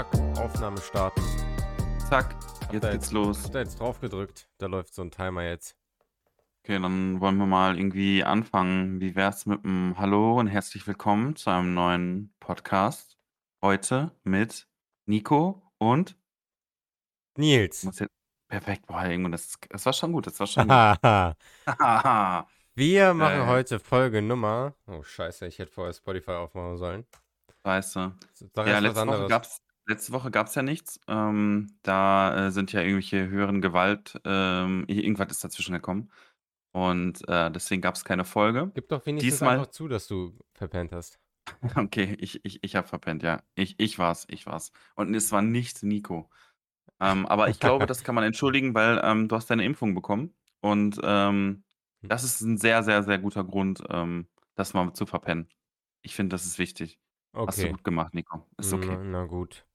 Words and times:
Zack, 0.00 0.38
Aufnahme 0.38 0.80
starten. 0.80 1.20
Zack, 2.08 2.34
Hab 2.62 2.72
jetzt 2.72 2.84
geht's 2.84 2.86
jetzt, 2.94 3.12
los. 3.12 3.44
hab 3.44 3.52
da 3.52 3.58
jetzt 3.58 3.78
drauf 3.80 4.00
gedrückt. 4.00 4.48
Da 4.56 4.64
läuft 4.64 4.94
so 4.94 5.02
ein 5.02 5.10
Timer 5.10 5.42
jetzt. 5.42 5.76
Okay, 6.64 6.80
dann 6.80 7.20
wollen 7.20 7.36
wir 7.36 7.44
mal 7.44 7.76
irgendwie 7.76 8.24
anfangen. 8.24 8.98
Wie 9.02 9.14
wär's 9.14 9.44
mit 9.44 9.62
einem 9.62 9.98
Hallo 9.98 10.38
und 10.40 10.46
herzlich 10.46 10.86
willkommen 10.86 11.36
zu 11.36 11.50
einem 11.50 11.74
neuen 11.74 12.34
Podcast. 12.40 13.18
Heute 13.60 14.10
mit 14.24 14.66
Nico 15.04 15.70
und 15.76 16.16
Nils. 17.36 17.86
perfekt. 18.48 18.86
Boah, 18.86 19.04
irgendwann, 19.04 19.32
das, 19.32 19.58
das 19.68 19.84
war 19.84 19.92
schon 19.92 20.12
gut, 20.12 20.26
das 20.28 20.40
war 20.40 20.46
schon 20.46 20.66
gut. 20.66 20.72
Wir 22.74 23.12
machen 23.12 23.40
Äh. 23.42 23.46
heute 23.48 23.78
Folge 23.78 24.22
Nummer. 24.22 24.74
Oh, 24.86 25.02
scheiße, 25.02 25.46
ich 25.46 25.58
hätte 25.58 25.70
vorher 25.72 25.92
Spotify 25.92 26.30
aufmachen 26.30 26.78
sollen. 26.78 27.04
Scheiße. 27.66 28.14
Sag 28.54 28.66
Ja, 28.66 28.80
erst 28.80 28.86
was 28.86 28.94
letzte 28.94 29.06
Woche 29.06 29.28
gab's, 29.28 29.60
letzte 29.90 30.12
Woche 30.12 30.30
gab's 30.30 30.54
ja 30.54 30.62
nichts. 30.62 30.98
Ähm, 31.08 31.76
da 31.82 32.46
äh, 32.46 32.50
sind 32.50 32.72
ja 32.72 32.80
irgendwelche 32.80 33.28
höheren 33.28 33.60
Gewalt, 33.60 34.18
ähm, 34.24 34.84
irgendwas 34.88 35.30
ist 35.30 35.44
dazwischen 35.44 35.74
gekommen. 35.74 36.10
Und 36.72 37.26
äh, 37.28 37.50
deswegen 37.50 37.82
gab's 37.82 38.04
keine 38.04 38.24
Folge. 38.24 38.70
Gib 38.74 38.88
doch 38.88 39.04
wenigstens 39.04 39.34
Diesmal- 39.34 39.54
einfach 39.58 39.70
zu, 39.70 39.88
dass 39.88 40.06
du 40.06 40.38
verpennt 40.54 40.92
hast. 40.92 41.18
Okay, 41.74 42.16
ich, 42.20 42.44
ich, 42.44 42.62
ich 42.62 42.76
habe 42.76 42.86
verpennt, 42.86 43.22
ja. 43.24 43.42
Ich, 43.56 43.74
ich 43.78 43.98
war's, 43.98 44.24
ich 44.30 44.46
war's. 44.46 44.70
Und 44.94 45.12
es 45.14 45.32
war 45.32 45.42
nicht 45.42 45.82
Nico. 45.82 46.30
Ähm, 47.00 47.26
aber 47.26 47.48
ich 47.48 47.58
glaube, 47.58 47.86
das 47.86 48.04
kann 48.04 48.14
man 48.14 48.22
entschuldigen, 48.24 48.72
weil 48.74 49.00
ähm, 49.02 49.26
du 49.26 49.34
hast 49.34 49.50
deine 49.50 49.64
Impfung 49.64 49.94
bekommen. 49.94 50.32
Und 50.60 51.00
ähm, 51.02 51.64
das 52.02 52.22
ist 52.24 52.40
ein 52.42 52.56
sehr, 52.58 52.82
sehr, 52.84 53.02
sehr 53.02 53.18
guter 53.18 53.42
Grund, 53.42 53.82
ähm, 53.90 54.28
das 54.54 54.74
mal 54.74 54.92
zu 54.92 55.06
verpennen. 55.06 55.48
Ich 56.02 56.14
finde, 56.14 56.34
das 56.34 56.44
ist 56.44 56.58
wichtig. 56.58 57.00
Hast 57.34 57.58
du 57.58 57.62
Okay. 57.62 57.72
gut 57.72 57.84
gemacht, 57.84 58.14
Nico. 58.14 58.46
Ist 58.58 58.72
okay. 58.72 58.96
Na, 58.96 59.04
na 59.04 59.24
gut. 59.24 59.66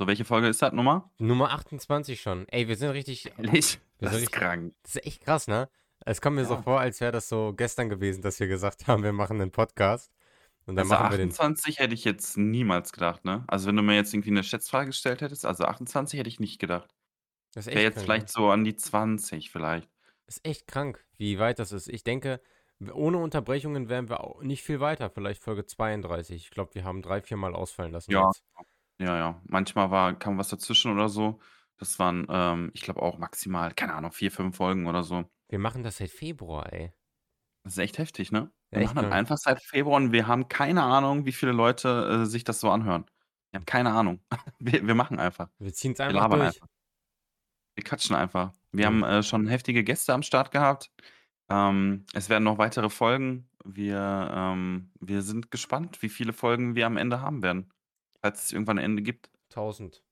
So, 0.00 0.06
welche 0.06 0.24
Folge 0.24 0.48
ist 0.48 0.62
das 0.62 0.72
Nummer? 0.72 1.10
Nummer 1.18 1.50
28 1.50 2.22
schon. 2.22 2.48
Ey, 2.48 2.66
wir 2.68 2.76
sind 2.76 2.88
richtig. 2.88 3.30
Ehrlich? 3.36 3.78
Wir 3.98 4.08
Das 4.08 4.12
ist 4.14 4.22
richtig 4.22 4.32
krank. 4.32 4.74
Das 4.82 4.96
ist 4.96 5.04
echt 5.06 5.20
krass, 5.22 5.46
ne? 5.46 5.68
Es 6.06 6.22
kommt 6.22 6.36
mir 6.36 6.46
so 6.46 6.54
Ja. 6.54 6.62
vor, 6.62 6.80
als 6.80 7.02
wäre 7.02 7.12
das 7.12 7.28
so 7.28 7.52
gestern 7.54 7.90
gewesen, 7.90 8.22
dass 8.22 8.40
wir 8.40 8.46
gesagt 8.48 8.86
haben, 8.86 9.02
wir 9.02 9.12
machen 9.12 9.38
einen 9.42 9.50
Podcast. 9.50 10.10
Und 10.64 10.76
dann 10.76 10.90
Also 10.90 10.94
machen 10.94 11.10
wir 11.10 11.18
den. 11.18 11.28
28 11.28 11.80
hätte 11.80 11.92
ich 11.92 12.04
jetzt 12.04 12.38
niemals 12.38 12.92
gedacht, 12.92 13.26
ne? 13.26 13.44
Also 13.46 13.68
wenn 13.68 13.76
du 13.76 13.82
mir 13.82 13.94
jetzt 13.94 14.14
irgendwie 14.14 14.30
eine 14.30 14.42
Schätzfrage 14.42 14.86
gestellt 14.86 15.20
hättest, 15.20 15.44
also 15.44 15.64
28 15.64 16.18
hätte 16.18 16.30
ich 16.30 16.40
nicht 16.40 16.58
gedacht. 16.58 16.94
Das 17.52 17.66
ist 17.66 17.74
Wäre 17.74 17.80
echt 17.80 17.84
jetzt 17.84 17.94
krank, 17.96 18.04
vielleicht 18.06 18.26
ne? 18.28 18.32
so 18.32 18.48
an 18.48 18.64
die 18.64 18.76
20 18.76 19.50
vielleicht. 19.50 19.86
ist 20.28 20.40
echt 20.46 20.66
krank, 20.66 21.04
wie 21.18 21.38
weit 21.38 21.58
das 21.58 21.72
ist. 21.72 21.88
Ich 21.88 22.04
denke, 22.04 22.40
ohne 22.94 23.18
Unterbrechungen 23.18 23.90
wären 23.90 24.08
wir 24.08 24.24
auch 24.24 24.40
nicht 24.42 24.62
viel 24.62 24.80
weiter. 24.80 25.10
Vielleicht 25.10 25.42
Folge 25.42 25.66
32. 25.66 26.36
Ich 26.44 26.50
glaube, 26.50 26.74
wir 26.74 26.84
haben 26.84 27.02
drei, 27.02 27.20
vier 27.20 27.36
Mal 27.36 27.54
ausfallen 27.54 27.92
lassen 27.92 28.12
Ja. 28.12 28.24
jetzt. 28.28 28.42
Ja, 29.00 29.16
ja. 29.16 29.40
Manchmal 29.44 29.90
war, 29.90 30.14
kam 30.18 30.36
was 30.38 30.48
dazwischen 30.48 30.92
oder 30.92 31.08
so. 31.08 31.40
Das 31.78 31.98
waren, 31.98 32.26
ähm, 32.28 32.70
ich 32.74 32.82
glaube 32.82 33.00
auch 33.02 33.16
maximal, 33.18 33.72
keine 33.72 33.94
Ahnung, 33.94 34.12
vier, 34.12 34.30
fünf 34.30 34.56
Folgen 34.56 34.86
oder 34.86 35.02
so. 35.02 35.24
Wir 35.48 35.58
machen 35.58 35.82
das 35.82 35.96
seit 35.96 36.10
Februar, 36.10 36.70
ey. 36.72 36.92
Das 37.64 37.74
ist 37.74 37.78
echt 37.78 37.98
heftig, 37.98 38.30
ne? 38.30 38.52
Wir 38.70 38.80
echt 38.82 38.88
machen 38.88 38.96
das 38.96 39.04
krank. 39.06 39.14
einfach 39.14 39.38
seit 39.38 39.62
Februar 39.62 39.96
und 39.96 40.12
wir 40.12 40.26
haben 40.26 40.48
keine 40.48 40.82
Ahnung, 40.82 41.24
wie 41.24 41.32
viele 41.32 41.52
Leute 41.52 42.22
äh, 42.22 42.26
sich 42.26 42.44
das 42.44 42.60
so 42.60 42.70
anhören. 42.70 43.06
Wir 43.50 43.58
haben 43.58 43.66
keine 43.66 43.92
Ahnung. 43.92 44.20
Wir, 44.60 44.86
wir 44.86 44.94
machen 44.94 45.18
einfach. 45.18 45.48
Wir 45.58 45.72
ziehen 45.72 45.92
es 45.92 45.98
Wir 45.98 46.06
einfach 46.06 46.20
labern 46.20 46.38
durch. 46.40 46.54
einfach. 46.54 46.66
Wir 47.74 47.84
quatschen 47.84 48.14
einfach. 48.14 48.52
Wir 48.72 48.82
Ja. 48.82 48.86
haben 48.88 49.02
äh, 49.02 49.22
schon 49.22 49.46
heftige 49.48 49.82
Gäste 49.82 50.12
am 50.12 50.22
Start 50.22 50.50
gehabt. 50.52 50.92
Ähm, 51.48 52.04
es 52.12 52.28
werden 52.28 52.44
noch 52.44 52.58
weitere 52.58 52.90
Folgen. 52.90 53.48
Wir, 53.64 54.30
ähm, 54.32 54.92
wir 55.00 55.22
sind 55.22 55.50
gespannt, 55.50 56.00
wie 56.02 56.08
viele 56.10 56.32
Folgen 56.32 56.74
wir 56.76 56.86
am 56.86 56.96
Ende 56.96 57.22
haben 57.22 57.42
werden. 57.42 57.72
Falls 58.22 58.44
es 58.44 58.52
irgendwann 58.52 58.78
ein 58.78 58.84
Ende 58.84 59.02
gibt. 59.02 59.30
1000. 59.50 60.02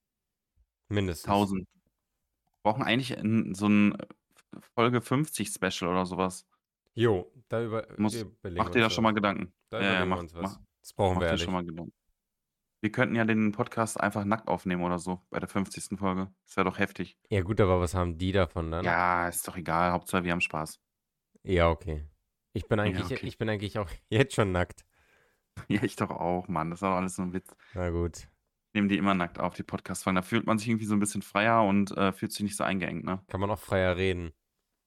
Mindestens. 0.88 1.26
1000. 1.28 1.60
Wir 1.68 2.62
brauchen 2.62 2.82
eigentlich 2.82 3.16
ein, 3.18 3.54
so 3.54 3.66
ein 3.68 3.94
äh, 3.98 4.06
Folge 4.74 5.00
50 5.00 5.48
Special 5.48 5.90
oder 5.90 6.06
sowas. 6.06 6.46
Jo, 6.94 7.30
da 7.48 7.62
über, 7.62 7.86
Muss- 7.98 8.14
überlegen 8.14 8.58
Mach 8.62 8.70
dir 8.70 8.80
da 8.80 8.90
schon 8.90 9.04
mal 9.04 9.12
Gedanken. 9.12 9.52
Da 9.70 9.80
Ja, 9.80 9.92
ja, 9.94 10.04
mach- 10.06 10.18
uns 10.20 10.34
was. 10.34 10.42
mach- 10.42 10.60
das 10.80 10.92
brauchen 10.94 11.14
Mach 11.14 11.20
wir 11.20 11.26
dir 11.26 11.30
ehrlich. 11.32 11.42
schon 11.44 11.52
mal 11.52 11.64
Gedanken. 11.64 11.92
Wir 12.80 12.92
könnten 12.92 13.16
ja 13.16 13.24
den 13.24 13.52
Podcast 13.52 14.00
einfach 14.00 14.24
nackt 14.24 14.46
aufnehmen 14.48 14.82
oder 14.84 14.98
so 14.98 15.20
bei 15.30 15.40
der 15.40 15.48
50. 15.48 15.98
Folge. 15.98 16.32
Das 16.46 16.56
wäre 16.56 16.64
doch 16.64 16.78
heftig. 16.78 17.18
Ja, 17.28 17.42
gut, 17.42 17.60
aber 17.60 17.80
was 17.80 17.94
haben 17.94 18.18
die 18.18 18.30
davon 18.32 18.70
dann? 18.70 18.84
Ja, 18.84 19.28
ist 19.28 19.46
doch 19.48 19.56
egal. 19.56 19.90
Hauptsache, 19.92 20.22
wir 20.24 20.32
haben 20.32 20.40
Spaß. 20.40 20.80
Ja, 21.42 21.68
okay. 21.70 22.06
Ich 22.52 22.66
bin 22.66 22.78
eigentlich, 22.80 23.04
okay. 23.04 23.26
ich 23.26 23.36
bin 23.36 23.48
eigentlich 23.48 23.78
auch 23.78 23.90
jetzt 24.10 24.34
schon 24.34 24.52
nackt. 24.52 24.84
Ja, 25.68 25.82
ich 25.82 25.96
doch 25.96 26.10
auch, 26.10 26.48
Mann. 26.48 26.70
Das 26.70 26.78
ist 26.78 26.82
doch 26.82 26.94
alles 26.94 27.16
so 27.16 27.22
ein 27.22 27.32
Witz. 27.32 27.54
Na 27.74 27.90
gut. 27.90 28.28
Nehmen 28.74 28.88
die 28.88 28.96
immer 28.98 29.14
nackt 29.14 29.38
auf, 29.40 29.54
die 29.54 29.62
Podcast-Folgen. 29.62 30.16
Da 30.16 30.22
fühlt 30.22 30.46
man 30.46 30.58
sich 30.58 30.68
irgendwie 30.68 30.84
so 30.84 30.94
ein 30.94 31.00
bisschen 31.00 31.22
freier 31.22 31.64
und 31.64 31.90
äh, 31.96 32.12
fühlt 32.12 32.32
sich 32.32 32.42
nicht 32.42 32.56
so 32.56 32.64
eingeengt, 32.64 33.04
ne? 33.04 33.22
Kann 33.28 33.40
man 33.40 33.50
auch 33.50 33.58
freier 33.58 33.96
reden. 33.96 34.32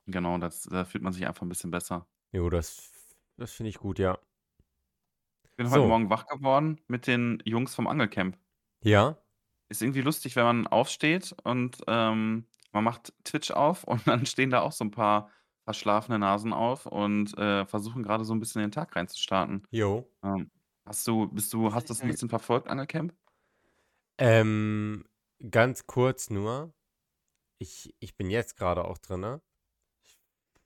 Genau, 0.06 0.38
das, 0.38 0.64
da 0.64 0.86
fühlt 0.86 1.04
man 1.04 1.14
sich 1.14 1.26
einfach 1.28 1.42
ein 1.42 1.50
bisschen 1.50 1.72
besser. 1.72 2.08
Jo, 2.32 2.50
das, 2.50 2.92
das 3.38 3.52
finde 3.52 3.70
ich 3.70 3.78
gut, 3.80 4.00
ja. 4.00 4.20
Ich 5.50 5.56
bin 5.58 5.68
So. 5.68 5.74
heute 5.74 5.88
Morgen 5.88 6.10
wach 6.10 6.26
geworden 6.28 6.80
mit 6.88 7.08
den 7.08 7.42
Jungs 7.46 7.76
vom 7.76 7.88
Angelcamp. 7.88 8.38
Ja? 8.84 9.18
Ist 9.70 9.82
irgendwie 9.82 10.02
lustig, 10.02 10.36
wenn 10.36 10.44
man 10.44 10.68
aufsteht 10.68 11.36
und 11.44 11.78
ähm, 11.88 12.46
man 12.72 12.84
macht 12.84 13.14
Twitch 13.24 13.52
auf 13.52 13.84
und 13.86 14.08
dann 14.08 14.26
stehen 14.26 14.50
da 14.52 14.62
auch 14.62 14.72
so 14.72 14.84
ein 14.86 14.92
paar 14.92 15.30
verschlafene 15.66 16.18
Nasen 16.20 16.54
auf 16.54 16.86
und 16.86 17.38
äh, 17.38 17.66
versuchen 17.66 18.04
gerade 18.04 18.26
so 18.26 18.34
ein 18.34 18.40
bisschen 18.40 18.62
den 18.62 18.72
Tag 18.72 18.96
reinzustarten. 18.96 19.64
Jo. 19.70 20.10
Ähm, 20.24 20.50
hast 20.86 21.08
du, 21.08 21.28
bist 21.28 21.54
du, 21.54 21.74
hast 21.74 21.90
du 21.90 21.94
das 21.94 22.02
ein 22.02 22.10
bisschen 22.10 22.30
verfolgt, 22.30 22.68
Angelcamp? 22.68 23.14
Ähm, 24.18 25.06
ganz 25.50 25.88
kurz 25.88 26.30
nur. 26.30 26.74
Ich, 27.58 27.96
ich 28.00 28.16
bin 28.16 28.30
jetzt 28.30 28.58
gerade 28.58 28.86
auch 28.86 28.98
drin. 28.98 29.40
Ich 30.04 30.20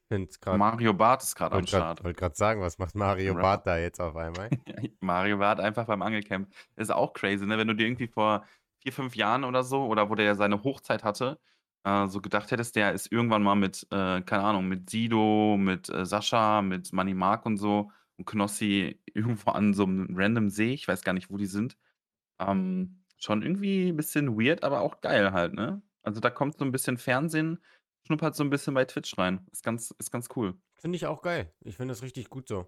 finde 0.07 0.29
es 0.29 0.39
gerade. 0.39 0.57
Mario 0.57 0.93
Barth 0.93 1.23
ist 1.23 1.35
gerade 1.35 1.53
am 1.55 1.61
Wollte 1.61 1.71
gerade 1.71 1.83
Start. 1.85 2.03
wollt 2.03 2.17
grad 2.17 2.35
sagen, 2.35 2.61
was 2.61 2.77
macht 2.77 2.95
Mario 2.95 3.33
Rapper. 3.33 3.41
Barth 3.41 3.67
da 3.67 3.77
jetzt 3.77 3.99
auf 3.99 4.15
einmal? 4.15 4.49
Mario 5.01 5.37
Barth 5.37 5.59
einfach 5.59 5.85
beim 5.85 6.01
Angelcamp. 6.01 6.53
Ist 6.75 6.91
auch 6.91 7.13
crazy, 7.13 7.45
ne? 7.45 7.57
Wenn 7.57 7.67
du 7.67 7.75
dir 7.75 7.87
irgendwie 7.87 8.07
vor 8.07 8.45
vier, 8.79 8.93
fünf 8.93 9.15
Jahren 9.15 9.43
oder 9.43 9.63
so, 9.63 9.85
oder 9.85 10.09
wo 10.09 10.15
der 10.15 10.25
ja 10.25 10.35
seine 10.35 10.63
Hochzeit 10.63 11.03
hatte, 11.03 11.39
äh, 11.83 12.07
so 12.07 12.21
gedacht 12.21 12.51
hättest, 12.51 12.75
der 12.75 12.93
ist 12.93 13.11
irgendwann 13.11 13.43
mal 13.43 13.55
mit, 13.55 13.87
äh, 13.91 14.21
keine 14.21 14.43
Ahnung, 14.43 14.67
mit 14.67 14.89
Sido, 14.89 15.57
mit 15.57 15.89
äh, 15.89 16.05
Sascha, 16.05 16.61
mit 16.61 16.93
Manny 16.93 17.13
Mark 17.13 17.45
und 17.45 17.57
so 17.57 17.91
und 18.17 18.25
Knossi 18.25 19.01
irgendwo 19.13 19.51
an 19.51 19.73
so 19.73 19.83
einem 19.83 20.07
random 20.15 20.49
See, 20.49 20.73
ich 20.73 20.87
weiß 20.87 21.03
gar 21.03 21.13
nicht, 21.13 21.29
wo 21.31 21.37
die 21.37 21.45
sind. 21.47 21.77
Ähm, 22.39 23.03
schon 23.17 23.41
irgendwie 23.41 23.89
ein 23.89 23.97
bisschen 23.97 24.37
weird, 24.39 24.63
aber 24.63 24.81
auch 24.81 25.01
geil 25.01 25.31
halt, 25.31 25.53
ne? 25.53 25.81
Also 26.03 26.21
da 26.21 26.29
kommt 26.29 26.57
so 26.57 26.65
ein 26.65 26.71
bisschen 26.71 26.97
Fernsehen, 26.97 27.63
schnuppert 28.05 28.35
so 28.35 28.43
ein 28.43 28.49
bisschen 28.49 28.73
bei 28.73 28.85
Twitch 28.85 29.17
rein. 29.17 29.47
Ist 29.51 29.63
ganz, 29.63 29.91
ist 29.99 30.11
ganz 30.11 30.29
cool. 30.35 30.55
Finde 30.75 30.97
ich 30.97 31.07
auch 31.07 31.21
geil. 31.21 31.53
Ich 31.61 31.77
finde 31.77 31.93
das 31.93 32.03
richtig 32.03 32.29
gut 32.29 32.47
so. 32.47 32.67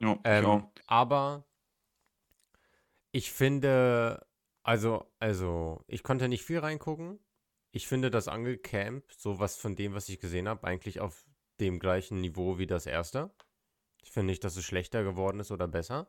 Ja, 0.00 0.14
ich 0.14 0.24
Ähm, 0.24 0.44
auch. 0.44 0.72
aber 0.86 1.46
ich 3.12 3.32
finde, 3.32 4.26
also, 4.62 5.10
also, 5.18 5.84
ich 5.86 6.02
konnte 6.02 6.28
nicht 6.28 6.44
viel 6.44 6.58
reingucken. 6.58 7.20
Ich 7.72 7.86
finde 7.86 8.10
das 8.10 8.28
Angelcamp, 8.28 9.12
so 9.12 9.38
was 9.38 9.56
von 9.56 9.76
dem, 9.76 9.94
was 9.94 10.08
ich 10.08 10.20
gesehen 10.20 10.48
habe, 10.48 10.66
eigentlich 10.66 11.00
auf 11.00 11.24
dem 11.60 11.78
gleichen 11.78 12.20
Niveau 12.20 12.58
wie 12.58 12.66
das 12.66 12.86
erste. 12.86 13.30
Ich 14.06 14.12
finde 14.12 14.26
nicht, 14.28 14.44
dass 14.44 14.56
es 14.56 14.64
schlechter 14.64 15.02
geworden 15.02 15.40
ist 15.40 15.50
oder 15.50 15.66
besser. 15.66 16.08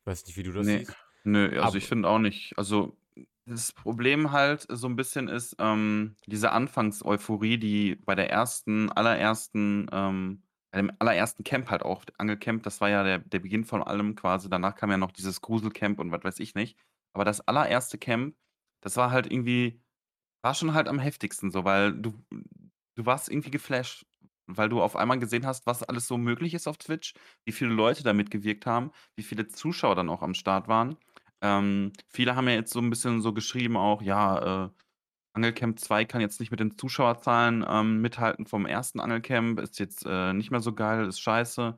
Ich 0.00 0.06
weiß 0.06 0.24
nicht, 0.26 0.36
wie 0.36 0.44
du 0.44 0.52
das 0.52 0.66
Nee. 0.66 0.78
siehst. 0.78 0.96
Nö, 1.24 1.48
also 1.50 1.62
Aber- 1.62 1.76
ich 1.76 1.86
finde 1.88 2.08
auch 2.08 2.20
nicht. 2.20 2.56
Also 2.56 2.96
das 3.44 3.72
Problem 3.72 4.30
halt 4.30 4.64
so 4.70 4.86
ein 4.86 4.94
bisschen 4.94 5.26
ist 5.26 5.56
ähm, 5.58 6.14
diese 6.26 6.52
Anfangseuphorie, 6.52 7.58
die 7.58 7.96
bei 7.96 8.14
der 8.14 8.30
ersten, 8.30 8.90
allerersten, 8.92 9.88
ähm, 9.90 10.42
bei 10.70 10.78
dem 10.78 10.92
allerersten 11.00 11.42
Camp 11.42 11.70
halt 11.70 11.82
auch, 11.82 12.04
Angelcamp, 12.18 12.62
das 12.62 12.80
war 12.80 12.88
ja 12.88 13.02
der, 13.02 13.18
der 13.18 13.40
Beginn 13.40 13.64
von 13.64 13.82
allem 13.82 14.14
quasi. 14.14 14.48
Danach 14.48 14.76
kam 14.76 14.90
ja 14.92 14.96
noch 14.96 15.10
dieses 15.10 15.40
Gruselcamp 15.40 15.98
und 15.98 16.12
was 16.12 16.22
weiß 16.22 16.38
ich 16.38 16.54
nicht. 16.54 16.78
Aber 17.12 17.24
das 17.24 17.40
allererste 17.40 17.98
Camp, 17.98 18.36
das 18.80 18.96
war 18.96 19.10
halt 19.10 19.30
irgendwie, 19.32 19.82
war 20.42 20.54
schon 20.54 20.72
halt 20.72 20.86
am 20.86 21.00
heftigsten 21.00 21.50
so, 21.50 21.64
weil 21.64 21.92
du, 21.94 22.14
du 22.94 23.06
warst 23.06 23.28
irgendwie 23.28 23.50
geflasht, 23.50 24.06
weil 24.48 24.68
du 24.68 24.82
auf 24.82 24.96
einmal 24.96 25.18
gesehen 25.18 25.46
hast, 25.46 25.66
was 25.66 25.82
alles 25.82 26.08
so 26.08 26.18
möglich 26.18 26.54
ist 26.54 26.66
auf 26.66 26.78
Twitch, 26.78 27.14
wie 27.44 27.52
viele 27.52 27.70
Leute 27.70 28.02
da 28.02 28.12
mitgewirkt 28.12 28.66
haben, 28.66 28.90
wie 29.16 29.22
viele 29.22 29.48
Zuschauer 29.48 29.94
dann 29.94 30.08
auch 30.08 30.22
am 30.22 30.34
Start 30.34 30.68
waren. 30.68 30.96
Ähm, 31.40 31.92
viele 32.08 32.34
haben 32.34 32.48
ja 32.48 32.54
jetzt 32.54 32.72
so 32.72 32.80
ein 32.80 32.90
bisschen 32.90 33.20
so 33.22 33.32
geschrieben 33.32 33.76
auch, 33.76 34.02
ja, 34.02 34.66
äh, 34.66 34.70
Angelcamp 35.34 35.78
2 35.78 36.04
kann 36.04 36.20
jetzt 36.20 36.40
nicht 36.40 36.50
mit 36.50 36.60
den 36.60 36.76
Zuschauerzahlen 36.76 37.64
ähm, 37.68 38.00
mithalten 38.00 38.46
vom 38.46 38.66
ersten 38.66 38.98
Angelcamp, 39.00 39.60
ist 39.60 39.78
jetzt 39.78 40.04
äh, 40.06 40.32
nicht 40.32 40.50
mehr 40.50 40.60
so 40.60 40.74
geil, 40.74 41.06
ist 41.06 41.20
scheiße. 41.20 41.76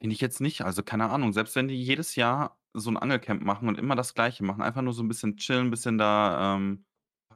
Finde 0.00 0.14
ich 0.14 0.20
jetzt 0.20 0.40
nicht. 0.40 0.62
Also 0.62 0.82
keine 0.82 1.10
Ahnung, 1.10 1.32
selbst 1.32 1.56
wenn 1.56 1.68
die 1.68 1.82
jedes 1.82 2.14
Jahr 2.16 2.58
so 2.74 2.90
ein 2.90 2.96
Angelcamp 2.96 3.42
machen 3.42 3.68
und 3.68 3.78
immer 3.78 3.96
das 3.96 4.14
Gleiche 4.14 4.44
machen, 4.44 4.62
einfach 4.62 4.82
nur 4.82 4.92
so 4.92 5.02
ein 5.02 5.08
bisschen 5.08 5.36
chillen, 5.36 5.66
ein 5.68 5.70
bisschen 5.70 5.98
da 5.98 6.56
ähm, 6.56 6.84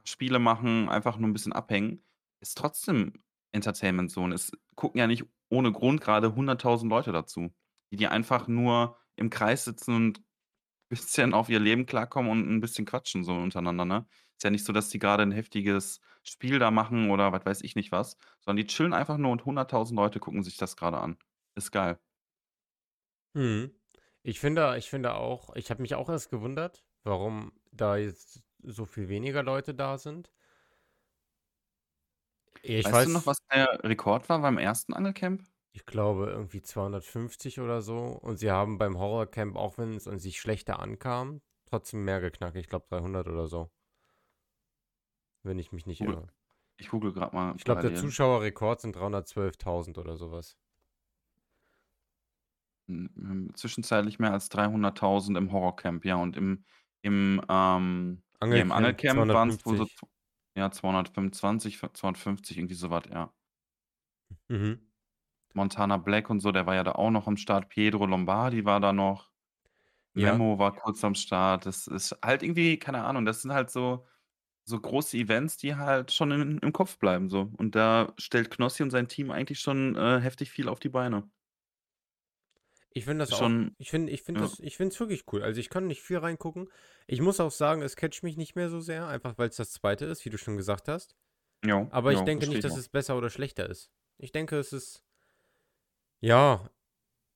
Spiele 0.05 0.39
machen, 0.39 0.89
einfach 0.89 1.17
nur 1.17 1.29
ein 1.29 1.33
bisschen 1.33 1.53
abhängen, 1.53 2.03
ist 2.41 2.57
trotzdem 2.57 3.13
Entertainment. 3.51 4.15
Und 4.17 4.31
es 4.33 4.51
gucken 4.75 4.99
ja 4.99 5.07
nicht 5.07 5.25
ohne 5.49 5.71
Grund 5.71 6.01
gerade 6.01 6.35
100.000 6.35 6.89
Leute 6.89 7.11
dazu, 7.11 7.53
die, 7.91 7.97
die 7.97 8.07
einfach 8.07 8.47
nur 8.47 8.97
im 9.15 9.29
Kreis 9.29 9.65
sitzen 9.65 9.95
und 9.95 10.21
bisschen 10.89 11.33
auf 11.33 11.49
ihr 11.49 11.59
Leben 11.59 11.85
klarkommen 11.85 12.31
und 12.31 12.47
'n 12.49 12.61
bisschen 12.61 12.85
quatschen 12.85 13.23
so 13.23 13.33
untereinander, 13.35 13.85
ne? 13.85 14.07
Ist 14.37 14.43
ja 14.43 14.49
nicht 14.51 14.65
so, 14.65 14.73
dass 14.73 14.89
die 14.89 14.99
grade 14.99 15.23
'n 15.23 15.31
heftiges 15.31 16.01
Spiel 16.23 16.59
da 16.59 16.71
machen 16.71 17.09
oder 17.11 17.31
was 17.33 17.45
weiß 17.45 17.61
ich 17.63 17.75
nicht 17.75 17.91
was, 17.91 18.17
sondern 18.41 18.57
die 18.65 18.67
chillen 18.67 18.93
einfach 18.93 19.17
nur 19.17 19.31
und 19.31 19.45
100.000 19.45 19.97
Leute 19.97 20.19
gucken 20.19 20.43
sich 20.43 20.57
das 20.57 20.77
grade 20.77 20.99
an. 20.99 21.17
Ist 21.55 21.71
geil. 21.71 21.99
Mhm. 23.35 23.71
Ich 24.23 24.39
finde 24.39 24.75
ich 24.77 24.89
finde 24.89 25.13
auch 25.15 25.55
ich 25.55 25.69
habe 25.69 25.81
mich 25.81 25.95
auch 25.95 26.09
erst 26.09 26.29
gewundert, 26.29 26.85
warum 27.03 27.53
da 27.71 27.97
jetzt 27.97 28.43
so 28.63 28.85
viel 28.85 29.09
weniger 29.09 29.43
Leute 29.43 29.73
da 29.75 29.97
sind. 29.97 30.31
Ich 32.63 32.85
Weißt 32.85 33.05
du 33.05 33.09
noch, 33.09 33.25
weiß 33.25 33.25
was 33.25 33.37
der 33.53 33.79
Rekord 33.83 34.29
war 34.29 34.39
beim 34.41 34.57
ersten 34.57 34.93
Angelcamp? 34.93 35.43
ich 35.73 35.85
glaube 35.85 36.25
irgendwie 36.27 36.61
250 36.61 37.59
oder 37.59 37.81
so 37.81 37.97
und 38.07 38.37
sie 38.37 38.51
haben 38.51 38.77
beim 38.77 38.97
Horrorcamp, 38.97 39.55
auch 39.55 39.77
wenn 39.77 39.93
es 39.95 40.07
an 40.07 40.19
sich 40.19 40.39
schlechter 40.39 40.79
ankam, 40.79 41.41
trotzdem 41.65 42.03
mehr 42.03 42.19
geknackt. 42.19 42.57
Ich 42.57 42.67
glaube 42.67 42.87
300 42.89 43.27
oder 43.27 43.47
so. 43.47 43.69
Wenn 45.43 45.57
ich 45.57 45.71
mich 45.71 45.87
nicht 45.87 46.01
Google 46.01 46.17
irre. 46.17 46.27
ich 46.77 46.89
google 46.89 47.13
grad 47.13 47.33
mal 47.33 47.55
Ich 47.57 47.63
glaube, 47.65 47.81
der. 47.81 47.95
Zuschauerrekord 47.95 48.81
sind 48.81 48.95
312.000 48.95 49.97
oder 49.97 50.17
so 50.17 50.31
was. 50.31 50.55
Hm, 52.89 53.09
hm, 53.15 53.53
zwischenzeitlich 53.55 54.17
mehr 54.19 54.31
als 54.31 54.49
300.000 54.49 55.37
im 55.37 55.51
Horrorcamp, 55.51 56.05
ja, 56.05 56.15
und 56.15 56.37
im 56.37 56.63
im, 57.01 57.41
ähm 57.49 58.23
hier 58.49 58.61
im 58.61 58.71
Angelcamp 58.71 59.19
Angelcamp 59.19 59.31
waren's 59.31 59.65
wohl 59.65 59.77
so 59.77 59.85
250. 59.85 59.95
zw 59.95 60.07
ja, 60.57 60.71
225, 60.71 61.75
f 61.83 61.91
250, 61.93 62.57
irgendwie 62.57 62.75
so 62.75 62.89
was, 62.91 63.03
ja. 63.11 63.33
Mhm. 64.49 64.87
Montana 65.53 65.97
Black 65.97 66.29
und 66.29 66.39
so, 66.39 66.51
der 66.51 66.65
war 66.65 66.75
ja 66.75 66.83
da 66.83 66.93
auch 66.93 67.11
noch 67.11 67.27
am 67.27 67.37
Start. 67.37 67.69
Pietro 67.69 68.05
Lombardi 68.05 68.65
war 68.65 68.79
da 68.79 68.93
noch. 68.93 69.31
Ja. 70.15 70.41
Memo 70.41 70.59
war 70.59 70.75
kurz 70.75 71.03
am 71.03 71.15
Start. 71.15 71.65
Das 71.65 71.87
ist 71.87 72.17
halt 72.23 72.43
irgendwie 72.43 72.79
keine 72.79 73.03
Ahnung, 73.05 73.25
das 73.25 73.41
sind 73.43 73.53
halt 73.53 73.71
so 73.71 74.05
so 74.65 74.79
große 74.81 75.17
Events, 75.17 75.57
die 75.57 75.75
halt 75.77 76.11
schon 76.13 76.31
in 76.31 76.59
im 76.59 76.73
Kopf 76.73 76.99
bleiben 76.99 77.29
so. 77.29 77.51
Und 77.57 77.75
da 77.75 78.13
stellt 78.19 78.51
Knossi 78.51 78.83
und 78.83 78.91
sein 78.91 79.07
Team 79.09 79.31
eigentlich 79.31 79.59
schon, 79.61 79.95
äh, 79.97 80.21
heftig 80.21 80.51
viel 80.51 80.69
auf 80.69 80.79
die 80.81 80.89
Beine. 80.89 81.29
Ich 82.97 83.05
finde 83.05 83.23
das 83.23 83.29
Ist 83.29 83.33
auch 83.33 83.37
schon 83.37 83.75
ich 83.77 83.89
finde 83.91 84.11
ich 84.11 84.23
finde 84.23 84.41
ja. 84.41 84.47
das 84.47 84.59
ich 84.59 84.77
finde 84.77 84.93
es 84.93 84.99
wirklich 84.99 85.25
cool. 85.31 85.43
Also, 85.43 85.59
ich 85.59 85.69
kann 85.69 85.87
nicht 85.87 86.01
viel 86.01 86.17
reingucken. 86.17 86.69
Ich 87.07 87.21
muss 87.21 87.39
auch 87.39 87.51
sagen, 87.51 87.81
es 87.81 87.95
catcht 87.95 88.23
mich 88.23 88.37
nicht 88.37 88.55
mehr 88.55 88.69
so 88.69 88.79
sehr, 88.79 89.07
einfach 89.07 89.37
weil's 89.37 89.57
das 89.57 89.71
2. 89.71 90.05
ist, 90.05 90.25
wie 90.25 90.29
du 90.29 90.37
schon 90.37 90.57
gesagt 90.57 90.87
hast. 90.87 91.15
Jo, 91.63 91.91
Aber 91.91 92.13
ich 92.13 92.21
jo, 92.21 92.23
denke 92.23 92.47
nicht, 92.47 92.61
ich 92.61 92.63
dass 92.63 92.73
auch. 92.73 92.77
es 92.77 92.89
besser 92.89 93.17
oder 93.17 93.29
schlechter 93.29 93.69
ist. 93.69 93.91
Ich 94.19 94.31
denke, 94.33 94.57
es 94.59 94.73
ist 94.73 95.03
ja, 96.21 96.69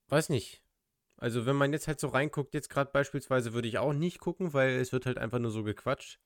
weiß 0.09 0.29
nicht. 0.29 0.63
Also, 1.17 1.45
wenn 1.47 1.55
man 1.57 1.73
jetzt 1.73 1.87
halt 1.87 1.99
so 1.99 2.09
reinguckt, 2.09 2.53
jetzt 2.55 2.69
grad 2.69 2.93
beispielsweise 2.93 3.53
würde 3.53 3.67
ich 3.69 3.77
auch 3.79 3.93
nicht 3.93 4.19
gucken, 4.19 4.53
weil 4.53 4.71
es 4.77 4.91
wird 4.93 5.05
halt 5.07 5.17
einfach 5.19 5.39
nur 5.39 5.51
so 5.51 5.63
gequatscht. 5.63 6.19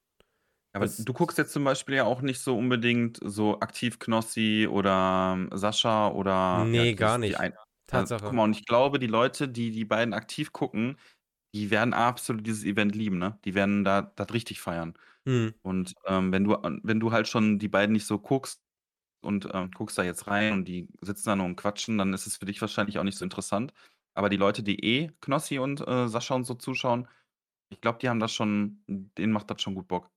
Aber 0.74 0.86
Das 0.86 0.98
du 0.98 1.14
guckst 1.14 1.38
jetzt 1.38 1.54
zum 1.54 1.64
Beispiel 1.64 1.96
ja 1.96 2.04
auch 2.06 2.22
nicht 2.22 2.40
so 2.42 2.58
unbedingt 2.58 3.20
so 3.24 3.60
aktiv 3.62 3.98
Knossi 4.00 4.68
oder 4.70 5.48
Sascha 5.54 6.10
oder 6.12 6.68
ja, 6.72 6.86
Ne, 6.86 6.86
die 6.86 6.96
gar 6.96 7.18
nicht. 7.18 7.40
ein 7.40 7.54
äh, 7.92 8.08
guck 8.24 8.32
Tatsache. 8.32 8.36
mal, 8.36 8.44
und 8.46 8.56
ich 8.58 8.66
glaube, 8.66 9.00
die 9.00 9.08
Leute, 9.08 9.48
die 9.50 9.72
die 9.72 9.86
beiden 9.86 10.14
aktiv 10.14 10.52
gucken, 10.54 10.98
die 11.56 11.72
werden 11.72 11.94
absolut 11.94 12.46
dieses 12.48 12.64
Event 12.66 12.96
lieben, 12.96 13.18
ne? 13.20 13.40
Die 13.46 13.56
werden 13.56 13.84
da 13.86 14.02
das 14.04 14.34
richtig 14.34 14.62
feiern. 14.62 14.96
Mhm. 15.28 15.56
Und, 15.64 15.94
ähm, 16.08 16.32
wenn 16.34 16.44
du 16.46 16.56
an 16.56 16.82
wenn 16.84 17.00
du 17.02 17.12
halt 17.14 17.28
schon 17.30 17.60
die 17.60 17.70
beiden 17.70 17.94
nicht 17.94 18.08
so 18.08 18.20
guckst 18.20 18.64
und, 19.24 19.50
ähm, 19.54 19.72
guckst 19.72 19.98
da 19.98 20.04
jetzt 20.04 20.28
rein 20.28 20.54
und 20.54 20.66
die 20.68 20.90
sitzen 21.02 21.30
da 21.30 21.36
nur 21.38 21.48
und 21.48 21.58
quatschen, 21.58 21.98
dann 22.00 22.14
ist 22.14 22.28
es 22.28 22.38
für 22.38 22.46
dich 22.46 22.62
wahrscheinlich 22.62 23.00
auch 23.00 23.04
nicht 23.06 23.18
so 23.20 23.26
interessant. 23.26 23.74
Aber 24.16 24.30
die 24.30 24.38
Leute, 24.38 24.64
die 24.64 24.80
eh 24.86 25.12
Knossi 25.22 25.60
und, 25.60 25.81
äh, 25.88 26.08
Sascha 26.10 26.36
und 26.36 26.46
so 26.46 26.56
zuschauen, 26.56 27.08
ich 27.72 27.81
glaube, 27.81 28.00
die 28.02 28.10
haben 28.10 28.20
das 28.22 28.34
schon 28.34 28.84
denen 28.88 29.34
macht 29.34 29.50
das 29.52 29.62
schon 29.64 29.76
gut 29.76 29.88
Bock. 29.90 30.10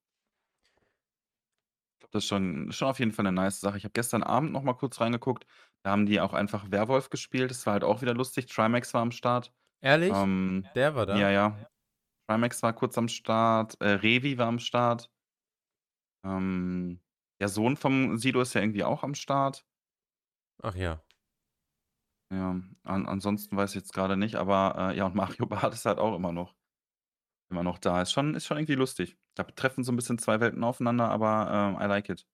Das 2.13 2.25
ist 2.25 2.29
schon 2.29 2.73
schon 2.73 2.89
auf 2.89 2.99
jeden 3.01 3.13
Fall 3.13 3.25
'ne 3.25 3.33
nice 3.33 3.61
Sache. 3.61 3.77
Ich 3.77 3.85
habe 3.85 3.93
gestern 3.93 4.23
Abend 4.23 4.53
noch 4.53 4.63
mal 4.63 4.75
kurz 4.75 5.01
reingeguckt. 5.01 5.47
Da 5.85 5.91
haben 5.93 6.07
die 6.07 6.21
auch 6.21 6.33
einfach 6.35 6.71
Werwolf 6.71 7.11
gespielt. 7.11 7.51
Das 7.51 7.67
war 7.67 7.75
halt 7.75 7.85
auch 7.85 8.03
wieder 8.03 8.15
lustig. 8.15 8.47
Trimax 8.47 8.95
war 8.95 9.03
am 9.03 9.13
Start. 9.13 9.53
Ehrlich? 9.81 10.25
Ähm, 10.25 10.69
Der 10.75 10.95
war 10.95 11.07
ja, 11.11 11.31
da? 11.31 11.31
ja. 11.31 11.67
Trimax 12.29 12.63
war 12.63 12.75
kurz 12.75 12.99
am 12.99 13.09
Start. 13.09 13.81
Äh, 13.81 13.91
Revi 13.91 14.39
war 14.39 14.49
am 14.49 14.59
Start. 14.61 15.11
Ähm, 16.25 17.01
der 17.41 17.49
Sohn 17.49 17.77
vom 17.77 18.17
Sido 18.19 18.41
ist 18.41 18.55
ja 18.55 18.61
irgendwie 18.61 18.85
auch 18.85 19.03
am 19.03 19.15
Start. 19.15 19.65
Ach 20.63 20.77
ja. 20.77 21.05
Ja, 22.31 22.61
an 22.83 23.07
ansonsten 23.07 23.57
weiß 23.57 23.71
ich 23.71 23.77
jetzt 23.77 23.95
grade 23.95 24.17
nicht, 24.17 24.35
aber, 24.37 24.91
äh, 24.93 24.97
ja, 24.97 25.07
und 25.07 25.15
Mario 25.15 25.47
Barth 25.47 25.73
ist 25.75 25.87
halt 25.87 25.99
auch 25.99 26.15
immer 26.15 26.33
noch 26.33 26.55
immer 27.51 27.63
noch 27.65 27.79
da. 27.79 28.03
Ist 28.03 28.13
schon 28.13 28.35
ist 28.35 28.47
schon 28.47 28.59
irgendwie 28.59 28.75
lustig. 28.77 29.19
Da 29.37 29.45
treffen 29.45 29.85
so 29.85 29.93
'n 29.93 29.97
bisschen 29.97 30.19
2 30.19 30.41
Welten 30.41 30.65
aufeinander, 30.65 31.11
aber, 31.11 31.51
ähm, 31.79 31.83
I 31.83 31.87
like 31.89 32.09
it. 32.11 32.27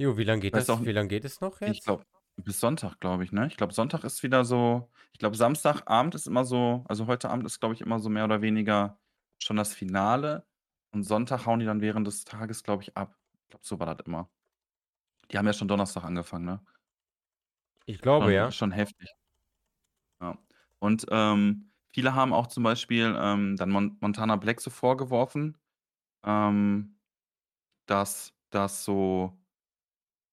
Jo, 0.00 0.16
wie 0.16 0.24
lang 0.24 0.40
geht 0.40 0.54
Weiß 0.54 0.70
auch 0.70 0.80
das 0.80 0.86
wie 0.86 0.92
lang 0.92 1.08
geht 1.08 1.26
es 1.26 1.42
noch 1.42 1.60
ich 1.64 1.82
jetzt? 1.82 1.84
glaube, 1.84 2.04
bis 2.36 2.60
Sonntag, 2.60 3.00
glaube 3.00 3.24
ich, 3.24 3.32
ne? 3.32 3.46
Ich 3.48 3.56
glaube, 3.56 3.74
Sonntag 3.74 4.04
ist 4.04 4.22
wieder 4.22 4.44
so 4.44 4.90
ich 5.12 5.18
glaube, 5.20 5.36
Samstagabend 5.36 6.14
ist 6.14 6.26
immer 6.28 6.44
so 6.44 6.84
also, 6.88 7.06
heute 7.06 7.30
Abend 7.30 7.46
ist, 7.46 7.60
glaube 7.60 7.74
ich, 7.74 7.82
immer 7.82 8.00
so 8.00 8.08
mehr 8.10 8.24
oder 8.24 8.42
weniger 8.42 8.98
schon 9.42 9.56
das 9.56 9.74
Finale 9.74 10.46
und 10.92 11.04
Sonntag 11.04 11.46
hauen 11.46 11.60
die 11.60 11.66
dann 11.66 11.80
während 11.82 12.06
des 12.06 12.24
Tages, 12.24 12.62
glaube 12.64 12.82
ich, 12.84 12.96
ab. 12.96 13.16
Ich 13.44 13.50
glaube, 13.50 13.66
so 13.66 13.78
war 13.80 13.94
das 13.94 14.06
immer. 14.06 14.30
Die 15.30 15.38
haben 15.38 15.46
ja 15.46 15.52
schon 15.52 15.68
Donnerstag 15.68 16.04
angefangen, 16.04 16.44
ne? 16.44 16.60
Ich 17.86 18.00
glaube, 18.00 18.32
Schon 18.32 18.32
ja. 18.32 18.52
schon 18.52 18.70
heftig. 18.72 19.10
Ja. 20.20 20.38
Und, 20.78 21.06
ähm, 21.10 21.72
viele 21.92 22.14
haben 22.14 22.32
auch 22.32 22.46
zum 22.46 22.62
Beispiel, 22.62 23.14
ähm, 23.18 23.56
dann 23.56 23.70
Mon 23.70 23.96
Montana 24.00 24.36
Black 24.36 24.60
so 24.60 24.70
vorgeworfen, 24.70 25.58
ähm, 26.24 27.00
dass 27.86 28.34
das 28.50 28.84
so 28.84 29.39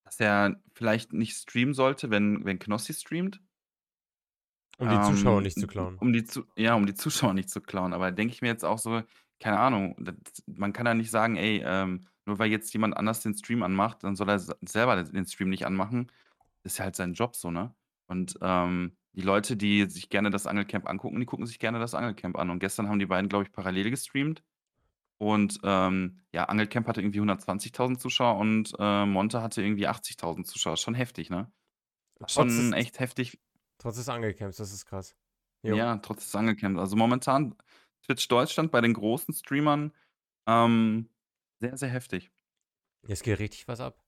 dass 0.08 0.20
er 0.22 0.62
vielleicht 0.74 1.14
nicht 1.14 1.36
streamen 1.38 1.74
sollte, 1.76 2.10
wenn 2.10 2.46
wenn 2.46 2.60
Knossi 2.60 2.94
streamt. 2.94 3.42
Um 4.80 4.90
die 4.90 5.00
Zuschauer 5.00 5.42
Ähm, 5.42 5.44
nicht 5.44 5.60
zu 5.60 5.68
klauen. 5.68 6.00
um 6.00 6.14
die 6.14 6.24
Zu 6.24 6.46
ja, 6.56 6.76
um 6.76 6.86
die 6.86 6.94
Zuschauer 6.94 7.34
nicht 7.34 7.50
zu 7.50 7.62
klauen. 7.62 7.94
Aber 7.94 8.12
denke 8.12 8.34
ich 8.34 8.42
mir 8.42 8.48
jetzt 8.50 8.64
auch 8.66 8.78
so, 8.80 9.02
keine 9.40 9.60
Ahnung, 9.60 9.96
d 10.00 10.14
man 10.48 10.74
kann 10.74 10.86
ja 10.86 10.94
nicht 10.94 11.12
sagen: 11.12 11.36
„Ey, 11.36 11.62
ähm, 11.66 12.08
nur 12.26 12.40
weil 12.40 12.52
jetzt 12.52 12.72
jemand 12.74 12.96
anders 12.98 13.22
den 13.22 13.34
Stream 13.36 13.64
anmacht, 13.64 14.04
dann 14.04 14.16
soll 14.16 14.30
er 14.30 14.40
selber 14.40 15.02
den 15.04 15.26
Stream 15.26 15.50
nicht 15.50 15.66
anmachen.“ 15.66 16.12
Ist 16.64 16.78
ja 16.80 16.86
halt 16.86 16.96
sein 16.96 17.14
Job 17.14 17.36
so, 17.36 17.52
ne? 17.52 17.76
Und, 18.08 18.38
ähm, 18.42 18.98
die 19.14 19.22
Leute, 19.24 19.58
die 19.58 19.86
sich 19.90 20.10
gerne 20.10 20.30
das 20.30 20.46
Angelcamp 20.48 20.88
angucken, 20.88 21.20
die 21.20 21.26
gucken 21.26 21.46
sich 21.48 21.60
gerne 21.60 21.80
das 21.80 21.96
Angelcamp 21.96 22.38
an. 22.38 22.50
Und 22.52 22.60
gestern 22.60 22.88
haben 22.90 23.00
die 23.00 23.08
beiden, 23.08 23.30
glaube 23.30 23.46
ich, 23.46 23.52
parallel 23.52 23.90
gestreamt. 23.92 24.44
Und, 25.20 25.60
ähm, 25.64 26.20
ja, 26.34 26.46
Angelcamp 26.46 26.88
hatte 26.88 27.02
irgendwie 27.02 27.20
120.000 27.22 28.00
Zuschauer 28.00 28.38
und, 28.38 28.74
äh, 28.80 29.06
Monte 29.06 29.42
hatte 29.42 29.62
irgendwie 29.64 29.88
80.000 29.88 30.48
Zuschauer. 30.48 30.78
Schon 30.78 30.94
heftig, 30.94 31.30
ne? 31.30 31.52
Trotz 32.28 32.34
Schon 32.34 32.74
des 32.74 32.74
echt 32.74 33.00
heftig. 33.00 33.40
trotz 33.80 33.96
des 33.98 34.10
Angelcamps, 34.10 34.58
das 34.58 34.72
ist 34.74 34.86
krass. 34.86 35.16
Jo. 35.64 35.76
Ja, 35.76 35.98
trotz 35.98 36.26
des 36.26 36.36
Angelcamps. 36.36 36.80
Also, 36.80 36.96
momentan 36.96 37.56
Twitch 38.06 38.28
Deutschland 38.28 38.72
bei 38.72 38.82
den 38.82 38.94
großen 38.94 39.34
Streamern, 39.34 39.94
ähm, 40.48 41.10
sehr, 41.60 41.78
sehr 41.78 41.90
heftig. 41.90 42.32
Es 43.08 43.24
geht 43.24 43.40
richtig 43.40 43.68
was 43.68 43.80
ab. 43.80 44.04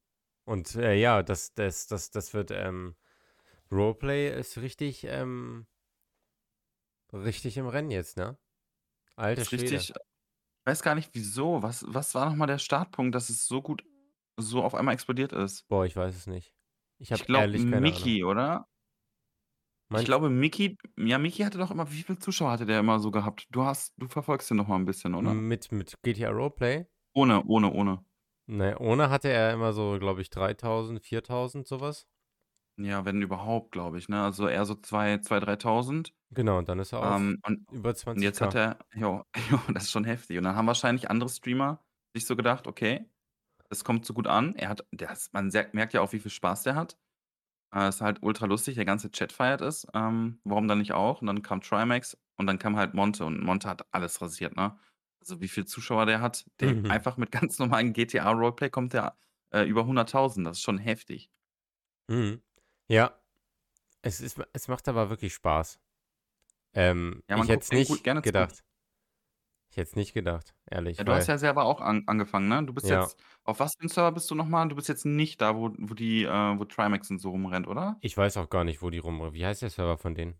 Und, 0.46 0.76
äh, 0.76 0.94
ja, 0.96 1.24
das 1.24 1.54
das 1.54 1.88
das 1.88 2.12
das 2.12 2.34
wird, 2.34 2.52
ähm 2.52 2.96
Roleplay 3.72 4.38
ist 4.40 4.58
richtig, 4.60 5.06
ähm 5.06 5.68
richtig 7.14 7.58
im 7.58 7.68
Rennen 7.68 7.92
jetzt, 7.92 8.18
ne? 8.18 8.38
Alter 9.16 9.46
Schwede. 9.46 9.78
richtig 9.78 9.94
weiß 10.66 10.82
gar 10.84 10.96
nicht 10.96 11.12
wieso. 11.14 11.64
Was 11.64 11.86
was 11.88 12.16
war 12.16 12.26
noch 12.30 12.36
mal 12.36 12.48
der 12.48 12.58
Startpunkt, 12.60 13.16
dass 13.16 13.30
es 13.30 13.48
so 13.48 13.62
gut 13.62 13.84
so 14.38 14.64
auf 14.64 14.76
einmal 14.76 14.94
explodiert 14.94 15.34
ist? 15.34 15.64
Boah, 15.72 15.86
ich 15.86 15.96
weiß 15.96 16.16
es 16.16 16.26
nicht. 16.26 16.56
Ich 16.98 17.12
Ich 17.12 17.24
glaube, 17.26 17.50
ehrlich 17.54 17.66
keine 17.68 17.92
Ahnung. 17.92 18.20
Oder? 18.24 18.66
Ich 19.96 20.04
Meinst 20.04 20.06
glaube, 20.06 20.30
Micky 20.30 20.78
ja, 20.98 21.18
Micky 21.18 21.42
hatte 21.44 21.58
doch 21.58 21.72
immer 21.72 21.92
wie 21.92 22.04
viele 22.04 22.20
Zuschauer 22.20 22.52
hatte 22.52 22.66
der 22.68 22.80
immer 22.80 23.00
so 23.00 23.10
gehabt? 23.12 23.48
Du 23.52 23.64
hast 23.64 23.94
du 23.98 24.08
verfolgst 24.08 24.50
den 24.50 24.58
noch 24.58 24.68
mal 24.68 24.76
'n 24.76 24.86
bisschen, 24.86 25.16
oder? 25.16 25.44
Mit 25.50 25.72
mit 25.72 26.02
GTA 26.02 26.30
Roleplay? 26.32 26.86
Ohne, 27.16 27.44
ohne, 27.48 27.72
ohne. 27.74 28.04
Ne, 28.48 28.76
ohne 28.80 29.10
hatte 29.12 29.30
er 29.30 29.54
immer 29.54 29.74
so, 29.74 29.98
glaube 30.00 30.22
ich, 30.22 30.30
3.000, 30.32 31.02
4.000, 31.06 31.68
so 31.68 31.80
was. 31.82 32.06
Ja, 32.78 33.04
wenn 33.06 33.22
überhaupt, 33.22 33.72
glaube 33.74 33.98
ich, 33.98 34.08
ne? 34.10 34.24
Also, 34.24 34.48
eher 34.48 34.66
so 34.66 34.76
2 34.76 35.18
2, 35.20 35.40
3.000. 35.40 36.14
Genau, 36.32 36.58
und 36.60 36.70
dann 36.70 36.80
ist 36.80 36.92
er 36.94 37.02
auf 37.02 37.28
Ähm, 37.28 37.40
und 37.46 37.68
über 37.70 37.96
und 38.16 38.22
jetzt 38.24 38.42
hat 38.42 38.56
20.000. 38.56 38.56
er 38.56 38.80
jo, 38.94 39.24
jo, 39.50 39.60
das 39.74 39.86
ist 39.86 39.92
schon 39.92 40.06
heftig. 40.06 40.38
Und 40.38 40.44
dann 40.46 40.56
haben 40.56 40.68
wahrscheinlich 40.68 41.10
andere 41.10 41.30
Streamer 41.30 41.84
sich 42.16 42.26
so 42.26 42.36
gedacht: 42.36 42.68
„Okay, 42.68 43.06
das 43.70 43.84
kommt 43.84 44.06
so 44.06 44.14
gut 44.14 44.28
an.“ 44.28 44.56
Er 44.56 44.70
hat 44.70 44.86
der 44.92 45.12
ist 45.12 45.34
man 45.34 45.52
sehr 45.52 45.70
merkt 45.74 45.94
ja 45.94 46.02
auch, 46.02 46.14
wie 46.14 46.20
viel 46.20 46.32
Spaß 46.32 46.64
der 46.64 46.76
hat. 46.76 46.98
Äh, 47.76 47.90
ist 47.90 48.02
halt 48.02 48.24
ultra 48.24 48.46
lustig, 48.48 48.76
der 48.76 48.86
ganze 48.86 49.12
Chat 49.12 49.34
feiert 49.34 49.62
es. 49.62 49.88
Ähm, 49.96 50.42
warum 50.46 50.68
dann 50.70 50.80
nicht 50.80 50.94
auch? 50.94 51.22
Und 51.22 51.28
dann 51.28 51.44
kam 51.44 51.62
Trimax 51.62 52.18
und 52.38 52.48
dann 52.48 52.60
kam 52.60 52.78
halt 52.78 52.94
Monte 52.96 53.26
und 53.26 53.42
Monte 53.44 53.70
hat 53.70 53.88
alles 53.94 54.22
rasiert, 54.22 54.56
ne? 54.58 54.80
Also, 55.22 55.42
wie 55.42 55.50
viele 55.50 55.66
Zuschauer 55.68 56.06
der 56.08 56.22
hat, 56.22 56.46
der 56.62 56.76
Mhm. 56.76 56.90
einfach 56.90 57.18
mit 57.18 57.32
ganz 57.34 57.60
normalen 57.60 57.94
GTA 57.94 58.32
Roleplay 58.32 58.70
kommt 58.72 58.94
der, 58.94 59.18
äh, 59.54 59.64
über 59.66 59.86
100.000. 59.88 60.48
Das 60.48 60.58
ist 60.60 60.64
schon 60.64 60.80
heftig. 60.80 61.32
Mhm. 62.10 62.42
Ja. 62.90 63.22
Es 64.04 64.22
ist 64.22 64.40
es 64.54 64.68
macht 64.70 64.88
aber 64.90 65.10
wirklich 65.12 65.34
Spaß. 65.36 65.80
Ähm, 66.76 67.24
Ja, 67.30 67.38
ich 67.38 67.38
man 67.38 67.48
hätte 67.50 67.64
guckt 67.64 67.66
es 67.66 67.72
nicht 67.72 68.04
gerne 68.04 68.24
zu. 68.24 68.24
gedacht. 68.24 68.64
Ich 69.72 69.78
hätte 69.78 69.90
es 69.92 69.96
nicht 69.96 70.14
gedacht, 70.16 70.56
Ja, 71.00 71.04
ehrlich, 71.04 71.06
du 71.06 71.14
hast 71.14 71.28
ja 71.28 71.38
selber 71.38 71.64
auch 71.64 71.80
an 71.80 72.04
angefangen, 72.08 72.50
ne? 72.50 72.66
Du 72.66 72.74
bist 72.74 72.90
Ja. 72.90 72.90
jetzt 72.90 73.18
auf 73.46 73.60
was 73.62 73.74
für 73.78 73.86
'n 73.86 73.90
Server 73.90 74.12
bist 74.12 74.30
du 74.30 74.36
noch 74.36 74.46
mal? 74.48 74.68
Du 74.68 74.76
bist 74.76 74.90
jetzt 74.90 75.06
nicht 75.06 75.40
da, 75.42 75.56
wo 75.56 75.70
wo 75.78 75.94
die 75.94 76.24
äh, 76.24 76.60
wo 76.60 76.66
Trimax 76.66 77.10
und 77.10 77.20
so 77.20 77.30
rumrennt, 77.30 77.68
oder? 77.68 78.02
Ich 78.04 78.16
weiß 78.16 78.38
auch 78.38 78.50
gar 78.50 78.64
nicht, 78.64 78.82
wo 78.82 78.90
die 78.90 78.98
rum 78.98 79.34
wie 79.34 79.46
heißt 79.46 79.62
der 79.62 79.70
Server 79.70 79.98
von 79.98 80.16
denen? 80.16 80.40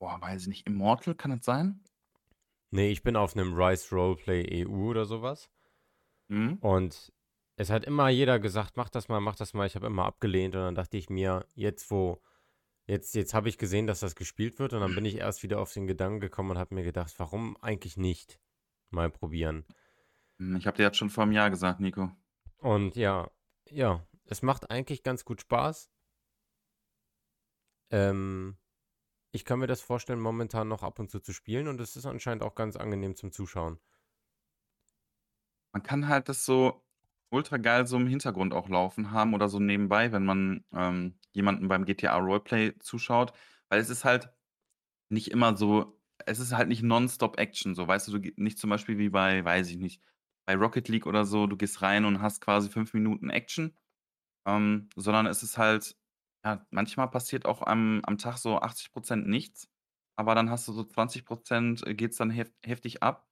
Boah, 0.00 0.20
weiß 0.20 0.42
ich 0.42 0.48
nicht. 0.48 0.66
Immortal, 0.66 1.14
kann 1.16 1.30
das 1.32 1.44
sein? 1.44 1.82
Ne, 2.72 2.88
ich 2.90 3.02
bin 3.02 3.16
auf 3.16 3.34
'nem 3.34 3.54
Rise 3.54 3.94
Roleplay 3.94 4.42
EU 4.62 4.90
oder 4.90 5.04
so 5.06 5.22
was. 5.22 5.48
Mhm. 6.30 6.62
Und 6.62 7.12
es 7.56 7.70
hat 7.70 7.84
immer 7.84 8.08
jeder 8.08 8.38
gesagt: 8.40 8.76
„Mach 8.76 8.88
das 8.88 9.08
mal, 9.08 9.20
mach 9.20 9.36
das 9.36 9.54
mal.“ 9.54 9.66
Ich 9.66 9.74
habe 9.76 9.86
immer 9.86 10.04
abgelehnt 10.06 10.54
und 10.56 10.62
dann 10.62 10.74
dachte 10.74 10.96
ich 10.96 11.08
mir, 11.10 11.46
jetzt 11.54 11.90
wo 11.90 12.20
jetzt 12.88 13.14
jetzt 13.14 13.34
habe 13.34 13.48
ich 13.48 13.58
gesehen, 13.58 13.86
dass 13.86 14.00
das 14.00 14.16
gespielt 14.16 14.58
wird 14.58 14.72
und 14.72 14.80
dann 14.80 14.94
bin 14.96 15.04
ich 15.04 15.16
erst 15.16 15.42
wieder 15.44 15.60
auf 15.60 15.72
den 15.72 15.86
Gedanken 15.86 16.20
gekommen 16.20 16.50
und 16.52 16.58
habe 16.58 16.74
mir 16.74 16.84
gedacht: 16.84 17.14
„Warum 17.18 17.56
eigentlich 17.62 17.96
nicht 17.96 18.40
mal 18.90 19.10
probieren?“ 19.10 19.66
Hm, 20.40 20.56
ich 20.56 20.66
habe 20.66 20.76
dir 20.76 20.82
jetzt 20.84 20.96
schon 20.96 21.10
vor 21.10 21.24
'nem 21.26 21.32
Jahr 21.32 21.50
gesagt, 21.50 21.78
Nico. 21.80 22.10
Und 22.58 22.94
ja, 22.96 23.30
ja, 23.68 24.06
es 24.24 24.42
macht 24.42 24.70
eigentlich 24.70 25.02
ganz 25.02 25.24
gut 25.24 25.40
Spaß. 25.40 25.90
Ähm, 27.90 28.56
ich 29.32 29.44
kann 29.46 29.58
mir 29.60 29.66
das 29.68 29.80
vorstellen, 29.82 30.20
momentan 30.20 30.68
noch 30.68 30.82
ab 30.84 30.98
und 31.00 31.10
zu 31.10 31.20
zu 31.20 31.32
spielen 31.34 31.68
und 31.68 31.80
es 31.80 31.96
ist 31.96 32.06
anscheinend 32.06 32.42
auch 32.44 32.54
ganz 32.56 32.76
angenehm 32.76 33.16
zum 33.16 33.32
Zuschauen. 33.32 33.80
Man 35.72 35.82
kann 35.82 36.08
halt 36.08 36.28
das 36.28 36.44
so 36.44 36.84
ultra 37.30 37.56
geil 37.58 37.86
so 37.86 37.96
im 37.96 38.06
Hintergrund 38.06 38.54
auch 38.54 38.68
laufen 38.68 39.10
haben 39.12 39.34
oder 39.34 39.48
so 39.48 39.58
nebenbei, 39.60 40.12
wenn 40.12 40.24
man, 40.24 40.64
ähm, 40.72 41.17
jemandem 41.32 41.68
beim 41.68 41.84
GTA 41.84 42.16
Roleplay 42.18 42.78
zuschaut, 42.80 43.32
weil 43.68 43.80
es 43.80 43.90
ist 43.90 44.04
halt 44.04 44.30
nicht 45.10 45.30
immer 45.30 45.56
so 45.56 45.94
es 46.26 46.40
ist 46.40 46.52
halt 46.52 46.68
nicht 46.68 46.82
nonstop 46.82 47.38
Action 47.38 47.74
so, 47.76 47.86
weißt 47.88 48.08
du? 48.08 48.18
Du 48.18 48.32
nicht 48.36 48.58
zum 48.58 48.70
Beispiel 48.70 48.98
wie 48.98 49.08
bei, 49.10 49.44
weiß 49.44 49.70
ich 49.70 49.76
nicht, 49.78 50.02
bei 50.46 50.56
Rocket 50.56 50.88
League 50.88 51.06
oder 51.06 51.24
so, 51.24 51.46
du 51.46 51.56
gehst 51.56 51.80
rein 51.82 52.04
und 52.04 52.20
hast 52.22 52.40
quasi 52.40 52.68
5 52.70 52.92
Minuten 52.94 53.30
Action, 53.30 53.76
ähm, 54.46 54.88
sondern 54.96 55.26
es 55.26 55.42
ist 55.42 55.58
halt 55.58 55.96
ja, 56.44 56.66
manchmal 56.70 57.10
passiert 57.10 57.46
auch 57.46 57.62
am 57.62 58.00
am 58.06 58.18
Tag 58.18 58.38
so 58.38 58.60
80% 58.60 59.28
nichts, 59.28 59.68
aber 60.16 60.34
dann 60.34 60.50
hast 60.50 60.68
du 60.68 60.72
so 60.72 60.84
20% 60.84 61.86
äh, 61.86 61.94
geht's 61.94 62.16
dann 62.18 62.30
hef 62.30 62.52
heftig 62.64 63.02
ab 63.02 63.28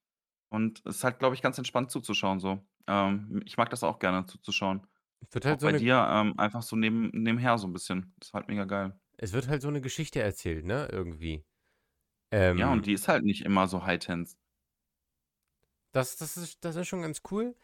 und 0.50 0.82
es 0.86 0.96
ist 0.98 1.04
halt, 1.04 1.18
glaube 1.20 1.34
ich, 1.36 1.42
ganz 1.42 1.58
entspannt 1.58 1.90
zuzuschauen 1.92 2.40
so. 2.40 2.66
Ähm, 2.88 3.42
ich 3.46 3.56
mag 3.58 3.70
das 3.70 3.84
auch 3.84 3.98
gerne 4.00 4.26
zuzuschauen. 4.26 4.86
Es 5.22 5.34
wird 5.34 5.44
Auch 5.48 5.58
halt 5.58 5.60
so 5.60 5.68
bei 5.68 5.72
'ne 5.72 5.80
dir, 5.80 5.96
ähm, 6.10 6.38
einfach 6.38 6.62
so 6.62 6.74
neben 6.76 7.10
nebenher 7.12 7.56
so 7.58 7.66
'n 7.68 7.72
bisschen. 7.72 8.14
Ist 8.20 8.32
halt 8.34 8.48
mega 8.48 8.64
geil. 8.64 8.98
es 9.18 9.32
wird 9.32 9.48
halt 9.48 9.62
so 9.62 9.70
'ne 9.70 9.80
Geschichte 9.80 10.20
erzählt, 10.22 10.64
ne, 10.64 10.88
irgendwie. 10.90 11.44
Ja, 12.54 12.72
und 12.72 12.86
Ähm 12.86 12.86
die 12.86 12.92
ist 12.92 13.06
halt 13.08 13.24
nicht 13.24 13.42
immer 13.44 13.66
so 13.68 13.84
high 13.84 13.98
tense. 13.98 14.36
Das 15.94 16.16
das 16.16 16.36
ist 16.36 16.64
das 16.64 16.76
ist 16.76 16.88
schon 16.88 17.02
ganz 17.02 17.22
cool. 17.30 17.56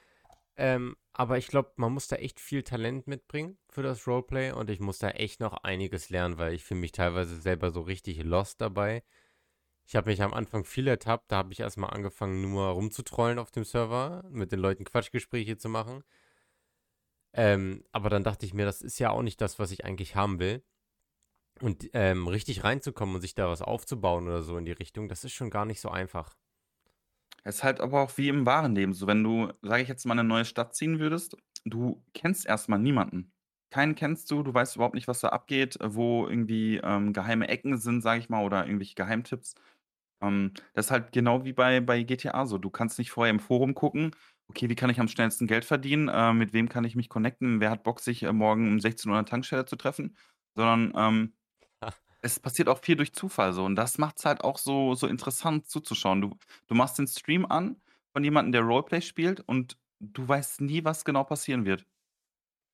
Ähm, 0.57 0.97
aber 1.15 1.39
ich 1.39 1.49
glaube, 1.49 1.73
man 1.77 1.93
muss 1.95 2.09
da 2.09 2.17
echt 2.17 2.41
viel 2.41 2.63
Talent 2.65 3.07
mitbringen 3.09 3.59
für 3.71 3.83
das 3.83 4.07
Roleplay 4.09 4.53
und 4.53 4.71
ich 4.71 4.81
muss 4.81 4.99
da 4.99 5.11
echt 5.11 5.41
noch 5.41 5.55
einiges 5.65 6.11
lernen, 6.11 6.39
weil 6.39 6.55
ich 6.55 6.65
fühle 6.65 6.81
mich 6.81 6.93
teilweise 6.93 7.41
selber 7.41 7.71
so 7.73 7.83
richtig 7.83 8.23
lost 8.25 8.61
dabei. 8.61 9.05
Ich 9.87 9.97
habe 9.97 10.11
mich 10.11 10.23
am 10.23 10.35
Anfang 10.35 10.65
viel 10.65 10.89
ertappt, 10.89 11.33
da 11.33 11.39
habe 11.39 11.53
ich 11.53 11.61
erst 11.61 11.79
mal 11.79 11.89
angefangen, 11.89 12.43
nur 12.43 12.67
rumzutrollen 12.69 13.39
auf 13.41 13.51
dem 13.53 13.65
Server, 13.65 14.25
mit 14.31 14.53
den 14.53 14.61
Leuten 14.61 14.85
Quatschgespräche 14.85 15.59
zu 15.59 15.69
machen. 15.71 16.05
Ähm, 17.35 17.85
aber 17.93 18.11
dann 18.11 18.25
dachte 18.25 18.47
ich 18.47 18.55
mir, 18.55 18.65
das 18.67 18.83
ist 18.83 18.99
ja 18.99 19.11
auch 19.11 19.23
nicht 19.23 19.41
das, 19.41 19.59
was 19.59 19.71
ich 19.73 19.85
eigentlich 19.85 20.17
haben 20.17 20.39
will. 20.41 20.65
Und, 21.61 21.91
ähm, 21.95 22.29
richtig 22.29 22.65
reinzukommen 22.65 23.17
und 23.17 23.21
sich 23.23 23.35
da 23.35 23.49
was 23.49 23.63
aufzubauen 23.63 24.27
oder 24.29 24.43
so 24.43 24.57
in 24.59 24.65
die 24.67 24.73
Richtung, 24.73 25.09
das 25.09 25.25
ist 25.25 25.33
schon 25.35 25.51
gar 25.51 25.67
nicht 25.67 25.81
so 25.81 25.91
einfach. 25.91 26.37
Es 27.45 27.57
ist 27.57 27.65
halt 27.65 27.81
aber 27.81 28.03
auch 28.03 28.17
wie 28.19 28.29
im 28.29 28.47
wahren 28.47 28.75
Leben 28.75 28.93
so, 28.95 29.07
wenn 29.07 29.25
du, 29.25 29.53
sage 29.63 29.83
ich 29.83 29.89
jetzt 29.89 30.05
mal, 30.07 30.15
in 30.15 30.19
'ne 30.19 30.25
neue 30.25 30.45
Stadt 30.45 30.75
ziehen 30.75 30.99
würdest, 31.01 31.37
du 31.65 32.05
kennst 32.15 32.47
erst 32.47 32.69
mal 32.69 32.79
niemanden. 32.79 33.33
Keinen 33.71 33.95
kennst 33.95 34.31
du, 34.31 34.43
du 34.43 34.53
weißt 34.55 34.77
überhaupt 34.77 34.95
nicht, 34.95 35.09
was 35.09 35.21
da 35.21 35.29
abgeht, 35.31 35.79
wo 35.83 36.27
irgendwie, 36.29 36.77
ähm, 36.83 37.13
geheime 37.13 37.49
Ecken 37.49 37.79
sind, 37.79 38.03
sage 38.03 38.21
ich 38.21 38.29
mal, 38.29 38.45
oder 38.45 38.67
irgendwelche 38.67 38.95
Geheimtipps. 38.95 39.55
Ähm, 40.23 40.53
das 40.75 40.87
ist 40.87 40.91
halt 40.93 41.13
genau 41.13 41.45
wie 41.45 41.53
bei 41.55 41.81
bei 41.81 42.03
GTA 42.05 42.47
so. 42.47 42.59
Du 42.59 42.71
kannst 42.71 42.99
nicht 42.99 43.13
vorher 43.13 43.31
im 43.33 43.41
Forum 43.41 43.75
gucken: 43.75 44.13
„Okay, 44.55 44.69
wie 44.69 44.75
kann 44.75 44.91
ich 44.91 45.01
am 45.01 45.09
schnellsten 45.09 45.47
Geld 45.47 45.65
verdienen? 45.65 46.09
Äh, 46.09 46.35
mit 46.35 46.53
wem 46.53 46.69
kann 46.69 46.85
ich 46.85 46.95
mich 46.95 47.09
connecten? 47.09 47.61
Wer 47.61 47.71
hat 47.71 47.85
Bock, 47.85 48.01
sich, 48.01 48.23
äh, 48.23 48.33
morgen 48.35 48.69
um 48.69 48.81
16:00 48.81 49.13
an 49.13 49.25
der 49.25 49.31
Tankstelle 49.31 49.65
zu 49.65 49.77
treffen?“ 49.77 50.15
Sondern, 50.55 50.93
ähm, 50.95 51.33
es 52.23 52.41
passiert 52.41 52.69
auch 52.69 52.81
viel 52.81 52.97
durch 52.97 53.15
Zufall 53.15 53.53
so 53.55 53.65
und 53.65 53.77
das 53.77 53.99
macht's 53.99 54.25
halt 54.27 54.43
auch 54.45 54.59
so 54.59 54.95
so 54.97 55.07
interessant 55.09 55.69
zuzuschauen. 55.69 56.21
Du 56.23 56.39
du 56.69 56.75
machst 56.77 56.99
den 56.99 57.09
Stream 57.09 57.47
an 57.47 57.83
von 58.15 58.25
jemandem, 58.25 58.53
der 58.53 58.63
Roleplay 58.63 59.03
spielt 59.03 59.41
und 59.41 59.79
du 60.01 60.29
weißt 60.29 60.61
nie, 60.63 60.85
was 60.85 61.05
genau 61.05 61.25
passieren 61.25 61.67
wird. 61.67 61.87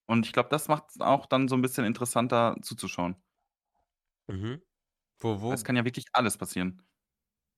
Und 0.06 0.26
ich 0.26 0.32
glaube, 0.32 0.50
das 0.50 0.68
macht's 0.68 1.00
auch 1.00 1.26
dann 1.26 1.48
so 1.48 1.56
'n 1.56 1.62
bisschen 1.62 1.84
interessanter 1.86 2.56
zuzuschauen. 2.62 3.16
Mhm. 4.28 4.62
Wo 5.20 5.40
Weil 5.48 5.54
es 5.56 5.64
wo 5.64 5.64
kann 5.64 5.76
ja 5.76 5.84
wirklich 5.84 6.06
alles 6.12 6.36
passieren. 6.36 6.82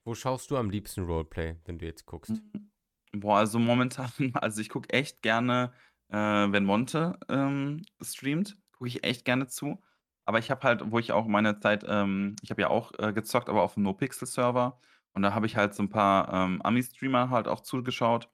wo 0.05 0.15
schaust 0.15 0.50
du 0.50 0.59
am 0.59 0.69
liebsten 0.69 1.05
Roleplay, 1.07 1.57
wenn 1.65 1.79
du 1.79 1.87
jetzt 1.87 2.05
guckst? 2.05 2.45
Mhm. 2.53 2.70
Boah, 3.14 3.38
also 3.38 3.59
momentan 3.59 4.11
also 4.35 4.61
ich 4.61 4.69
gucke 4.69 4.88
echt 4.90 5.23
gerne, 5.23 5.73
äh, 6.09 6.17
wenn 6.17 6.64
Monte, 6.64 7.19
ähm, 7.29 7.83
streamt, 8.00 8.57
gucke 8.73 8.88
ich 8.88 9.05
echt 9.05 9.25
gerne 9.25 9.47
zu. 9.49 9.81
Aber 10.26 10.38
ich 10.38 10.50
habe 10.50 10.62
halt 10.62 10.83
wo 10.93 10.99
ich 10.99 11.11
auch 11.12 11.26
meine 11.26 11.59
Zeit 11.59 11.85
ähm, 11.88 12.37
ich 12.43 12.50
habe 12.50 12.61
ja 12.62 12.69
auch, 12.71 12.93
äh, 12.99 13.12
gezockt, 13.12 13.49
aber 13.49 13.62
auf'm 13.64 13.81
NoPixel-Server 13.83 14.79
und 15.12 15.23
da 15.23 15.35
habe 15.35 15.47
ich 15.47 15.57
halt 15.57 15.75
so 15.75 15.83
'n 15.83 15.88
paar, 15.90 16.33
ähm, 16.33 16.62
Ami-Streamer 16.62 17.31
halt 17.31 17.49
auch 17.49 17.61
zugeschaut. 17.61 18.29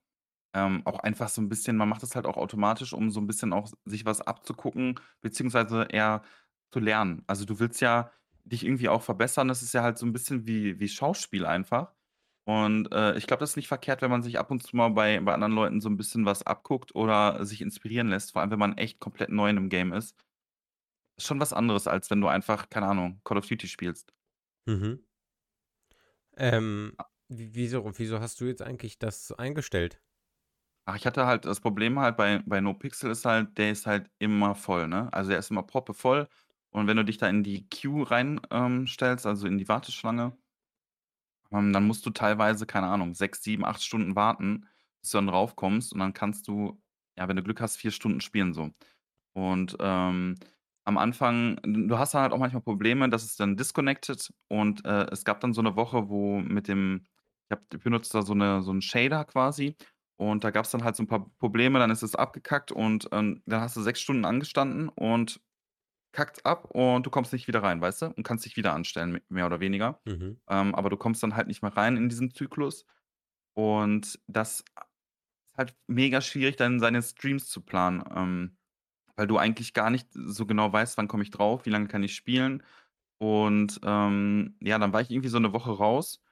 Ähm, 0.55 0.83
auch 0.87 1.01
einfach 1.01 1.29
so 1.29 1.43
'n 1.43 1.49
bisschen 1.51 1.77
man 1.79 1.89
macht 1.89 2.03
das 2.03 2.17
halt 2.17 2.27
auch 2.27 2.37
automatisch, 2.39 2.93
um 2.95 3.11
so 3.11 3.21
'n 3.21 3.27
bisschen 3.29 3.53
auch 3.55 3.71
sich 3.87 4.07
was 4.07 4.21
abzugucken, 4.23 5.01
beziehungsweise 5.23 5.85
eher 5.91 6.23
zu 6.73 6.81
lernen. 6.81 7.25
Also, 7.29 7.45
du 7.47 7.61
willst 7.61 7.81
ja 7.83 8.11
dich 8.45 8.65
irgendwie 8.67 8.89
auch 8.91 9.03
verbessern. 9.03 9.49
Das 9.49 9.63
ist 9.63 9.75
ja 9.75 9.83
halt 9.83 9.99
so 9.99 10.07
'n 10.07 10.13
bisschen 10.15 10.47
wie 10.47 10.81
wie 10.81 10.89
Schauspiel 10.89 11.47
einfach. 11.47 11.93
Und, 12.49 12.93
äh, 12.93 13.17
ich 13.19 13.27
glaube, 13.27 13.41
das 13.41 13.51
ist 13.51 13.57
nicht 13.57 13.67
verkehrt, 13.67 14.03
wenn 14.03 14.11
man 14.11 14.23
sich 14.23 14.39
ab 14.39 14.53
und 14.53 14.63
zu 14.63 14.77
mal 14.77 14.91
bei 14.91 15.19
bei 15.19 15.35
anderen 15.35 15.53
Leuten 15.53 15.81
so 15.81 15.89
'n 15.89 15.97
bisschen 15.97 16.27
was 16.27 16.45
abguckt 16.45 16.95
oder 16.95 17.45
sich 17.45 17.61
inspirieren 17.61 18.09
lässt, 18.09 18.31
vor 18.33 18.41
allem, 18.41 18.53
wenn 18.53 18.59
man 18.61 18.79
echt 18.79 19.01
komplett 19.01 19.31
neu 19.31 19.51
in 19.51 19.57
'nem 19.57 19.69
Game 19.69 19.93
ist. 19.93 20.13
Ist 21.19 21.27
schon 21.27 21.41
was 21.41 21.55
anderes, 21.55 21.87
als 21.87 22.11
wenn 22.11 22.21
du 22.21 22.29
einfach, 22.29 22.69
keine 22.69 22.87
Ahnung, 22.89 23.21
Call 23.25 23.39
of 23.39 23.47
Duty 23.47 23.69
spielst. 23.69 24.13
Mhm. 24.67 25.07
Ähm, 26.35 26.95
A 26.99 27.05
w 27.29 27.49
wieso 27.53 27.85
wieso 27.99 28.21
hast 28.21 28.41
du 28.41 28.45
jetzt 28.47 28.63
eigentlich 28.63 28.99
das 28.99 29.33
eingestellt? 29.33 30.01
Ach, 30.89 30.95
ich 30.95 31.05
hatte 31.05 31.27
halt 31.27 31.45
das 31.45 31.59
Problem 31.61 31.99
halt 31.99 32.17
bei 32.17 32.43
bei 32.47 32.61
NoPixel 32.61 33.11
ist 33.11 33.25
halt, 33.25 33.59
der 33.59 33.73
ist 33.73 33.87
halt 33.87 34.09
immer 34.21 34.55
voll, 34.55 34.87
ne? 34.87 35.13
Also, 35.13 35.31
der 35.31 35.41
ist 35.41 35.51
immer 35.51 35.65
proppevoll 35.65 36.29
und 36.71 36.87
wenn 36.87 36.97
du 36.97 37.05
dich 37.05 37.19
da 37.19 37.29
in 37.29 37.43
die 37.43 37.69
Queue 37.69 38.09
rein, 38.09 38.41
ähm, 38.53 38.87
stellst, 38.87 39.27
also 39.27 39.49
in 39.49 39.59
die 39.59 39.67
Warteschlange 39.69 40.37
ähm, 41.53 41.73
dann 41.73 41.87
musst 41.87 42.07
du 42.07 42.11
teilweise, 42.11 42.67
keine 42.67 42.87
Ahnung, 42.89 43.15
6, 43.15 43.43
7, 43.43 43.65
8 43.65 43.83
Stunden 43.83 44.17
warten, 44.17 44.67
bis 45.03 45.11
du 45.13 45.19
dann 45.19 45.29
raufkommst 45.31 45.93
und 45.93 46.01
dann 46.01 46.13
kannst 46.15 46.49
du, 46.49 46.81
ja, 47.19 47.29
wenn 47.29 47.37
du 47.37 47.43
Glück 47.43 47.61
hast, 47.61 47.77
4 47.77 47.91
Stunden 47.93 48.21
spielen 48.21 48.53
so. 48.55 48.71
Und, 49.35 49.77
ähm, 49.81 50.37
am 50.87 50.99
Anfang 50.99 51.59
du 51.65 51.99
hast 51.99 52.15
dann 52.15 52.23
halt 52.23 52.33
auch 52.33 52.39
manchmal 52.39 52.63
Probleme, 52.63 53.09
dass 53.11 53.25
es 53.25 53.37
dann 53.37 53.57
disconnected 53.57 54.33
und, 54.49 54.85
äh, 54.87 55.07
es 55.13 55.25
gab 55.25 55.41
dann 55.41 55.55
so 55.55 55.63
'ne 55.63 55.77
Woche, 55.77 56.09
wo 56.11 56.39
mit 56.41 56.69
dem 56.69 57.05
ich 57.51 57.57
habe 57.59 57.79
benutze 57.79 58.13
da 58.15 58.23
so 58.23 58.35
'ne 58.35 58.63
so 58.63 58.73
'n 58.73 58.83
Shader 58.83 59.25
quasi 59.27 59.77
und 60.19 60.45
da 60.45 60.51
gab's 60.53 60.71
dann 60.73 60.85
halt 60.85 60.97
so 60.97 61.03
'n 61.05 61.09
paar 61.09 61.31
Probleme, 61.41 61.79
dann 61.81 61.91
ist 61.93 62.03
es 62.05 62.15
abgekackt 62.17 62.73
und, 62.73 63.09
ähm, 63.13 63.43
dann 63.47 63.61
hast 63.63 63.77
du 63.77 63.83
6 63.83 64.01
Stunden 64.01 64.25
angestanden 64.27 64.89
und 64.91 65.41
kackt's 66.17 66.45
ab 66.45 66.67
und 66.73 67.07
du 67.07 67.11
kommst 67.11 67.33
nicht 67.33 67.49
wieder 67.49 67.63
rein, 67.63 67.81
weißt 67.81 68.03
du? 68.03 68.07
Und 68.09 68.25
kannst 68.25 68.45
dich 68.47 68.57
wieder 68.57 68.75
anstellen, 68.75 69.21
mehr 69.29 69.47
oder 69.47 69.61
weniger. 69.61 70.01
Mhm. 70.07 70.37
Ähm, 70.51 70.75
aber 70.75 70.91
du 70.91 70.97
kommst 70.99 71.23
dann 71.23 71.37
halt 71.37 71.49
nicht 71.49 71.63
mehr 71.63 71.77
rein 71.77 71.97
in 71.97 72.09
diesen 72.09 72.33
Zyklus 72.33 72.87
und 73.55 74.21
das 74.29 74.61
ist 74.63 75.59
halt 75.59 75.77
mega 75.89 76.21
schwierig, 76.23 76.57
dann 76.57 76.81
seine 76.81 77.03
Streams 77.03 77.49
zu 77.49 77.63
planen, 77.63 78.05
ähm, 78.15 78.59
weil 79.17 79.27
du 79.29 79.39
eigentlich 79.39 79.75
gar 79.75 79.91
nicht 79.91 80.09
so 80.13 80.47
genau 80.47 80.73
weißt: 80.73 80.99
„Wann 80.99 81.09
komme 81.09 81.25
ich 81.25 81.31
drauf? 81.33 81.67
Wie 81.67 81.71
lange 81.71 81.89
kann 81.89 82.03
ich 82.05 82.15
spielen?“ 82.17 82.63
Und, 83.21 83.81
ähm, 83.85 84.57
ja, 84.63 84.79
dann 84.79 84.93
war 84.95 85.03
ich 85.03 85.11
irgendwie 85.13 85.31
so 85.31 85.39
'ne 85.41 85.53
Woche 85.55 85.73
raus 85.73 86.23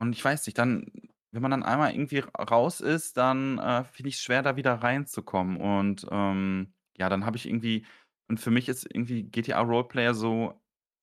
und 0.00 0.12
ich 0.12 0.24
weiß 0.24 0.46
nicht, 0.46 0.58
dann 0.58 0.86
wenn 1.30 1.42
man 1.42 1.50
dann 1.50 1.62
einmal 1.62 1.92
irgendwie 1.92 2.20
raus 2.38 2.80
ist, 2.80 3.18
dann, 3.18 3.58
äh, 3.58 3.84
finde 3.84 4.08
ich's 4.08 4.22
schwer, 4.22 4.42
da 4.42 4.56
wieder 4.56 4.74
reinzukommen 4.76 5.58
und, 5.58 6.06
ähm, 6.10 6.72
ja, 6.96 7.10
dann 7.10 7.26
habe 7.26 7.36
ich 7.36 7.46
irgendwie 7.46 7.84
und 8.28 8.38
für 8.40 8.50
mich 8.50 8.68
ist 8.68 8.86
irgendwie 8.92 9.24
GTA 9.24 9.60
Roleplay 9.60 10.12
so, 10.14 10.60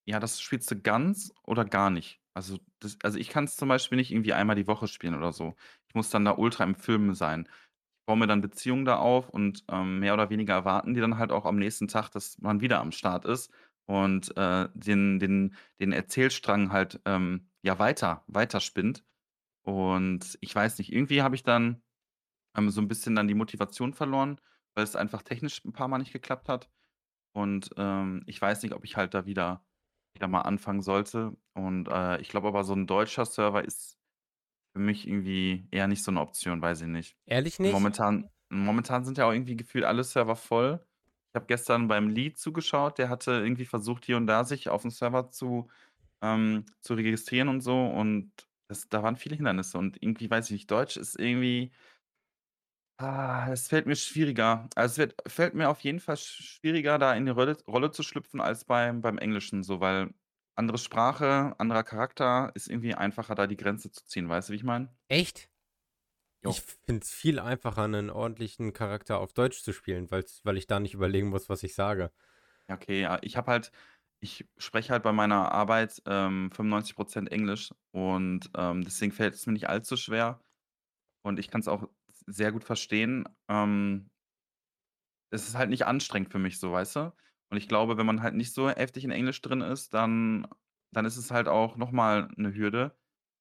ja, 0.07 0.19
das 0.19 0.41
spielst 0.41 0.69
du 0.71 0.81
ganz 0.81 1.31
oder 1.43 1.65
gar 1.65 1.89
nicht. 1.89 2.21
Also, 2.33 2.59
das 2.79 2.97
also, 3.03 3.17
ich 3.19 3.29
kann's 3.29 3.55
zum 3.57 3.69
Beispiel 3.69 3.97
nicht 3.97 4.11
irgendwie 4.11 4.33
einmal 4.33 4.55
die 4.55 4.67
Woche 4.67 4.87
spielen 4.87 5.15
oder 5.15 5.31
so. 5.33 5.55
Ich 5.87 5.95
muss 5.95 6.09
dann 6.09 6.25
da 6.25 6.33
ultra 6.37 6.63
im 6.65 6.75
Film 6.75 7.13
sein. 7.15 7.47
Ich 8.01 8.05
baue 8.07 8.17
mir 8.17 8.27
dann 8.27 8.41
Beziehungen 8.41 8.85
da 8.85 8.97
auf 8.97 9.29
und, 9.29 9.63
ähm, 9.71 9.99
mehr 9.99 10.13
oder 10.13 10.29
weniger 10.29 10.53
erwarten 10.53 10.93
die 10.93 11.01
dann 11.01 11.17
halt 11.17 11.31
auch 11.31 11.45
am 11.45 11.57
nächsten 11.57 11.87
Tag, 11.87 12.09
dass 12.11 12.37
man 12.39 12.61
wieder 12.61 12.79
am 12.81 12.91
Start 12.91 13.25
ist. 13.25 13.51
und, 13.87 14.35
äh, 14.37 14.67
den 14.73 15.19
den 15.19 15.55
den 15.79 15.91
Erzählstrang 15.93 16.71
halt, 16.71 16.99
ähm, 17.05 17.49
ja, 17.63 17.77
weiter 17.79 18.23
weiterspinnt. 18.27 19.03
Und 19.63 20.37
ich 20.41 20.55
weiß 20.55 20.77
nicht, 20.79 20.91
irgendwie 20.93 21.21
habe 21.23 21.35
ich 21.35 21.43
dann, 21.43 21.83
ähm, 22.57 22.69
so 22.71 22.81
'n 22.81 22.87
bisschen 22.89 23.15
dann 23.15 23.27
die 23.29 23.35
Motivation 23.35 23.93
verloren, 23.93 24.41
weil 24.75 24.83
es 24.85 24.95
einfach 24.97 25.23
technisch 25.23 25.63
'n 25.65 25.73
paarmal 25.73 25.99
nicht 25.99 26.13
geklappt 26.13 26.49
hat. 26.49 26.69
Und, 27.35 27.71
ähm, 27.77 28.23
ich 28.27 28.41
weiß 28.41 28.63
nicht, 28.63 28.73
ob 28.73 28.85
ich 28.85 28.95
halt 28.97 29.13
da 29.13 29.25
wieder 29.25 29.65
wieder 30.15 30.27
mal 30.29 30.41
anfangen 30.43 30.81
sollte. 30.81 31.35
Und, 31.53 31.89
äh, 31.89 32.21
ich 32.21 32.29
glaube 32.29 32.47
aber, 32.47 32.63
so 32.63 32.73
'n 32.73 32.87
deutscher 32.87 33.25
Server 33.25 33.65
ist 33.65 33.99
für 34.75 34.79
mich 34.81 35.07
irgendwie 35.07 35.67
eher 35.71 35.87
nicht 35.87 36.03
so 36.03 36.11
'ne 36.11 36.21
Option, 36.21 36.61
weiß 36.61 36.81
ich 36.83 36.87
nicht. 36.89 37.17
Ehrlich 37.27 37.59
nicht? 37.59 37.89
Momentan 37.89 38.29
momentan 38.51 39.05
sind 39.05 39.17
ja 39.19 39.27
auch 39.27 39.33
irgendwie 39.33 39.57
gefühlt 39.57 39.85
alle 39.85 40.03
Server 40.05 40.35
voll. 40.37 40.85
Ich 41.31 41.35
habe 41.35 41.47
gestern 41.47 41.87
beim 41.89 42.09
Lead 42.09 42.37
zugeschaut, 42.39 42.97
der 42.99 43.09
hatte 43.09 43.31
irgendwie 43.33 43.65
versucht, 43.65 44.05
hier 44.05 44.17
und 44.17 44.27
da 44.27 44.45
sich 44.45 44.69
auf'm 44.71 44.91
Server 44.91 45.31
zu 45.31 45.69
ähm, 46.23 46.65
zu 46.81 46.95
registrieren 46.95 47.49
und 47.49 47.61
so 47.61 47.87
und 47.87 48.33
das 48.69 48.89
da 48.89 49.03
waren 49.03 49.17
viele 49.17 49.35
Hindernisse 49.37 49.77
und 49.79 50.01
irgendwie 50.03 50.29
weiß 50.31 50.47
ich 50.47 50.53
nicht, 50.53 50.71
Deutsch 50.71 50.97
ist 50.97 51.19
irgendwie 51.19 51.73
ah, 52.97 53.49
es 53.51 53.67
fällt 53.67 53.85
mir 53.87 53.95
schwieriger. 53.95 54.69
Also, 54.75 54.93
es 54.93 54.97
wird 54.97 55.15
fällt 55.31 55.53
mir 55.55 55.69
auf 55.69 55.81
jeden 55.81 55.99
Fall 55.99 56.17
sch 56.17 56.41
schwieriger, 56.59 56.97
da 56.97 57.13
in 57.13 57.25
die 57.25 57.31
Rolle 57.31 57.57
Rolle 57.67 57.91
zu 57.91 58.03
schlüpfen 58.03 58.41
als 58.41 58.65
beim 58.65 59.01
beim 59.01 59.17
Englischen 59.17 59.63
so, 59.63 59.79
weil 59.79 60.13
andere 60.55 60.77
Sprache, 60.77 61.53
anderer 61.59 61.83
Charakter, 61.83 62.51
ist 62.55 62.69
irgendwie 62.69 62.95
einfacher, 62.95 63.35
da 63.35 63.47
die 63.47 63.57
Grenze 63.57 63.91
zu 63.91 64.05
ziehen. 64.05 64.29
Weißt 64.29 64.49
du, 64.49 64.53
wie 64.53 64.57
ich 64.57 64.63
meine? 64.63 64.95
Echt? 65.11 65.49
Ich 66.43 66.61
Jo. 66.61 66.65
finde 66.85 67.03
es 67.03 67.11
viel 67.13 67.39
einfacher, 67.39 67.87
'nen 67.87 68.09
ordentlichen 68.11 68.73
Charakter 68.73 69.19
auf 69.19 69.33
Deutsch 69.33 69.63
zu 69.63 69.73
spielen, 69.73 70.11
weil's 70.11 70.41
weil 70.45 70.57
ich 70.57 70.67
da 70.67 70.79
nicht 70.79 70.93
überlegen 70.95 71.29
muss, 71.29 71.49
was 71.49 71.63
ich 71.63 71.75
sage. 71.75 72.11
Ja, 72.69 72.75
okay, 72.75 73.01
ja. 73.01 73.19
Ich 73.21 73.37
habe 73.37 73.51
halt 73.51 73.71
ich 74.21 74.47
spreche 74.57 74.91
halt 74.93 75.03
bei 75.03 75.11
meiner 75.11 75.51
Arbeit, 75.51 76.01
ähm, 76.07 76.49
95% 76.51 77.31
Englisch 77.31 77.71
und, 77.91 78.49
ähm, 78.57 78.83
deswegen 78.83 79.11
fällt 79.11 79.35
es 79.35 79.45
mir 79.45 79.53
nicht 79.53 79.69
allzu 79.69 79.97
schwer 79.97 80.39
und 81.23 81.39
ich 81.39 81.49
kann's 81.49 81.67
auch 81.67 81.83
s 81.83 81.89
sehr 82.27 82.51
gut 82.51 82.63
verstehen. 82.63 83.25
Ähm 83.49 84.09
es 85.33 85.47
ist 85.47 85.55
halt 85.57 85.69
nicht 85.69 85.85
anstrengend 85.85 86.31
für 86.31 86.39
mich 86.39 86.59
so, 86.59 86.71
weißt 86.71 86.95
du? 86.97 87.13
Und 87.49 87.57
ich 87.57 87.67
glaube, 87.67 87.97
wenn 87.97 88.05
man 88.05 88.21
halt 88.21 88.35
nicht 88.35 88.53
so 88.53 88.69
heftig 88.69 89.03
in 89.03 89.11
Englisch 89.11 89.41
drin 89.41 89.61
ist, 89.61 89.93
dann 89.93 90.47
dann 90.91 91.05
ist 91.05 91.17
es 91.17 91.29
halt 91.31 91.47
auch 91.49 91.75
noch 91.77 91.91
mal 91.91 92.29
'ne 92.37 92.53
Hürde, 92.53 92.95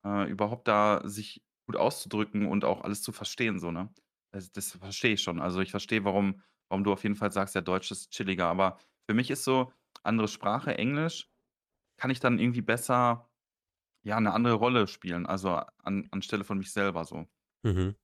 äh, 0.05 0.29
überhaupt 0.29 0.67
da 0.67 1.03
sich 1.05 1.45
gut 1.67 1.77
auszudrücken 1.77 2.47
und 2.47 2.65
auch 2.65 2.83
alles 2.83 3.01
zu 3.03 3.13
verstehen 3.13 3.59
so, 3.61 3.71
ne? 3.71 3.93
Also, 4.33 4.49
das 4.53 4.73
verstehe 4.73 5.13
ich 5.15 5.23
schon. 5.23 5.41
Also, 5.41 5.61
ich 5.61 5.71
verstehe, 5.71 6.05
warum 6.05 6.43
warum 6.69 6.83
du 6.85 6.93
auf 6.93 7.03
jeden 7.05 7.15
Fall 7.17 7.31
sagst, 7.31 7.55
ja, 7.55 7.61
Deutsch 7.61 7.91
ist 7.93 8.11
chilliger. 8.11 8.47
Aber 8.49 8.79
für 9.09 9.15
mich 9.15 9.31
ist 9.31 9.45
so, 9.45 9.73
andere 10.03 10.27
Sprache, 10.29 10.77
Englisch, 10.77 11.31
kann 11.99 12.11
ich 12.11 12.21
dann 12.21 12.39
irgendwie 12.41 12.63
besser, 12.63 13.31
ja, 14.05 14.21
'ne 14.21 14.33
andere 14.35 14.55
Rolle 14.55 14.87
spielen, 14.89 15.27
also, 15.27 15.51
an 15.85 16.09
anstelle 16.13 16.45
von 16.45 16.59
mich 16.59 16.73
selber 16.73 17.05
so. 17.05 17.29
Mhm. 17.65 17.95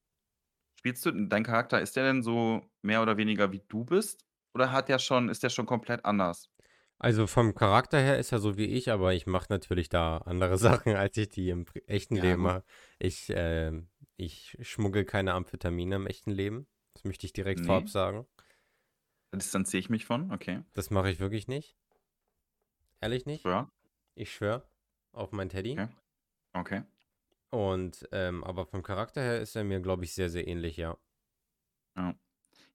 Spielst 0.81 1.05
du 1.05 1.11
dein 1.13 1.45
Charakter, 1.45 1.79
ist 1.83 1.95
der 1.97 2.05
denn 2.05 2.23
so 2.23 2.63
mehr 2.81 3.03
oder 3.03 3.19
weniger 3.19 3.53
wie 3.53 3.61
du 3.69 3.85
bist 3.85 4.25
oder 4.55 4.73
hat 4.73 4.89
der 4.89 4.99
schon 4.99 5.29
ist 5.29 5.43
der 5.43 5.51
schon 5.51 5.67
komplett 5.67 6.07
anders? 6.07 6.51
Also, 6.99 7.27
vom 7.27 7.55
Charakter 7.55 7.99
her 7.99 8.19
ist 8.19 8.31
er 8.33 8.39
so 8.41 8.57
wie 8.59 8.67
ich, 8.67 8.91
aber 8.91 9.15
ich 9.15 9.27
mache 9.27 9.47
natürlich 9.51 9.89
da 9.89 10.19
andere 10.19 10.59
Sachen, 10.59 10.95
als 10.97 11.17
ich 11.17 11.29
die 11.31 11.49
im 11.51 11.67
echten 11.87 12.17
Ja, 12.17 12.23
Leben 12.23 12.43
mache. 12.43 12.65
Ich, 12.99 13.27
ähm 13.35 13.89
ich 14.17 14.57
schmuggel 14.61 15.05
keine 15.07 15.33
Amphetamine 15.33 15.97
im 15.97 16.07
echten 16.07 16.31
Leben. 16.31 16.67
Das 16.93 17.05
möchte 17.05 17.25
ich 17.25 17.33
direkt 17.33 17.65
vorab 17.65 17.85
Ne? 17.85 17.89
sagen. 17.89 18.27
Distanziere 19.35 19.81
ich 19.81 19.89
mich 19.91 20.05
von, 20.05 20.31
okay. 20.33 20.63
Das 20.75 20.91
mache 20.91 21.11
ich 21.11 21.21
wirklich 21.21 21.49
nicht. 21.49 21.77
Ehrlich 23.01 23.27
nicht. 23.27 23.45
Ja. 23.45 23.71
Ich 24.15 24.33
schwöre 24.33 24.69
auf 25.13 25.33
mein 25.33 25.49
Teddy. 25.49 25.73
Okay. 25.73 25.89
Okay. 26.53 26.83
Und, 27.53 28.09
ähm, 28.13 28.45
aber 28.45 28.65
vom 28.65 28.83
Charakter 28.85 29.21
her 29.21 29.41
ist 29.41 29.57
er 29.57 29.65
mir, 29.65 29.81
glaube 29.81 30.05
ich, 30.05 30.15
sehr, 30.15 30.31
sehr 30.31 30.47
ähnlich, 30.47 30.77
ja. 30.77 30.97
Ja. 31.97 32.15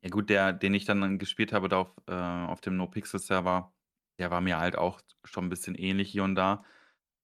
Ja 0.04 0.10
gut, 0.10 0.30
der, 0.30 0.54
den 0.54 0.74
ich 0.74 0.86
dann 0.86 1.20
gespielt 1.20 1.54
habe 1.54 1.70
da 1.70 1.80
auf, 1.80 1.96
äh 2.08 2.14
auf 2.14 2.62
dem 2.62 2.78
NoPixel-Server, 2.78 3.74
der 4.20 4.32
war 4.32 4.42
mir 4.42 4.60
halt 4.60 4.78
auch 4.78 5.02
schon 5.26 5.46
'n 5.48 5.50
bisschen 5.50 5.76
ähnlich 5.76 6.12
hier 6.12 6.24
und 6.24 6.36
da. 6.36 6.64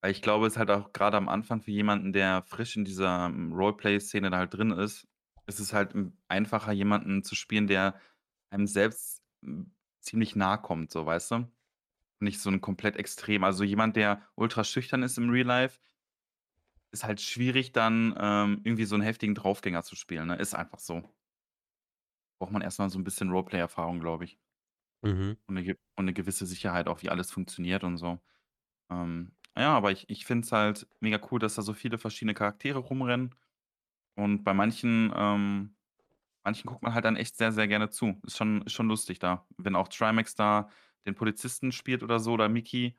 Weil 0.01 0.11
ich 0.11 0.21
glaube, 0.21 0.47
es 0.47 0.53
ist 0.55 0.59
halt 0.59 0.71
auch 0.71 0.93
grade 0.93 1.17
am 1.17 1.29
Anfang 1.29 1.61
für 1.61 1.71
jemanden, 1.71 2.13
der 2.13 2.43
frisch 2.43 2.77
in 2.77 2.85
dieser, 2.85 3.27
hm, 3.27 3.53
Roleplay-Szene 3.53 4.29
da 4.31 4.37
halt 4.39 4.53
drin 4.55 4.71
ist, 4.71 5.07
ist 5.47 5.59
es 5.59 5.73
halt, 5.73 5.95
einfacher, 6.29 6.71
jemanden 6.73 7.23
zu 7.23 7.35
spielen, 7.35 7.67
der 7.67 7.99
einem 8.51 8.67
selbst, 8.67 9.23
ziemlich 10.01 10.35
nahekommt, 10.35 10.91
so, 10.91 11.05
weißt 11.05 11.31
du? 11.31 11.51
Nicht 12.21 12.41
so 12.41 12.49
'n 12.51 12.61
komplett 12.61 12.97
extrem 12.97 13.43
also, 13.45 13.63
jemand, 13.65 13.95
der 13.97 14.23
ultra 14.35 14.63
schüchtern 14.65 15.03
ist 15.03 15.17
im 15.19 15.29
Real 15.31 15.47
Life 15.47 15.79
ist 16.91 17.03
halt 17.05 17.21
schwierig 17.21 17.71
dann, 17.73 18.15
ähm, 18.19 18.61
irgendwie 18.63 18.85
so 18.85 18.95
'n 18.95 19.01
heftigen 19.01 19.35
Draufgänger 19.35 19.83
zu 19.83 19.95
spielen, 19.95 20.27
ne? 20.27 20.35
Ist 20.37 20.55
einfach 20.55 20.79
so. 20.79 21.11
Braucht 22.41 22.53
man 22.53 22.63
erst 22.63 22.79
mal 22.79 22.89
so 22.89 22.97
'n 22.97 23.03
bisschen 23.03 23.29
Roleplay-Erfahrung, 23.29 23.99
glaube 23.99 24.23
ich. 24.25 24.37
Mhm. 25.03 25.41
Und 25.49 25.55
'ne 25.55 25.63
ge 25.63 25.75
und 25.97 26.05
'ne 26.05 26.13
gewisse 26.13 26.45
Sicherheit 26.45 26.87
auch, 26.87 27.01
wie 27.01 27.09
alles 27.09 27.31
funktioniert 27.31 27.83
und 27.83 27.97
so. 27.97 28.19
Ähm, 28.91 29.33
ja, 29.57 29.75
aber 29.77 29.91
ich 29.91 30.09
ich 30.09 30.25
finde 30.25 30.45
es 30.45 30.53
halt 30.53 30.87
mega 31.01 31.19
cool, 31.31 31.39
dass 31.39 31.55
da 31.55 31.63
so 31.63 31.73
viele 31.73 31.99
verschiedene 31.99 32.33
Charaktere 32.35 32.79
rumrennen. 32.79 33.35
Und 34.15 34.43
bei 34.43 34.53
manchen 34.53 35.13
ähm, 35.15 35.77
manchen 36.45 36.67
guckt 36.67 36.83
man 36.83 36.93
halt 36.95 37.05
dann 37.05 37.17
echt 37.17 37.37
sehr, 37.37 37.51
sehr 37.53 37.67
gerne 37.69 37.89
zu. 37.91 38.19
Ist 38.25 38.37
schon 38.37 38.63
ist 38.63 38.73
schon 38.73 38.87
lustig 38.89 39.19
da. 39.19 39.47
Wenn 39.57 39.75
auch 39.75 39.89
Trimax 39.89 40.35
da 40.35 40.69
den 41.07 41.15
Polizisten 41.15 41.71
spielt 41.71 42.03
oder 42.03 42.19
so 42.19 42.33
oder 42.33 42.49
Miki. 42.49 42.97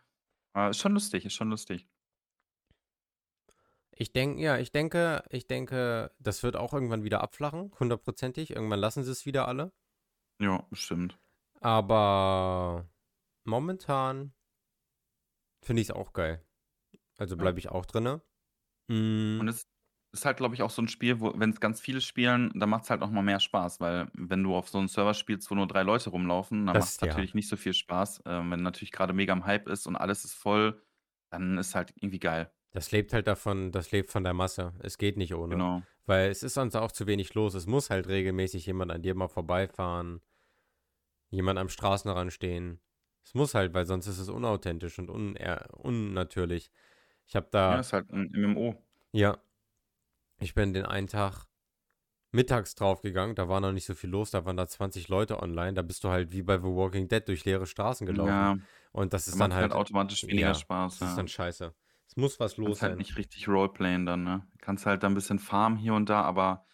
Äh, 0.56 0.70
ist 0.70 0.78
schon 0.80 0.94
lustig, 0.94 1.26
ist 1.26 1.34
schon 1.34 1.50
lustig. 1.50 1.88
Ich 3.94 4.12
denke 4.12 4.40
ja, 4.42 4.56
ich 4.58 4.72
denke 4.72 5.22
ich 5.30 5.46
denke, 5.46 6.12
das 6.18 6.42
wird 6.42 6.56
auch 6.56 6.72
irgendwann 6.72 7.04
wieder 7.04 7.20
abflachen, 7.22 7.72
hundertprozentig. 7.78 8.50
Irgendwann 8.50 8.80
lassen 8.80 9.04
sie's 9.04 9.26
wieder 9.26 9.46
alle. 9.48 9.72
Ja, 10.40 10.66
bestimmt. 10.70 11.18
Aber 11.62 12.90
momentan 13.44 14.34
finde 15.64 15.82
ich's 15.82 15.90
auch 15.90 16.12
geil. 16.12 16.44
Also, 17.18 17.36
bleibe 17.38 17.58
ich 17.60 17.70
auch 17.70 17.86
drinnen. 17.86 18.22
Hm. 18.90 19.40
Und 19.40 19.48
es 19.48 19.66
ist 20.14 20.24
halt, 20.26 20.36
glaube 20.36 20.54
ich, 20.54 20.62
auch 20.62 20.70
so 20.70 20.82
'n 20.82 20.88
Spiel, 20.88 21.20
wo 21.20 21.32
wenn's 21.38 21.60
ganz 21.60 21.80
viele 21.80 22.00
spielen, 22.00 22.50
dann 22.54 22.68
macht's 22.68 22.90
halt 22.90 23.00
noch 23.00 23.10
mal 23.10 23.22
mehr 23.22 23.40
Spaß, 23.40 23.80
weil 23.80 24.08
wenn 24.14 24.42
du 24.42 24.54
auf 24.54 24.68
so 24.68 24.78
'nem 24.78 24.88
Server 24.88 25.14
spielst, 25.14 25.50
wo 25.50 25.54
nur 25.54 25.66
3 25.66 25.82
Leute 25.82 26.10
rumlaufen, 26.10 26.66
dann 26.66 26.76
macht's 26.76 26.96
Das 26.96 27.00
ja. 27.02 27.24
natürlich 27.24 27.34
nicht 27.34 27.48
so 27.48 27.56
viel 27.56 27.72
Spaß. 27.74 28.22
Ähm, 28.26 28.50
wenn 28.50 28.62
natürlich 28.62 28.92
grade 28.92 29.12
mega 29.14 29.32
im 29.32 29.46
Hype 29.46 29.68
ist 29.68 29.86
und 29.86 29.96
alles 29.96 30.24
ist 30.24 30.34
voll, 30.34 30.82
dann 31.30 31.56
ist 31.58 31.74
halt 31.74 31.92
irgendwie 31.96 32.18
geil. 32.20 32.52
Das 32.72 32.90
lebt 32.90 33.12
halt 33.12 33.26
davon 33.26 33.70
das 33.70 33.90
lebt 33.92 34.10
von 34.10 34.24
der 34.24 34.32
Masse. 34.34 34.72
Es 34.80 34.98
geht 34.98 35.16
nicht 35.16 35.34
ohne. 35.34 35.54
Genau. 35.54 35.82
Weil 36.06 36.30
es 36.30 36.42
ist 36.42 36.54
sonst 36.54 36.74
auch 36.74 36.90
zu 36.92 37.06
wenig 37.06 37.34
los. 37.34 37.54
Es 37.54 37.66
muss 37.66 37.90
halt 37.90 38.08
regelmäßig 38.08 38.66
jemand 38.66 38.90
an 38.90 39.02
dir 39.02 39.14
mal 39.14 39.28
vorbeifahren. 39.28 40.20
Jemand 41.30 41.58
am 41.58 41.68
Straßenrand 41.68 42.32
stehen. 42.32 42.80
Es 43.24 43.34
muss 43.34 43.54
halt, 43.54 43.72
weil 43.74 43.86
sonst 43.86 44.06
ist 44.06 44.18
es 44.18 44.28
unauthentisch 44.28 44.98
und 44.98 45.08
unehr 45.10 45.68
unnatürlich. 45.72 46.70
Ich 47.26 47.36
habe 47.36 47.48
Ja, 47.54 47.74
da 47.74 47.80
ist 47.80 47.92
halt 47.92 48.10
'n 48.10 48.30
MMO. 48.34 48.76
Ja. 49.12 49.38
Ich 50.40 50.54
bin 50.54 50.72
den 50.74 50.84
einen 50.84 51.06
Tag 51.06 51.46
mittags 52.32 52.74
draufgegangen, 52.74 53.36
da 53.36 53.48
war 53.48 53.60
noch 53.60 53.72
nicht 53.72 53.84
so 53.86 53.94
viel 53.94 54.10
los, 54.10 54.30
da 54.30 54.44
waren 54.44 54.56
da 54.56 54.66
20 54.66 55.08
Leute 55.08 55.40
online. 55.42 55.74
Da 55.74 55.82
bist 55.82 56.04
du 56.04 56.08
halt 56.10 56.32
wie 56.32 56.42
bei 56.42 56.56
The 56.58 56.64
Walking 56.64 57.08
Dead 57.08 57.26
durch 57.28 57.44
leere 57.44 57.66
Straßen 57.66 58.06
gelaufen. 58.06 58.28
Ja. 58.30 58.56
Und 58.92 59.12
das 59.12 59.26
Da 59.26 59.32
ist 59.32 59.40
dann 59.40 59.54
halt 59.54 59.62
halt 59.62 59.72
automatisch 59.72 60.26
weniger 60.26 60.48
ja, 60.48 60.54
Spaß, 60.54 60.98
das 60.98 61.10
ist 61.10 61.16
ja. 61.16 61.16
dann 61.16 61.28
scheiße. 61.28 61.74
Es 62.10 62.16
muss 62.16 62.38
was 62.40 62.56
los 62.56 62.78
Kannst 62.78 62.82
halt 62.82 62.96
sein. 62.96 62.98
nicht 62.98 63.16
richtig 63.18 63.48
roleplayen 63.48 64.06
dann, 64.06 64.22
ne? 64.22 64.46
Kannst 64.60 64.86
halt 64.86 65.02
da 65.02 65.08
'n 65.08 65.14
bisschen 65.14 65.40
farmen 65.40 65.76
hier 65.78 65.94
und 65.94 66.08
da, 66.08 66.22
aber 66.22 66.64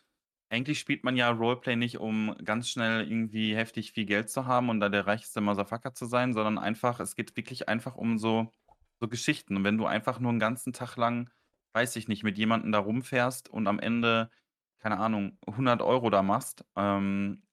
eigentlich 0.50 0.78
spielt 0.80 1.04
man 1.04 1.16
ja 1.16 1.30
Roleplay 1.30 1.76
nicht, 1.76 1.98
um 1.98 2.34
ganz 2.44 2.68
schnell 2.70 3.10
irgendwie 3.10 3.54
heftig 3.56 3.92
viel 3.92 4.06
Geld 4.06 4.30
zu 4.30 4.46
haben 4.46 4.68
und 4.70 4.80
da 4.80 4.88
der 4.90 5.06
reichste 5.06 5.40
Motherfucker 5.40 5.94
zu 5.94 6.06
sein, 6.06 6.34
sondern 6.34 6.58
einfach 6.58 7.00
es 7.00 7.16
geht 7.16 7.36
wirklich 7.36 7.68
einfach 7.68 7.96
um 7.96 8.18
so 8.18 8.52
so 9.00 9.08
Geschichten. 9.08 9.56
Und 9.56 9.64
wenn 9.64 9.78
du 9.78 9.86
einfach 9.86 10.20
nur 10.20 10.32
'n 10.32 10.38
ganzen 10.40 10.72
Tag 10.74 10.96
lang, 10.96 11.30
weiß 11.74 11.96
ich 11.96 12.08
nicht, 12.08 12.24
mit 12.24 12.38
jemandem 12.38 12.72
da 12.72 12.78
rumfährst 12.80 13.48
und 13.50 13.66
am 13.68 13.78
Ende, 13.80 14.30
keine 14.80 14.98
Ahnung, 14.98 15.38
100 15.46 15.82
€ 15.82 16.10
da 16.10 16.22
machst, 16.22 16.64
ähm, 16.76 17.44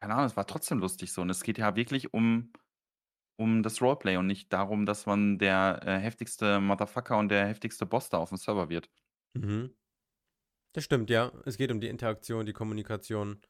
keine 0.00 0.14
Ahnung, 0.14 0.26
es 0.26 0.36
war 0.36 0.46
trotzdem 0.46 0.78
lustig 0.80 1.12
so. 1.12 1.22
Und 1.22 1.30
es 1.30 1.42
geht 1.44 1.58
ja 1.58 1.76
wirklich 1.76 2.14
um 2.14 2.52
um 3.36 3.62
das 3.62 3.80
Roleplay 3.82 4.16
und 4.16 4.26
nicht 4.26 4.52
darum, 4.52 4.86
dass 4.86 5.06
man 5.06 5.38
der, 5.38 5.80
äh, 5.84 5.98
heftigste 5.98 6.60
Motherfucker 6.60 7.18
und 7.18 7.28
der 7.30 7.46
heftigste 7.48 7.86
Boss 7.86 8.08
da 8.10 8.18
auf'm 8.18 8.36
Server 8.38 8.68
wird. 8.68 8.88
Mhm. 9.36 9.74
Das 10.74 10.84
stimmt, 10.84 11.10
ja. 11.10 11.32
Es 11.46 11.56
geht 11.56 11.70
um 11.72 11.80
die 11.80 11.88
Interaktion, 11.88 12.46
die 12.46 12.52
Kommunikation. 12.52 13.40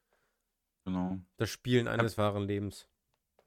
Genau. 0.86 1.26
Das 1.40 1.50
Spielen 1.50 1.86
eines 1.86 2.16
wahren 2.16 2.44
Lebens. 2.44 2.88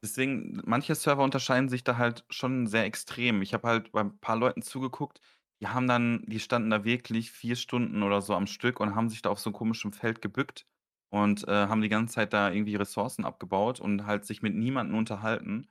Deswegen, 0.02 0.62
manche 0.64 0.94
Server 0.94 1.22
unterscheiden 1.22 1.68
sich 1.68 1.84
da 1.84 1.98
halt 1.98 2.24
schon 2.30 2.66
sehr 2.66 2.84
extrem. 2.84 3.42
Ich 3.42 3.52
habe 3.52 3.68
halt 3.68 3.92
bei 3.92 4.00
'n 4.00 4.18
paar 4.18 4.36
Leuten 4.36 4.62
zugeguckt, 4.62 5.20
die 5.60 5.68
haben 5.68 5.86
dann 5.88 6.24
die 6.26 6.40
standen 6.40 6.70
da 6.70 6.84
wirklich 6.84 7.30
4 7.30 7.54
Stunden 7.54 8.02
oder 8.02 8.22
so 8.22 8.34
am 8.34 8.46
Stück 8.46 8.80
und 8.80 8.94
haben 8.94 9.10
sich 9.10 9.20
da 9.20 9.28
auf 9.28 9.38
so 9.40 9.50
'n 9.50 9.52
komischen 9.52 9.92
Feld 9.92 10.22
gebückt 10.22 10.66
und, 11.10 11.46
äh, 11.48 11.52
haben 11.66 11.82
die 11.82 11.90
ganze 11.90 12.14
Zeit 12.14 12.32
da 12.32 12.50
irgendwie 12.50 12.76
Ressourcen 12.76 13.26
abgebaut 13.26 13.78
und 13.78 14.06
halt 14.06 14.24
sich 14.24 14.40
mit 14.40 14.54
niemandem 14.54 14.96
unterhalten. 14.96 15.70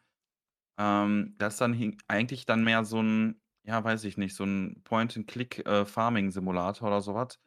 Ähm, 0.79 1.35
das 1.39 1.55
ist 1.55 1.61
dann 1.61 1.73
hin 1.73 1.97
eigentlich 2.07 2.45
dann 2.47 2.63
mehr 2.63 2.85
so 2.85 2.99
'n 3.01 3.41
ja, 3.63 3.83
weiß 3.83 4.05
ich 4.05 4.17
nicht, 4.17 4.35
so 4.35 4.45
'n 4.45 4.81
Point 4.85 5.17
and 5.17 5.27
Click, 5.27 5.65
äh, 5.67 5.85
Farming 5.85 6.31
Simulator 6.31 6.87
oder 6.87 7.01
so 7.01 7.13
was. 7.15 7.37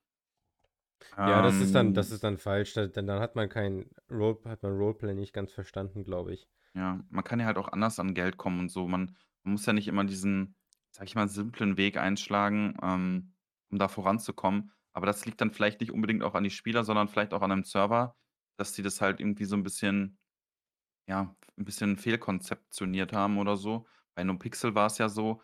Ja, 1.24 1.40
das 1.40 1.60
ist 1.60 1.74
dann 1.76 1.94
das 1.94 2.10
Ähm 2.10 2.12
ist 2.12 2.24
dann 2.24 2.36
falsch, 2.36 2.74
da 2.74 2.86
denn 2.88 3.06
dann 3.06 3.20
hat 3.20 3.36
man 3.36 3.48
kein 3.48 3.90
Role 4.10 4.38
hat 4.44 4.62
man 4.64 4.72
Roleplay 4.76 5.14
nicht 5.14 5.32
ganz 5.32 5.52
verstanden, 5.52 6.02
glaube 6.02 6.34
ich. 6.34 6.46
Ja, 6.76 7.00
man 7.10 7.24
kann 7.24 7.38
ja 7.40 7.46
halt 7.46 7.58
auch 7.58 7.68
anders 7.68 7.98
an 7.98 8.14
Geld 8.14 8.36
kommen 8.38 8.60
und 8.60 8.68
so. 8.70 8.86
Man 8.88 9.16
man 9.44 9.52
muss 9.54 9.66
ja 9.66 9.72
nicht 9.72 9.88
immer 9.88 10.04
diesen, 10.04 10.54
sage 10.92 11.06
ich 11.06 11.14
mal, 11.16 11.28
simplen 11.28 11.76
Weg 11.76 11.96
einschlagen, 11.96 12.76
ähm, 12.80 13.34
um 13.70 13.78
da 13.78 13.88
voranzukommen. 13.88 14.70
Aber 14.92 15.04
das 15.06 15.26
liegt 15.26 15.40
dann 15.40 15.50
vielleicht 15.50 15.80
nicht 15.80 15.90
unbedingt 15.90 16.22
auch 16.22 16.34
an 16.34 16.44
die 16.44 16.50
Spieler, 16.50 16.84
sondern 16.84 17.08
vielleicht 17.08 17.34
auch 17.34 17.42
an 17.42 17.50
'nem 17.50 17.64
Server, 17.64 18.16
dass 18.56 18.72
die 18.72 18.82
das 18.82 19.00
halt 19.00 19.20
irgendwie 19.20 19.44
so 19.44 19.56
'n 19.56 19.62
bisschen 19.64 20.18
ja, 21.08 21.36
'n 21.58 21.64
bisschen 21.64 21.96
fehlkonzeptioniert 21.96 23.12
haben 23.12 23.38
oder 23.38 23.56
so. 23.56 23.86
Bei 24.14 24.24
NoPixel 24.24 24.74
war's 24.74 24.98
ja 24.98 25.08
so, 25.08 25.42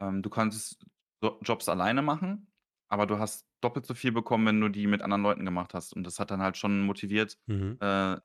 ähm, 0.00 0.22
du 0.22 0.30
konntest 0.30 0.86
Jo 1.22 1.38
Jobs 1.42 1.68
alleine 1.68 2.02
machen, 2.02 2.52
aber 2.88 3.06
du 3.06 3.18
hast 3.18 3.48
doppelt 3.62 3.86
so 3.86 3.94
viel 3.94 4.12
bekommen, 4.12 4.46
wenn 4.46 4.60
du 4.60 4.68
die 4.68 4.86
mit 4.86 5.02
anderen 5.02 5.22
Leuten 5.22 5.44
gemacht 5.46 5.74
hast. 5.74 5.94
Und 5.94 6.04
das 6.04 6.20
hat 6.20 6.30
dann 6.30 6.42
halt 6.42 6.56
schon 6.58 6.82
motiviert, 6.82 7.38
Mhm. 7.48 7.78
äh, 7.80 8.16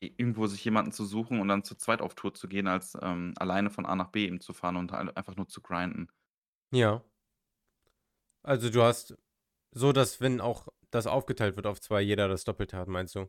irgendwo 0.00 0.46
sich 0.46 0.64
jemanden 0.64 0.92
zu 0.92 1.04
suchen 1.06 1.40
und 1.40 1.48
dann 1.48 1.64
zu 1.64 1.76
zweit 1.76 2.02
auf 2.02 2.14
Tour 2.14 2.34
zu 2.34 2.48
gehen, 2.48 2.68
als, 2.68 2.96
ähm, 3.02 3.34
alleine 3.38 3.70
von 3.70 3.86
A 3.86 3.96
nach 3.96 4.08
B 4.10 4.26
eben 4.26 4.40
zu 4.40 4.52
fahren 4.54 4.76
und 4.76 4.92
halt 4.92 5.16
einfach 5.16 5.36
nur 5.36 5.48
zu 5.48 5.62
grinden. 5.62 6.08
Ja. 6.72 7.04
Also, 8.44 8.70
du 8.70 8.82
hast 8.82 9.16
so, 9.72 9.92
dass 9.92 10.20
wenn 10.20 10.40
auch 10.40 10.68
das 10.90 11.06
aufgeteilt 11.08 11.56
wird 11.56 11.66
auf 11.66 11.80
2, 11.80 12.00
jeder 12.02 12.28
das 12.28 12.44
Doppelte 12.44 12.76
hat, 12.78 12.88
meinst 12.88 13.14
du? 13.16 13.28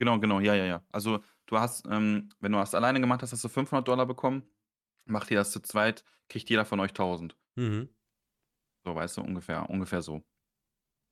Genau, 0.00 0.18
genau, 0.18 0.40
ja, 0.40 0.54
ja, 0.54 0.64
ja. 0.64 0.84
Also, 0.90 1.22
du 1.46 1.58
hast, 1.58 1.86
ähm 1.86 2.30
wenn 2.40 2.52
du 2.52 2.58
das 2.58 2.74
alleine 2.74 3.00
gemacht 3.00 3.22
hast, 3.22 3.32
hast 3.32 3.44
du 3.44 3.48
500 3.48 4.08
bekommen. 4.08 4.44
Macht 5.06 5.30
ihr 5.30 5.38
das 5.38 5.52
zu 5.52 5.60
zweit, 5.60 6.04
kriegt 6.28 6.48
jeder 6.50 6.64
von 6.64 6.80
euch 6.80 6.92
1.000. 6.94 7.36
Mhm. 7.56 7.88
So, 8.84 8.94
weißt 8.94 9.16
du, 9.18 9.22
ungefähr 9.22 9.68
ungefähr 9.70 10.02
so. 10.02 10.14
Und 10.16 10.24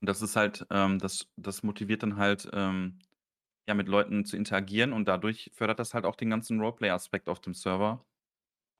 das 0.08 0.22
ist 0.22 0.36
halt, 0.36 0.66
ähm 0.70 0.98
das 0.98 1.30
das 1.36 1.62
motiviert 1.62 2.02
dann 2.02 2.16
halt, 2.16 2.48
ähm, 2.52 2.98
ja, 3.68 3.74
mit 3.74 3.88
Leuten 3.88 4.24
zu 4.26 4.36
interagieren 4.36 4.92
und 4.94 5.06
dadurch 5.08 5.50
fördert 5.54 5.78
das 5.80 5.94
halt 5.94 6.04
auch 6.06 6.16
den 6.16 6.30
ganzen 6.30 6.60
Roleplay-Aspekt 6.60 7.28
auf 7.28 7.40
dem 7.40 7.54
Server. 7.54 8.06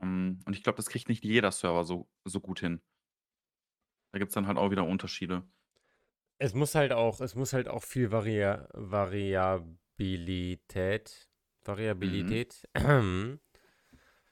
Hm, 0.03 0.41
und 0.47 0.55
ich 0.57 0.65
glaube, 0.65 0.79
das 0.79 0.91
kriegt 0.91 1.11
nicht 1.11 1.25
jeder 1.25 1.53
Server 1.53 1.85
so 1.85 2.11
so 2.27 2.41
gut 2.41 2.61
hin. 2.61 2.83
Da 4.13 4.19
gibt's 4.19 4.35
dann 4.35 4.47
halt 4.47 4.59
auch 4.59 4.71
wieder 4.71 4.85
Unterschiede. 4.85 5.45
Es 6.39 6.55
muss 6.55 6.75
halt 6.75 6.93
auch 6.93 7.21
es 7.21 7.35
muss 7.35 7.53
halt 7.53 7.69
auch 7.69 7.85
viel 7.85 8.11
Varia 8.13 8.69
Variabilität. 8.73 11.30
Variabilität 11.71 12.69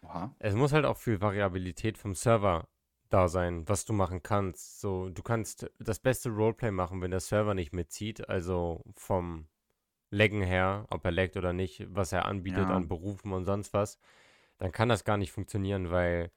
Oha. 0.02 0.34
es 0.38 0.54
muss 0.54 0.72
halt 0.72 0.84
auch 0.84 0.96
viel 0.96 1.20
Variabilität 1.20 1.98
vom 1.98 2.14
Server 2.14 2.68
da 3.10 3.28
sein, 3.28 3.66
was 3.68 3.84
du 3.84 3.92
machen 3.92 4.22
kannst. 4.22 4.80
So, 4.80 5.08
du 5.08 5.22
kannst 5.22 5.70
das 5.78 5.98
beste 5.98 6.28
Roleplay 6.30 6.70
machen, 6.70 7.00
wenn 7.00 7.10
der 7.10 7.20
Server 7.20 7.54
nicht 7.54 7.72
mitzieht, 7.72 8.28
also 8.28 8.82
vom 8.96 9.48
Laggen 10.10 10.42
her, 10.42 10.86
ob 10.90 11.04
er 11.04 11.10
laggt 11.12 11.36
oder 11.36 11.52
nicht, 11.52 11.86
was 11.94 12.12
er 12.12 12.24
anbietet 12.26 12.68
Ja. 12.68 12.76
an 12.76 12.88
Berufen 12.88 13.32
und 13.32 13.44
sonst 13.44 13.72
was, 13.72 13.98
dann 14.58 14.72
kann 14.72 14.88
das 14.88 15.04
gar 15.04 15.16
nicht 15.16 15.32
funktionieren, 15.32 15.90
weil, 15.90 16.30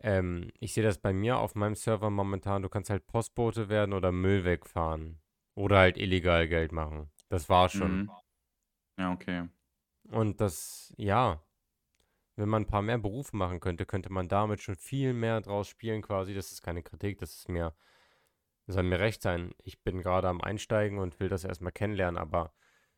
ähm, 0.00 0.50
ich 0.60 0.74
sehe 0.74 0.84
das 0.84 0.98
bei 0.98 1.12
mir 1.12 1.38
auf 1.38 1.54
meinem 1.54 1.74
Server 1.74 2.10
momentan, 2.10 2.62
du 2.62 2.68
kannst 2.68 2.90
halt 2.90 3.06
Postbote 3.06 3.68
werden 3.68 3.92
oder 3.92 4.12
Müll 4.12 4.44
wegfahren 4.44 5.20
oder 5.54 5.78
halt 5.78 5.96
illegal 5.98 6.48
Geld 6.48 6.72
machen. 6.72 7.10
Das 7.28 7.48
war's 7.48 7.72
schon. 7.72 8.02
Mhm. 8.02 8.10
Ja, 8.98 9.12
okay. 9.12 9.48
Und 10.10 10.40
das 10.40 10.92
ja, 10.96 11.42
wenn 12.36 12.48
man 12.48 12.64
'n 12.64 12.66
paar 12.66 12.82
mehr 12.82 12.98
Berufe 12.98 13.36
machen 13.36 13.60
könnte, 13.60 13.86
könnte 13.86 14.12
man 14.12 14.28
damit 14.28 14.62
schon 14.62 14.76
viel 14.76 15.14
mehr 15.14 15.40
draus 15.42 15.68
spielen 15.68 16.02
quasi. 16.02 16.34
Das 16.34 16.52
ist 16.52 16.62
keine 16.62 16.82
Kritik, 16.82 17.18
das 17.18 17.34
ist 17.36 17.48
mir 17.50 17.76
soll 18.68 18.84
mir 18.84 19.00
recht 19.00 19.22
sein. 19.22 19.52
Ich 19.64 19.82
bin 19.84 20.02
grade 20.02 20.28
am 20.28 20.40
Einsteigen 20.42 20.98
und 20.98 21.20
will 21.20 21.28
das 21.28 21.44
erst 21.44 21.62
mal 21.62 21.72
kennenlernen, 21.72 22.18
aber 22.18 22.54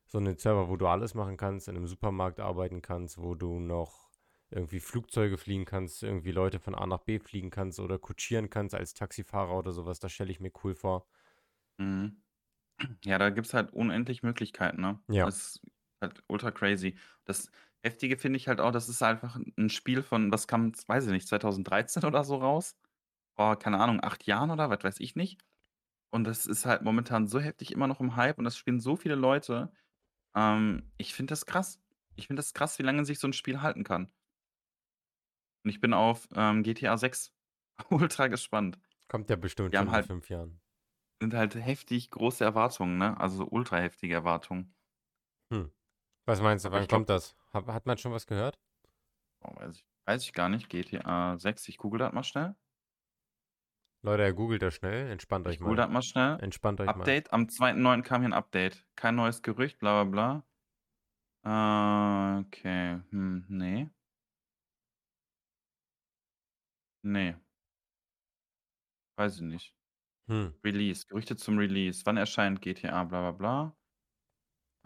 so 0.07 0.21
'nen 0.21 0.38
Server, 0.38 0.68
wo 0.71 0.77
du 0.77 0.87
alles 0.88 1.14
machen 1.14 1.37
kannst, 1.38 1.68
in 1.68 1.75
'nem 1.77 1.87
Supermarkt 1.88 2.40
arbeiten 2.40 2.83
kannst, 2.83 3.18
wo 3.18 3.35
du 3.37 3.61
noch 3.61 4.11
irgendwie 4.51 4.81
Flugzeuge 4.81 5.38
fliegen 5.38 5.64
kannst, 5.66 6.03
irgendwie 6.05 6.33
Leute 6.33 6.61
von 6.61 6.75
A 6.77 6.87
nach 6.87 7.01
B 7.01 7.21
fliegen 7.21 7.51
kannst 7.51 7.81
oder 7.81 7.99
kutschieren 7.99 8.51
kannst 8.51 8.75
als 8.77 8.94
Taxifahrer 8.94 9.57
oder 9.59 9.73
so 9.73 9.87
was, 9.87 10.01
das 10.01 10.12
stelle 10.12 10.31
ich 10.33 10.40
mir 10.40 10.53
cool 10.64 10.75
vor. 10.77 11.07
Mhm. 11.81 12.23
Ja, 13.05 13.18
da 13.18 13.31
gibt's 13.31 13.55
halt 13.55 13.73
unendlich 13.73 14.23
Möglichkeiten, 14.23 14.81
ne? 14.83 15.01
Ja. 15.09 15.29
Ist 15.29 15.62
halt 16.01 16.23
ultra 16.29 16.51
crazy. 16.51 16.97
Das 17.25 17.51
Heftige 17.85 18.19
finde 18.19 18.37
ich 18.39 18.49
halt 18.49 18.61
auch, 18.61 18.73
das 18.73 18.89
ist 18.89 19.03
einfach 19.03 19.37
'n 19.37 19.53
'n 19.57 19.71
Spiel 19.71 20.03
von 20.03 20.33
was 20.33 20.49
kam, 20.49 20.73
weiß 20.87 21.07
ich 21.07 21.13
nicht, 21.13 21.29
2013 21.29 22.05
oder 22.05 22.25
so 22.25 22.37
raus? 22.37 22.77
Vor, 23.37 23.59
keine 23.59 23.81
Ahnung, 23.81 24.01
8 24.03 24.27
Jahren 24.27 24.51
oder 24.51 24.71
was 24.71 24.85
weiß 24.85 25.01
ich 25.01 25.17
nicht. 25.17 25.43
Und 26.13 26.25
das 26.25 26.47
ist 26.47 26.67
halt 26.67 26.83
momentan 26.83 27.27
so 27.29 27.41
heftig 27.41 27.73
immer 27.73 27.87
noch 27.89 28.01
im 28.01 28.17
Hype 28.17 28.39
und 28.39 28.45
das 28.45 28.57
spielen 28.59 28.81
so 28.81 28.97
viele 28.97 29.15
Leute. 29.17 29.73
Ähm, 30.37 30.93
ich 30.99 31.15
finde 31.15 31.33
das 31.33 31.47
krass. 31.47 31.81
Ich 32.17 32.29
finde 32.29 32.41
das 32.41 32.55
krass, 32.55 32.79
wie 32.81 32.85
lange 32.85 33.05
sich 33.07 33.19
so 33.21 33.29
'n 33.29 33.33
Spiel 33.35 33.63
halten 33.63 33.85
kann. 33.85 34.13
Und 35.65 35.71
ich 35.71 35.81
bin 35.81 35.93
auf, 35.95 36.29
ähm, 36.35 36.63
GTA 36.63 36.97
6 36.97 37.33
ultra 37.91 38.29
gespannt. 38.29 38.79
Kommt 39.07 39.29
ja 39.29 39.37
bestimmt 39.37 39.77
schon 39.77 39.91
in 39.91 39.91
halt 39.91 40.07
5 40.07 40.31
Jahren. 40.31 40.63
sind 41.23 41.33
halt 41.35 41.55
heftig 41.55 42.11
große 42.11 42.43
Erwartungen, 42.43 42.99
ne? 42.99 43.17
Also, 43.21 43.47
ultra 43.49 43.77
heftige 43.79 44.15
Erwartungen. 44.15 44.75
Hm. 45.53 45.69
Was 46.29 46.43
meinst 46.43 46.67
du, 46.67 46.71
wann 46.73 46.83
ich 46.83 46.88
glaube 46.88 47.05
kommt 47.05 47.09
das? 47.09 47.35
Ha 47.55 47.64
hat 47.73 47.87
man 47.87 47.97
schon 47.97 48.12
was 48.12 48.27
gehört? 48.27 48.59
Oh, 49.43 49.55
weiß 49.57 49.77
ich 49.77 49.85
weiß 50.07 50.23
ich 50.25 50.33
gar 50.33 50.49
nicht. 50.49 50.69
GTA 50.71 51.37
6, 51.38 51.69
ich 51.69 51.77
google 51.79 51.99
das 51.99 52.12
mal 52.12 52.23
schnell. 52.25 52.55
Leute, 54.05 54.23
er 54.23 54.33
googelt 54.33 54.62
das 54.62 54.75
schnell. 54.75 55.11
Entspannt 55.11 55.47
Ich 55.47 55.59
euch 55.59 55.61
google 55.61 55.77
mal. 55.77 55.77
das 55.77 55.88
mal 55.91 56.03
schnell. 56.03 56.41
Entspannt 56.41 56.81
euch 56.81 56.95
mal. 56.95 57.12
Update, 57.12 57.33
am 57.33 57.49
2.9. 57.49 58.03
kam 58.03 58.23
hier 58.23 58.31
'n 58.31 58.33
Update. 58.33 58.85
Kein 58.97 59.14
neues 59.17 59.43
Gerücht, 59.43 59.79
bla 59.79 60.03
bla 60.05 60.43
bla. 61.45 62.38
Äh, 62.38 62.41
okay, 62.41 63.01
hm, 63.11 63.45
ne. 63.49 63.91
Ne. 67.05 67.38
Weiß 69.19 69.35
ich 69.37 69.43
nicht. 69.43 69.75
Hm. 70.29 70.59
Release, 70.64 71.07
Gerüchte 71.09 71.37
zum 71.37 71.59
Release. 71.59 72.03
Wann 72.07 72.17
erscheint 72.19 72.62
GTA 72.62 73.05
bla 73.05 73.21
bla 73.23 73.33
bla? 73.33 73.77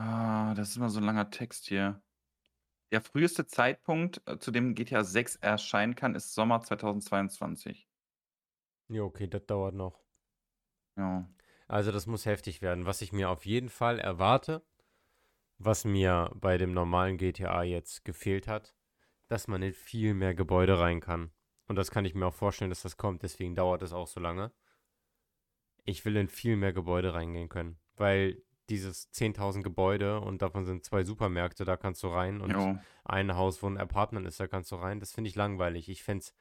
Ah, 0.05 0.55
das 0.55 0.71
ist 0.71 0.77
immer 0.79 0.91
so 0.91 0.99
'n 0.99 1.05
langer 1.05 1.31
Text 1.31 1.67
hier. 1.69 2.03
Der 2.93 3.03
früheste 3.03 3.47
Zeitpunkt, 3.47 4.23
äh, 4.27 4.39
zu 4.39 4.51
dem 4.53 4.75
GTA 4.75 5.05
6 5.05 5.37
erscheinen 5.37 5.97
kann, 5.97 6.15
ist 6.17 6.35
Sommer 6.35 6.63
2022. 6.63 7.87
Ja, 8.91 9.03
okay, 9.03 9.27
das 9.27 9.45
dauert 9.47 9.75
noch. 9.75 10.05
Ja. 10.97 11.33
Also, 11.71 11.93
das 11.93 12.07
muss 12.07 12.27
heftig 12.27 12.63
werden. 12.63 12.87
Was 12.87 13.03
ich 13.03 13.13
mir 13.13 13.31
auf 13.31 13.47
jeden 13.47 13.69
Fall 13.69 13.99
erwarte, 13.99 14.63
was 15.59 15.85
mir 15.85 16.31
bei 16.35 16.59
dem 16.59 16.73
normalen 16.73 17.19
GTA 17.19 17.63
jetzt 17.65 18.05
gefehlt 18.05 18.49
hat, 18.49 18.77
dass 19.29 19.49
man 19.49 19.63
in 19.63 19.75
viel 19.75 20.15
mehr 20.15 20.35
Gebäude 20.35 20.79
rein 20.81 21.01
kann. 21.01 21.33
Und 21.69 21.77
das 21.77 21.91
kann 21.91 22.05
ich 22.07 22.15
mir 22.15 22.27
auch 22.27 22.35
vorstellen, 22.35 22.71
dass 22.71 22.83
das 22.83 22.97
kommt, 22.99 23.23
deswegen 23.23 23.55
dauert 23.57 23.83
es 23.83 23.93
auch 23.95 24.09
so 24.09 24.21
lange. 24.21 24.53
Ich 25.85 26.05
will 26.05 26.17
in 26.17 26.29
viel 26.29 26.57
mehr 26.57 26.73
Gebäude 26.73 27.13
reingehen 27.15 27.49
können, 27.49 27.81
weil 27.97 28.43
dieses 28.73 29.11
10.000 29.13 29.65
Gebäude 29.65 30.21
und 30.21 30.43
davon 30.43 30.65
sind 30.67 30.85
2 30.85 31.05
Supermärkte, 31.05 31.65
da 31.65 31.77
kannst 31.77 32.03
du 32.03 32.09
rein 32.09 32.41
und 32.41 32.57
Jo. 32.57 32.83
ein 33.05 33.35
Haus, 33.37 33.63
wo 33.63 33.69
'n 33.69 33.79
Apartment 33.79 34.27
ist, 34.27 34.41
da 34.41 34.49
kannst 34.49 34.73
du 34.73 34.77
rein. 34.77 35.01
Das 35.01 35.13
finde 35.13 35.29
ich 35.31 35.37
langweilig. 35.37 35.89
Ich 35.89 36.03
fände 36.05 36.25
es 36.25 36.35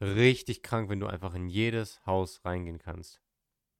richtig 0.00 0.62
krank, 0.62 0.90
wenn 0.90 1.00
du 1.00 1.06
einfach 1.06 1.34
in 1.34 1.48
jedes 1.48 2.04
Haus 2.06 2.44
reingehen 2.44 2.78
kannst. 2.78 3.20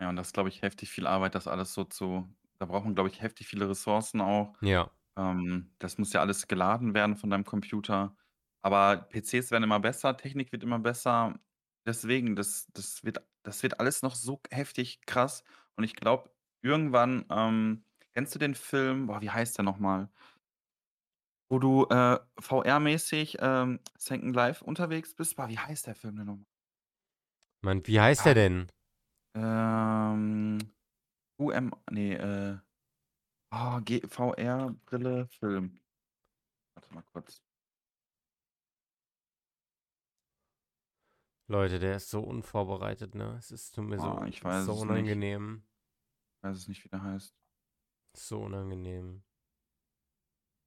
Ja, 0.01 0.11
und 0.11 0.17
das 0.17 0.29
ist, 0.29 0.33
glaube 0.35 0.49
ich, 0.51 0.63
heftig 0.63 0.91
viel 0.91 1.07
Arbeit, 1.07 1.35
das 1.35 1.47
alles 1.49 1.73
so 1.75 1.85
zu 1.85 2.29
da 2.59 2.65
braucht 2.65 2.85
man, 2.87 2.95
glaube 2.95 3.11
ich, 3.11 3.21
heftig 3.21 3.47
viele 3.49 3.69
Ressourcen 3.69 4.23
auch. 4.23 4.55
Ja. 4.63 4.91
Ähm, 5.17 5.73
das 5.79 5.99
muss 5.99 6.13
ja 6.15 6.21
alles 6.23 6.49
geladen 6.49 6.95
werden 6.95 7.17
von 7.17 7.31
deinem 7.31 7.45
Computer. 7.45 8.17
Aber 8.63 8.99
PCs 9.11 9.51
werden 9.51 9.65
immer 9.65 9.81
besser, 9.81 10.17
Technik 10.17 10.53
wird 10.53 10.63
immer 10.65 10.79
besser. 10.79 11.41
Deswegen, 11.87 12.37
das 12.37 12.69
das 12.75 13.05
wird 13.05 13.27
das 13.45 13.63
wird 13.65 13.81
alles 13.81 14.03
noch 14.03 14.15
so 14.17 14.41
heftig 14.51 15.01
krass. 15.07 15.45
Und 15.77 15.85
ich 15.85 15.97
glaube, 15.97 16.31
irgendwann, 16.63 17.27
ähm 17.31 17.86
kennst 18.17 18.35
du 18.35 18.39
den 18.39 18.55
Film 18.55 19.09
boah, 19.09 19.21
wie 19.21 19.29
heißt 19.31 19.59
der 19.59 19.65
noch 19.65 19.79
mal? 19.79 20.09
Wo 21.51 21.59
du, 21.59 21.85
äh, 21.91 22.19
VR-mäßig, 22.41 23.37
ähm, 23.41 23.79
Second 23.99 24.35
Life 24.35 24.65
unterwegs 24.65 25.15
bist. 25.15 25.37
Boah, 25.37 25.49
wie 25.51 25.59
heißt 25.59 25.87
der 25.87 25.95
Film 25.95 26.17
denn 26.17 26.27
noch 26.27 26.37
mal? 26.37 26.47
Mann, 27.63 27.87
wie 27.87 28.01
heißt 28.01 28.25
der 28.25 28.35
denn? 28.35 28.69
Ähm, 29.35 30.59
UM 31.39 31.73
ne, 31.91 32.15
äh, 32.17 32.59
oh, 33.55 33.81
VR-Brille, 34.09 35.29
Film. 35.29 35.79
Warte 36.75 36.95
mal 36.95 37.03
kurz. 37.13 37.43
Leute, 41.49 41.79
der 41.79 41.97
ist 41.97 42.09
so 42.09 42.23
unvorbereitet, 42.23 43.15
ne? 43.15 43.37
Es 43.39 43.51
ist 43.51 43.75
tut 43.75 43.85
mir 43.85 44.01
so 44.01 44.09
Oh, 44.09 44.25
ich 44.25 44.43
weiß 44.43 44.65
so 44.65 44.73
es 44.73 44.79
nicht. 44.79 44.89
unangenehm. 44.91 45.63
Weiß 46.43 46.57
es 46.57 46.67
nicht, 46.67 46.83
wie 46.83 46.89
der 46.89 47.03
heißt. 47.03 47.46
So 48.17 48.41
unangenehm. 48.43 49.23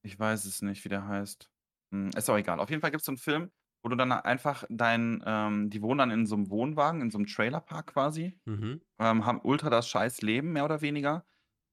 Ich 0.05 0.17
weiß 0.17 0.45
es 0.45 0.62
nicht, 0.62 0.83
wie 0.85 0.89
der 0.89 1.07
heißt. 1.07 1.51
Hm, 1.91 2.09
ist 2.15 2.29
auch 2.29 2.38
egal. 2.38 2.59
Auf 2.59 2.69
jeden 2.69 2.81
Fall 2.81 2.91
gibt's 2.91 3.05
so 3.05 3.12
'n 3.12 3.17
Film, 3.17 3.51
wo 3.83 3.89
du 3.89 3.95
dann 3.95 4.12
einfach 4.12 4.63
dein 4.69 5.21
ähm, 5.25 5.69
die 5.69 5.81
wohnen 5.81 5.97
dann 5.99 6.12
in 6.12 6.25
so 6.25 6.35
'nem 6.35 6.49
Wohnwagen, 6.49 7.01
in 7.01 7.12
so 7.12 7.17
'nem 7.17 7.27
Trailerpark 7.27 7.88
quasi, 7.93 8.39
Mhm. 8.47 8.79
ähm, 8.99 9.25
haben 9.25 9.41
ultra 9.43 9.69
das 9.69 9.89
scheiß 9.89 10.21
Leben 10.23 10.53
mehr 10.53 10.65
oder 10.65 10.81
weniger. 10.81 11.25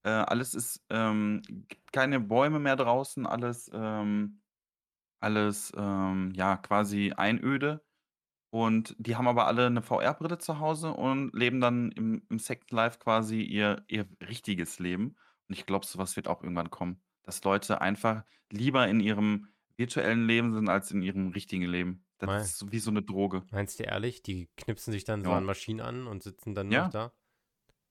Äh, 0.05 0.11
alles 0.11 0.55
ist 0.55 0.85
ähm, 0.91 1.43
gibt 1.49 1.93
keine 1.93 2.21
Bäume 2.21 2.61
mehr 2.61 2.77
draußen, 2.77 3.27
alles, 3.27 3.71
ähm 3.75 4.41
alles, 5.21 5.73
ähm, 5.77 6.33
ja, 6.37 6.57
quasi 6.59 7.13
Einöde. 7.17 7.85
Und 8.51 8.97
die 8.99 9.17
haben 9.17 9.29
aber 9.29 9.47
alle 9.49 9.71
'ne 9.71 9.83
VR-Brille 9.83 10.39
zu 10.39 10.61
Hause 10.61 10.93
und 10.95 11.35
leben 11.35 11.61
dann 11.61 11.93
im 11.93 12.23
im 12.31 12.39
Second 12.41 12.73
Life 12.73 12.99
quasi 13.01 13.43
ihr 13.43 13.85
ihr 13.89 14.07
richtiges 14.29 14.79
Leben. 14.81 15.17
Und 15.49 15.57
ich 15.59 15.67
glaube, 15.67 15.87
so 15.87 15.99
was 15.99 16.17
wird 16.17 16.29
auch 16.29 16.43
irgendwann 16.43 16.71
kommen, 16.71 17.03
dass 17.23 17.43
Leute 17.45 17.81
einfach 17.81 18.25
lieber 18.51 18.89
in 18.89 19.01
ihrem 19.01 19.49
virtuellen 19.77 20.27
Leben 20.27 20.55
sind 20.55 20.69
als 20.69 20.91
in 20.91 21.03
ihrem 21.03 21.29
richtigen 21.29 21.65
Leben. 21.67 22.07
Das 22.19 22.31
Mei 22.31 22.43
ist 22.43 22.59
so 22.59 22.73
wie 22.73 22.79
so 22.79 22.91
'ne 22.91 23.03
Droge. 23.03 23.45
Meinst 23.53 23.79
du 23.79 23.85
ehrlich, 23.85 24.23
die 24.23 24.49
knipsen 24.57 24.93
sich 24.93 25.05
dann 25.05 25.25
so 25.25 25.35
an. 25.35 25.45
Maschinen 25.45 25.81
an 25.81 26.07
und 26.07 26.23
sitzen 26.23 26.55
dann 26.55 26.69
nur 26.69 26.77
noch 26.79 26.89
Ja. 26.89 26.91
da? 26.91 27.13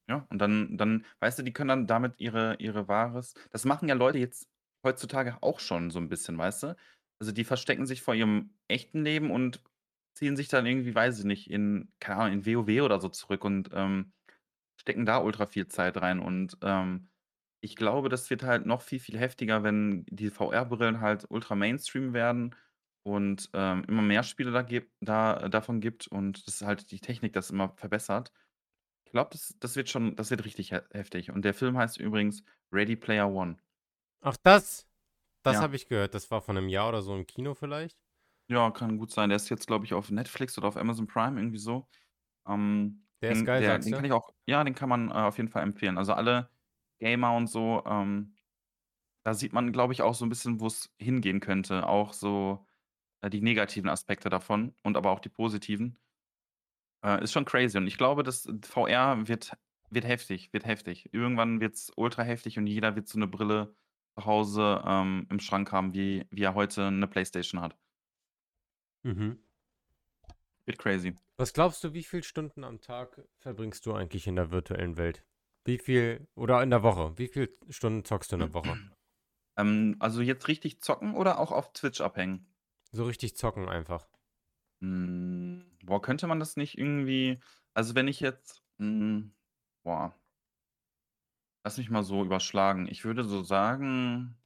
Ja, 0.09 0.27
und 0.29 0.37
dann 0.39 0.77
dann 0.77 1.05
weißt 1.19 1.39
du, 1.39 1.43
die 1.43 1.53
können 1.53 1.69
dann 1.69 1.87
damit 1.87 2.19
ihre 2.19 2.55
ihre 2.59 2.87
wahres 2.87 3.33
das 3.51 3.65
machen 3.65 3.89
ja 3.89 3.95
Leute 3.95 4.19
jetzt 4.19 4.47
heutzutage 4.83 5.37
auch 5.41 5.59
schon 5.59 5.89
so 5.89 5.97
'n 5.99 6.09
bisschen, 6.09 6.37
weißt 6.37 6.63
du? 6.63 6.75
Also, 7.19 7.31
die 7.31 7.43
verstecken 7.43 7.85
sich 7.87 8.01
vor 8.03 8.13
ihrem 8.13 8.55
echten 8.67 9.03
Leben 9.03 9.31
und 9.31 9.63
ziehen 10.13 10.35
sich 10.35 10.47
dann 10.47 10.65
irgendwie, 10.65 10.93
weiß 10.93 11.19
ich 11.19 11.25
nicht, 11.25 11.49
in 11.49 11.91
keine 11.99 12.19
Ahnung, 12.21 12.33
in 12.33 12.45
WoW 12.45 12.81
oder 12.83 12.99
so 13.01 13.09
zurück 13.09 13.43
und, 13.45 13.69
ähm, 13.73 14.13
stecken 14.79 15.05
da 15.05 15.19
ultra 15.19 15.45
viel 15.47 15.67
Zeit 15.67 15.97
rein. 16.01 16.19
Und, 16.19 16.57
ähm, 16.63 17.09
ich 17.65 17.75
glaube, 17.75 18.10
das 18.10 18.30
wird 18.30 18.43
halt 18.43 18.65
noch 18.65 18.82
viel, 18.82 18.99
viel 18.99 19.17
heftiger, 19.19 19.63
wenn 19.63 20.06
die 20.10 20.30
VR-Brillen 20.30 21.01
halt 21.01 21.25
ultra 21.30 21.56
Mainstream 21.56 22.13
werden 22.13 22.56
und, 23.04 23.49
ähm, 23.54 23.84
immer 23.88 24.01
mehr 24.04 24.23
Spiele 24.23 24.51
da 24.51 24.62
gibt 24.63 24.93
da 25.01 25.49
davon 25.49 25.82
gibt 25.82 26.08
und 26.08 26.47
dass 26.47 26.62
halt 26.62 26.91
die 26.91 26.99
Technik 27.01 27.34
das 27.34 27.51
immer 27.51 27.69
verbessert. 27.78 28.32
Ich 29.06 29.12
glaube, 29.13 29.32
das 29.34 29.56
das 29.60 29.75
wird 29.78 29.89
schon 29.89 30.15
das 30.17 30.32
wird 30.32 30.45
richtig 30.45 30.71
he 30.71 30.80
heftig. 30.93 31.32
Und 31.32 31.43
der 31.45 31.54
Film 31.56 31.78
heißt 31.78 31.97
übrigens 31.99 32.43
Ready 32.73 32.95
Player 32.97 33.30
One. 33.32 33.58
Ach, 34.21 34.36
das? 34.43 34.88
Das 35.43 35.60
Ja. 35.60 35.62
habe 35.62 35.75
ich 35.78 35.88
gehört. 35.89 36.13
Das 36.15 36.32
war 36.32 36.41
vor 36.41 36.54
'nem 36.56 36.69
Jahr 36.69 36.89
oder 36.89 37.01
so 37.04 37.15
im 37.15 37.28
Kino 37.28 37.56
vielleicht? 37.56 37.97
Ja, 38.49 38.69
kann 38.71 38.97
gut 38.97 39.12
sein. 39.12 39.30
Der 39.30 39.38
ist 39.38 39.49
jetzt, 39.49 39.65
glaube 39.67 39.86
ich, 39.86 39.93
auf 39.93 40.12
Netflix 40.12 40.58
oder 40.58 40.67
auf 40.67 40.78
Amazon 40.78 41.08
Prime, 41.08 41.39
irgendwie 41.39 41.58
so. 41.58 41.88
Ähm, 42.47 43.08
Der 43.21 43.32
ist 43.32 43.43
den 43.43 43.45
geil, 43.45 43.62
der 43.62 43.80
den 43.80 43.95
kann 43.95 44.06
ich 44.06 44.12
auch 44.13 44.30
ja, 44.47 44.63
den 44.63 44.75
kann 44.75 44.89
man, 44.89 45.10
äh, 45.12 45.13
auf 45.13 45.38
jeden 45.38 45.49
Fall 45.49 45.63
empfehlen. 45.63 45.97
Also, 45.97 46.13
alle 46.13 46.51
Gamer 46.99 47.36
und 47.36 47.47
so, 47.47 47.84
ähm, 47.86 48.36
da 49.23 49.34
sieht 49.36 49.53
man, 49.53 49.73
glaube 49.73 49.93
ich, 49.93 50.01
auch 50.03 50.15
so 50.15 50.25
'n 50.25 50.29
bisschen, 50.29 50.62
wo's 50.62 50.93
hingehen 50.99 51.39
könnte. 51.41 51.88
Auch 51.88 52.13
so, 52.13 52.67
äh, 53.21 53.29
die 53.31 53.41
negativen 53.41 53.89
Aspekte 53.89 54.29
davon 54.29 54.75
und 54.84 54.97
aber 54.97 55.12
auch 55.12 55.19
die 55.21 55.29
positiven. 55.29 55.97
Äh, 57.03 57.23
ist 57.23 57.34
schon 57.34 57.45
crazy 57.45 57.77
und 57.77 57.88
ich 57.88 57.97
glaube, 57.97 58.23
das 58.23 58.47
VR 58.63 59.27
wird 59.27 59.51
wird 59.91 60.05
heftig, 60.05 60.51
wird 60.51 60.65
heftig. 60.65 61.10
Irgendwann 61.13 61.60
wird's 61.62 61.91
ultra 61.95 62.23
heftig 62.23 62.58
und 62.58 62.67
jeder 62.67 62.95
wird 62.95 63.08
so 63.08 63.19
'ne 63.19 63.27
Brille 63.27 63.75
zu 64.17 64.25
Hause, 64.25 64.81
ähm, 64.86 65.27
im 65.29 65.39
Schrank 65.39 65.71
haben, 65.71 65.93
wie 65.93 66.25
wie 66.31 66.43
er 66.43 66.55
heute 66.55 66.91
'ne 66.91 67.08
Playstation 67.08 67.62
hat. 67.62 67.77
Mhm. 69.05 69.38
Wird 70.67 70.79
crazy. 70.79 71.15
Was 71.38 71.51
glaubst 71.53 71.84
du, 71.84 71.93
wie 71.93 72.03
viel 72.03 72.23
Stunden 72.23 72.63
am 72.63 72.79
Tag 72.81 73.21
verbringst 73.39 73.86
du 73.86 73.93
eigentlich 73.93 74.25
in 74.27 74.38
der 74.38 74.51
virtuellen 74.51 74.97
Welt? 74.97 75.25
Wie 75.65 75.80
viel 75.80 76.28
oder 76.36 76.63
in 76.63 76.69
der 76.69 76.82
Woche? 76.84 77.17
Wie 77.17 77.28
viel 77.28 77.51
Stunden 77.69 78.06
zockst 78.06 78.32
du 78.32 78.36
in 78.38 78.39
der 78.41 78.54
Woche? 78.54 78.80
Ähm, 79.58 79.97
also, 79.99 80.21
jetzt 80.21 80.47
richtig 80.49 80.82
zocken 80.82 81.15
oder 81.15 81.39
auch 81.39 81.51
auf 81.51 81.73
Twitch 81.73 82.01
abhängen? 82.01 82.47
So 82.91 83.04
richtig 83.06 83.38
zocken 83.38 83.69
einfach. 83.69 84.08
Hm, 84.82 85.78
boah, 85.84 86.01
könnte 86.01 86.28
man 86.28 86.39
das 86.39 86.58
nicht 86.58 86.78
irgendwie 86.78 87.39
also, 87.73 87.95
wenn 87.95 88.08
ich 88.08 88.19
jetzt 88.19 88.63
hm, 88.80 89.36
boah 89.84 90.15
lass 91.65 91.78
mich 91.80 91.89
mal 91.89 92.04
so 92.04 92.23
überschlagen. 92.23 92.88
Ich 92.88 93.06
würde 93.06 93.23
so 93.23 93.41
sagen 93.43 94.38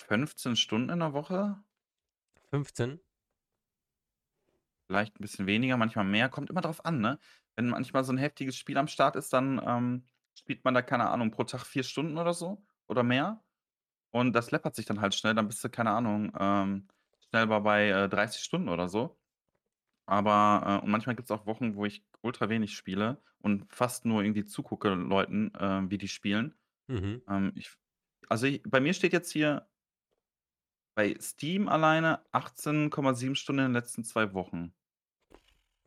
15 0.00 0.56
Stunden 0.56 0.90
in 0.90 0.98
der 1.00 1.12
Woche? 1.12 1.62
15? 2.50 3.00
Vielleicht 4.90 5.16
'n 5.18 5.22
bisschen 5.22 5.46
weniger, 5.46 5.76
manchmal 5.76 6.04
mehr, 6.04 6.28
kommt 6.28 6.50
immer 6.50 6.60
drauf 6.60 6.84
an, 6.84 7.00
ne? 7.00 7.18
Wenn 7.56 7.68
manchmal 7.68 8.04
so 8.04 8.12
'n 8.12 8.18
heftiges 8.18 8.56
Spiel 8.56 8.78
am 8.78 8.88
Start 8.88 9.16
ist, 9.16 9.32
dann, 9.32 9.60
ähm, 9.66 10.04
spielt 10.38 10.64
man 10.64 10.74
da, 10.74 10.82
keine 10.82 11.08
Ahnung, 11.10 11.30
pro 11.30 11.44
Tag 11.44 11.64
4 11.66 11.82
Stunden 11.84 12.18
oder 12.18 12.34
so 12.34 12.64
oder 12.88 13.02
mehr. 13.02 13.44
Und 14.12 14.34
das 14.34 14.50
läppert 14.52 14.76
sich 14.76 14.86
dann 14.86 15.00
halt 15.02 15.14
schnell, 15.14 15.34
dann 15.34 15.48
bist 15.48 15.64
du, 15.64 15.70
keine 15.70 15.90
Ahnung, 15.92 16.32
ähm, 16.38 16.88
schnell 17.30 17.46
mal 17.46 17.60
bei, 17.60 17.88
äh, 17.90 18.08
30 18.10 18.42
Stunden 18.44 18.68
oder 18.70 18.88
so. 18.88 19.18
Aber, 20.06 20.80
äh 20.82 20.84
und 20.84 20.90
manchmal 20.92 21.16
gibt's 21.16 21.30
auch 21.32 21.46
Wochen, 21.46 21.76
wo 21.76 21.84
ich 21.86 22.06
ultra 22.22 22.48
wenig 22.50 22.76
spiele 22.76 23.22
und 23.40 23.72
fast 23.72 24.04
nur 24.06 24.22
irgendwie 24.24 24.44
zugucke 24.46 24.90
Leuten, 24.94 25.54
äh, 25.54 25.90
wie 25.90 25.98
die 25.98 26.08
spielen. 26.08 26.56
Mhm. 26.88 27.26
Ähm, 27.28 27.52
ich 27.56 27.66
f 27.68 27.78
also, 28.30 28.46
i 28.46 28.62
bei 28.66 28.80
mir 28.80 28.94
steht 28.94 29.12
jetzt 29.14 29.32
hier 29.32 29.68
bei 30.96 31.14
Steam 31.20 31.68
alleine 31.68 32.24
18,7 32.32 33.34
Stunden 33.34 33.58
in 33.60 33.66
den 33.66 33.74
letzten 33.74 34.02
2 34.02 34.32
Wochen. 34.32 34.72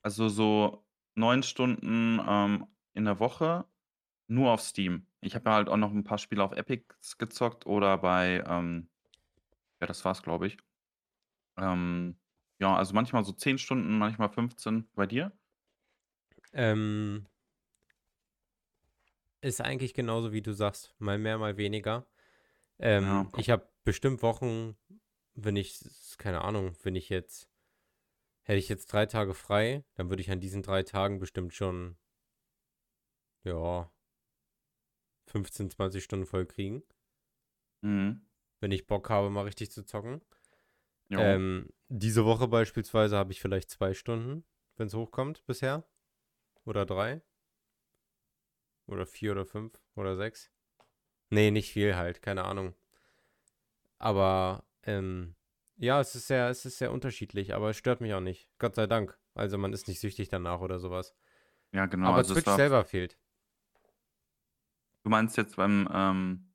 Also, 0.05 0.29
so 0.29 0.85
9 1.15 1.43
Stunden, 1.43 2.19
ähm, 2.27 2.67
in 2.93 3.05
der 3.05 3.19
Woche 3.19 3.65
nur 4.27 4.51
auf 4.53 4.61
Steam. 4.61 5.07
Ich 5.21 5.35
habe 5.35 5.49
ja 5.51 5.55
halt 5.57 5.69
auch 5.69 5.77
noch 5.77 5.91
'n 5.93 6.03
paar 6.05 6.17
Spiele 6.19 6.43
auf 6.43 6.53
Epics 6.53 7.17
gezockt 7.19 7.65
oder 7.67 7.97
bei, 7.99 8.43
ähm 8.47 8.89
ja, 9.81 9.87
das 9.87 10.05
war's, 10.05 10.23
glaube 10.23 10.47
ich. 10.47 10.57
Ähm, 11.57 12.19
ja, 12.59 12.75
also, 12.77 12.93
manchmal 12.95 13.25
so 13.25 13.33
10 13.33 13.57
Stunden, 13.59 13.97
manchmal 13.99 14.29
15. 14.29 14.89
Bei 14.95 15.05
dir? 15.07 15.33
Ähm 16.53 17.25
ist 19.43 19.61
eigentlich 19.61 19.93
genauso, 19.93 20.31
wie 20.33 20.41
du 20.41 20.53
sagst, 20.53 20.95
mal 20.99 21.17
mehr, 21.17 21.37
mal 21.37 21.57
weniger. 21.57 22.07
Ja, 22.97 23.23
Ähm, 23.23 23.31
ko 23.31 23.37
ich 23.37 23.49
habe 23.51 23.69
bestimmt 23.85 24.23
Wochen, 24.23 24.77
wenn 25.35 25.55
ich 25.57 25.81
keine 26.19 26.41
Ahnung, 26.43 26.73
wenn 26.83 26.95
ich 26.95 27.09
jetzt 27.09 27.48
hätte 28.49 28.57
ich 28.57 28.67
jetzt 28.67 28.91
3 28.91 29.05
Tage 29.05 29.35
frei, 29.35 29.83
dann 29.93 30.09
würde 30.09 30.23
ich 30.23 30.31
an 30.31 30.39
diesen 30.39 30.63
3 30.63 30.81
Tagen 30.81 31.19
bestimmt 31.19 31.53
schon 31.53 31.97
ja 33.43 33.91
15, 35.27 35.69
20 35.69 36.03
Stunden 36.03 36.25
voll 36.25 36.47
kriegen. 36.47 36.81
Mhm. 37.81 38.25
Wenn 38.59 38.71
ich 38.71 38.87
Bock 38.87 39.11
habe, 39.11 39.29
mal 39.29 39.45
richtig 39.45 39.71
zu 39.71 39.85
zocken. 39.85 40.21
Ähm, 41.11 41.69
diese 41.89 42.25
Woche 42.25 42.47
beispielsweise 42.47 43.17
habe 43.17 43.31
ich 43.31 43.39
vielleicht 43.39 43.69
2 43.69 43.93
Stunden, 43.93 44.43
wenn's 44.77 44.95
hochkommt 44.95 45.45
bisher. 45.45 45.87
Oder 46.65 46.87
3. 46.87 47.21
Oder 48.87 49.05
4 49.05 49.33
oder 49.33 49.45
5 49.45 49.79
oder 49.95 50.15
6. 50.15 50.51
Ne, 51.29 51.51
nicht 51.51 51.71
viel 51.71 51.95
halt, 51.95 52.23
keine 52.23 52.45
Ahnung. 52.45 52.73
Aber, 53.99 54.65
ähm, 54.81 55.35
ja, 55.79 55.99
es 56.01 56.15
ist 56.15 56.27
sehr 56.27 56.49
es 56.49 56.65
ist 56.65 56.77
sehr 56.77 56.91
unterschiedlich, 56.91 57.53
aber 57.55 57.69
es 57.71 57.77
stört 57.77 58.01
mich 58.01 58.13
auch 58.13 58.19
nicht. 58.21 58.49
Gott 58.59 58.75
sei 58.75 58.87
Dank. 58.87 59.17
Also, 59.35 59.57
man 59.57 59.73
ist 59.73 59.87
nicht 59.87 59.99
süchtig 60.01 60.29
danach 60.29 60.61
oder 60.61 60.79
so 60.79 60.91
was. 60.91 61.15
Ja, 61.73 61.85
genau, 61.87 62.13
Aber 62.13 62.17
also, 62.17 62.33
es 62.33 62.43
Twitch 62.43 62.51
selber 62.53 62.85
fehlt. 62.85 63.19
Du 65.05 65.09
meinst 65.09 65.37
jetzt 65.37 65.55
beim, 65.55 65.87
ähm 65.91 66.45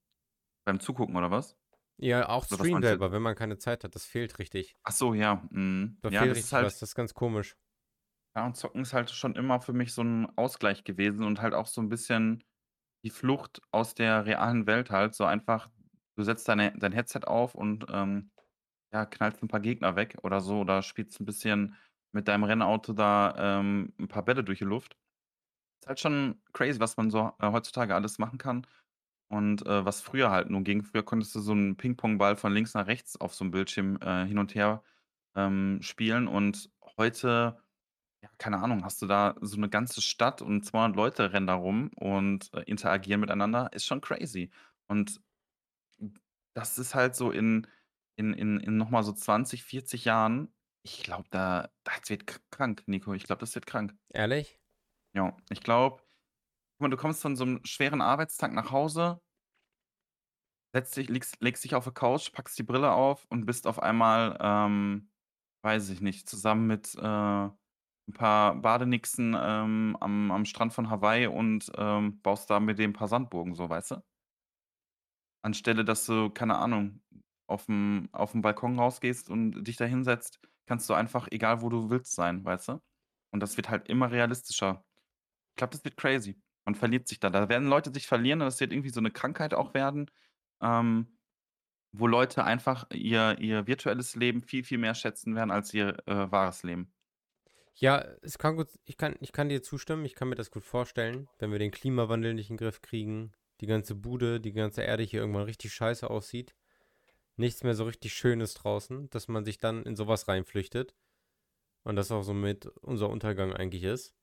beim 0.66 0.80
Zugucken 0.80 1.16
oder 1.16 1.30
was? 1.30 1.58
Ja, 1.98 2.28
auch 2.28 2.44
Oder 2.50 2.60
was 2.60 2.68
Stream 2.68 2.82
selber, 2.82 3.10
wenn 3.12 3.22
man 3.22 3.34
keine 3.37 3.58
Zeit 3.58 3.82
hat, 3.84 3.94
das 3.96 4.04
fehlt 4.06 4.38
richtig. 4.38 4.76
Ach 4.82 4.92
so, 4.92 5.14
ja, 5.14 5.42
mhm. 5.50 5.98
Da 6.02 6.10
Ja, 6.10 6.24
fehlt 6.24 6.37
richtig 6.37 6.52
halt 6.52 6.60
was, 6.60 6.78
das 6.78 6.90
ist 6.90 6.94
ganz 6.94 7.14
komisch. 7.14 7.56
Ja, 8.37 8.46
und 8.46 8.56
Zocken 8.56 8.82
ist 8.82 8.92
halt 8.92 9.10
schon 9.10 9.37
immer 9.37 9.60
für 9.60 9.72
mich 9.72 9.92
so 9.94 10.02
'n 10.02 10.26
Ausgleich 10.37 10.82
gewesen 10.84 11.24
und 11.24 11.40
halt 11.40 11.54
auch 11.54 11.66
so 11.66 11.80
'n 11.80 11.88
bisschen 11.88 12.42
die 13.04 13.10
Flucht 13.10 13.60
aus 13.70 13.94
der 13.94 14.26
realen 14.26 14.66
Welt 14.66 14.90
halt. 14.90 15.14
So 15.14 15.24
einfach, 15.24 15.70
du 16.16 16.24
setzt 16.24 16.48
deine 16.48 16.72
dein 16.78 16.92
Headset 16.92 17.22
auf 17.26 17.54
und, 17.54 17.87
ähm, 17.92 18.32
ja, 18.94 19.07
knallst 19.07 19.42
'n 19.42 19.48
paar 19.48 19.61
Gegner 19.61 19.96
weg 19.96 20.18
oder 20.24 20.40
so 20.42 20.61
oder 20.61 20.83
spielst 20.83 21.20
'n 21.20 21.26
bisschen 21.26 21.76
mit 22.12 22.28
deinem 22.28 22.44
Rennauto 22.44 22.94
da, 22.94 23.61
ähm, 23.61 23.94
'n 24.00 24.09
paar 24.09 24.24
Bälle 24.24 24.44
durch 24.44 24.61
die 24.61 24.64
Luft. 24.66 24.96
Ist 25.83 25.88
halt 25.88 26.00
schon 26.00 26.42
crazy, 26.54 26.80
was 26.80 26.96
man 26.98 27.11
so, 27.11 27.33
äh, 27.40 27.52
heutzutage 27.52 27.94
alles 27.94 28.18
machen 28.18 28.38
kann 28.38 28.66
und, 29.30 29.66
äh, 29.66 29.85
was 29.87 30.02
früher 30.02 30.30
halt 30.30 30.50
nur 30.50 30.62
ging. 30.64 30.83
Früher 30.85 31.04
konntest 31.04 31.35
du 31.37 31.40
so 31.40 31.52
'n 31.54 31.76
Pingpongball 31.78 32.37
von 32.37 32.52
links 32.54 32.74
nach 32.74 32.87
rechts 32.88 33.16
auf 33.20 33.35
so 33.35 33.44
'm 33.44 33.50
Bildschirm, 33.52 33.98
äh, 34.02 34.26
hin 34.26 34.38
und 34.38 34.54
her, 34.57 34.83
ähm, 35.37 35.80
spielen 35.83 36.28
und 36.28 36.70
heute, 36.98 37.59
ja, 38.22 38.30
keine 38.38 38.59
Ahnung, 38.61 38.85
hast 38.85 39.02
du 39.02 39.07
da 39.09 39.37
so 39.42 39.59
'ne 39.59 39.68
ganze 39.70 40.02
Stadt 40.02 40.42
und 40.42 40.64
200 40.64 40.96
Leute 40.96 41.33
rennen 41.35 41.46
da 41.48 41.54
rum 41.57 41.90
und, 41.96 42.52
äh, 42.54 42.62
interagieren 42.64 43.20
miteinander. 43.22 43.70
Ist 43.74 43.87
schon 43.87 44.00
crazy. 44.02 44.50
Und 44.88 45.20
das 46.54 46.78
ist 46.78 46.94
halt 46.94 47.16
so 47.16 47.30
in 47.33 47.66
in 48.16 48.35
in 48.35 48.61
in 48.61 48.77
noch 48.77 48.90
mal 48.90 49.03
so 49.03 49.12
20, 49.12 49.64
40 49.64 50.05
Jahren 50.05 50.55
ich 50.87 51.03
glaube, 51.03 51.27
da 51.31 51.70
das 51.85 52.11
wird 52.11 52.27
k 52.27 52.38
krank, 52.50 52.83
Nico. 52.87 53.14
Ich 53.14 53.24
glaube, 53.24 53.40
das 53.40 53.55
wird 53.55 53.66
krank. 53.66 53.94
Ehrlich? 54.12 54.59
Ja, 55.14 55.37
ich 55.50 55.62
glaube 55.62 56.03
du 56.81 56.96
kommst 56.98 57.22
von 57.22 57.37
so 57.37 57.44
'nem 57.46 57.64
schweren 57.64 58.00
Arbeitstag 58.03 58.53
nach 58.53 58.70
Hause 58.72 59.20
setzt 60.74 60.96
dich 60.96 61.09
legst 61.09 61.37
legst 61.40 61.62
dich 61.62 61.77
auf 61.77 61.87
'ne 61.87 61.92
Couch, 61.92 62.33
packst 62.33 62.59
die 62.59 62.64
Brille 62.64 62.90
auf 62.92 63.27
und 63.31 63.46
bist 63.46 63.68
auf 63.68 63.79
einmal, 63.81 64.37
ähm, 64.40 65.09
weiß 65.62 65.88
ich 65.90 66.00
nicht, 66.00 66.29
zusammen 66.29 66.66
mit, 66.66 66.96
äh, 66.96 67.00
'n 67.00 68.12
paar 68.12 68.57
Badenixen, 68.61 69.37
ähm, 69.40 69.96
am 70.00 70.33
am 70.33 70.44
Strand 70.44 70.72
von 70.72 70.90
Hawaii 70.90 71.29
und, 71.29 71.70
ähm, 71.77 72.20
baust 72.22 72.50
da 72.50 72.59
mit 72.59 72.79
denen 72.81 72.92
'n 72.92 72.96
paar 72.96 73.07
Sandburgen 73.09 73.55
so, 73.55 73.68
weißt 73.70 73.92
du? 73.92 74.05
Anstelle, 75.44 75.85
dass 75.85 76.07
du, 76.07 76.31
keine 76.31 76.57
Ahnung, 76.57 77.03
aufm 77.46 78.09
aufm 78.12 78.42
Balkon 78.42 78.78
rausgehst 78.78 79.30
und 79.30 79.64
dich 79.64 79.76
da 79.76 79.85
hinsetzt, 79.87 80.40
kannst 80.66 80.88
du 80.90 80.94
einfach 80.94 81.28
egal 81.30 81.62
wo 81.62 81.68
du 81.70 81.90
willst 81.90 82.14
sein, 82.14 82.44
weißt 82.44 82.68
du? 82.68 82.80
Und 83.33 83.40
das 83.40 83.57
wird 83.57 83.68
halt 83.70 83.88
immer 83.88 84.11
realistischer. 84.12 84.85
Ich 85.52 85.57
glaube, 85.59 85.72
das 85.72 85.85
wird 85.85 85.96
crazy. 85.98 86.40
Man 86.66 86.74
verliert 86.76 87.09
sich 87.09 87.20
da. 87.20 87.30
Da 87.30 87.48
werden 87.50 87.68
Leute 87.68 87.92
sich 87.94 88.07
verlieren 88.09 88.40
und 88.42 88.46
das 88.46 88.61
wird 88.61 88.72
irgendwie 88.72 88.90
so 88.90 89.00
'ne 89.02 89.11
Krankheit 89.12 89.54
auch 89.54 89.74
werden, 89.74 90.11
ähm, 90.62 91.18
wo 91.92 92.07
Leute 92.09 92.44
einfach 92.44 92.87
ihr 92.92 93.38
ihr 93.40 93.66
virtuelles 93.68 94.16
Leben 94.16 94.42
viel, 94.42 94.64
viel 94.64 94.78
mehr 94.78 94.94
schätzen 94.96 95.35
werden 95.37 95.50
als 95.52 95.74
ihr, 95.74 95.98
äh, 96.09 96.30
wahres 96.33 96.62
Leben. 96.64 96.92
Ja, 97.76 98.04
es 98.22 98.38
kann 98.38 98.54
gut 98.57 98.68
ich 98.85 98.96
kann 98.96 99.16
ich 99.20 99.33
kann 99.33 99.48
dir 99.48 99.61
zustimmen. 99.62 100.04
Ich 100.04 100.14
kann 100.14 100.28
mir 100.28 100.37
das 100.37 100.50
gut 100.52 100.64
vorstellen, 100.64 101.28
wenn 101.38 101.50
wir 101.50 101.59
den 101.59 101.72
Klimawandel 101.72 102.33
nicht 102.35 102.48
in 102.50 102.57
Griff 102.57 102.83
kriegen, 102.83 103.33
die 103.61 103.66
ganze 103.66 103.96
Bude, 103.96 104.40
die 104.40 104.52
ganze 104.52 104.83
Erde 104.83 105.02
hier 105.02 105.20
irgendwann 105.20 105.42
richtig 105.42 105.72
scheiße 105.74 106.09
aussieht, 106.09 106.54
nichts 107.37 107.62
mehr 107.64 107.75
so 107.75 107.85
richtig 107.85 108.14
schön 108.14 108.40
ist 108.40 108.55
draußen, 108.57 109.11
dass 109.11 109.29
man 109.29 109.44
sich 109.44 109.59
dann 109.59 109.85
in 109.85 109.97
so 109.97 110.09
was 110.09 110.29
reinflüchtet 110.29 110.94
und 111.85 111.97
das 111.97 112.12
auch 112.12 112.23
somit 112.23 112.66
unser 112.83 113.11
Untergang 113.11 113.53
eigentlich 113.55 113.85
ist. 113.85 114.14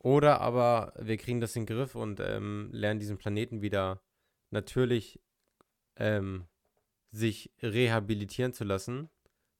Oder 0.00 0.40
aber 0.42 0.94
wir 0.98 1.16
kriegen 1.18 1.40
das 1.40 1.56
in 1.56 1.66
den 1.66 1.76
Griff 1.76 1.94
und, 1.96 2.20
ähm, 2.20 2.70
lernen 2.72 3.00
diesen 3.00 3.18
Planeten 3.18 3.62
wieder 3.62 4.02
natürlich, 4.50 5.22
ähm, 5.96 6.48
sich 7.12 7.52
rehabilitieren 7.62 8.52
zu 8.54 8.64
lassen 8.64 9.10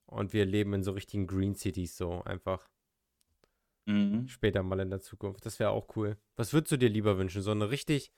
und 0.07 0.33
wir 0.35 0.47
leben 0.47 0.75
in 0.75 0.85
so 0.85 0.93
richtigen 0.93 1.27
Green 1.29 1.57
Cities 1.57 1.97
so 1.97 2.23
einfach. 2.25 2.69
Mhm. 3.87 4.29
Später 4.29 4.63
mal 4.63 4.81
in 4.81 4.91
der 4.91 5.01
Zukunft. 5.01 5.45
Das 5.47 5.59
wäre 5.59 5.71
auch 5.71 5.97
cool. 5.97 6.17
Was 6.37 6.53
würdest 6.53 6.73
du 6.73 6.77
dir 6.77 6.89
lieber 6.89 7.19
wünschen? 7.19 7.43
So 7.43 7.53
'ne 7.55 7.71
richtig 7.71 8.13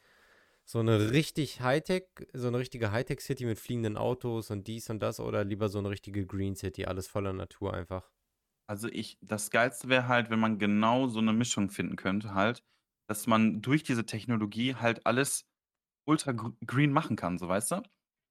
so 0.67 0.83
'ne 0.83 1.11
richtig 1.13 1.61
Hightech 1.61 2.05
so 2.33 2.51
'ne 2.51 2.59
richtige 2.59 2.91
Hightech-City 2.91 3.45
mit 3.45 3.59
fliegenden 3.59 3.97
Autos 3.99 4.51
und 4.51 4.67
dies 4.67 4.89
und 4.91 5.01
das 5.01 5.21
oder 5.21 5.45
lieber 5.45 5.69
so 5.69 5.81
'ne 5.81 5.91
richtige 5.91 6.27
Green 6.27 6.57
City, 6.57 6.87
alles 6.87 7.07
voller 7.07 7.33
Natur 7.35 7.75
einfach? 7.75 8.11
Also, 8.69 8.89
ich 8.89 9.19
das 9.21 9.51
Geilste 9.51 9.89
wäre 9.89 10.09
halt, 10.09 10.31
wenn 10.31 10.41
man 10.41 10.59
genau 10.59 11.07
so 11.09 11.21
'ne 11.21 11.33
Mischung 11.35 11.69
finden 11.71 11.97
könnte 11.97 12.33
halt, 12.35 12.65
dass 13.07 13.27
man 13.27 13.61
durch 13.61 13.83
diese 13.83 14.07
Technologie 14.07 14.75
halt 14.75 15.05
alles 15.07 15.47
ultra 16.07 16.33
gr 16.33 16.53
green 16.67 16.93
machen 16.93 17.17
kann, 17.17 17.39
so, 17.39 17.49
weißt 17.49 17.73
du? 17.73 17.83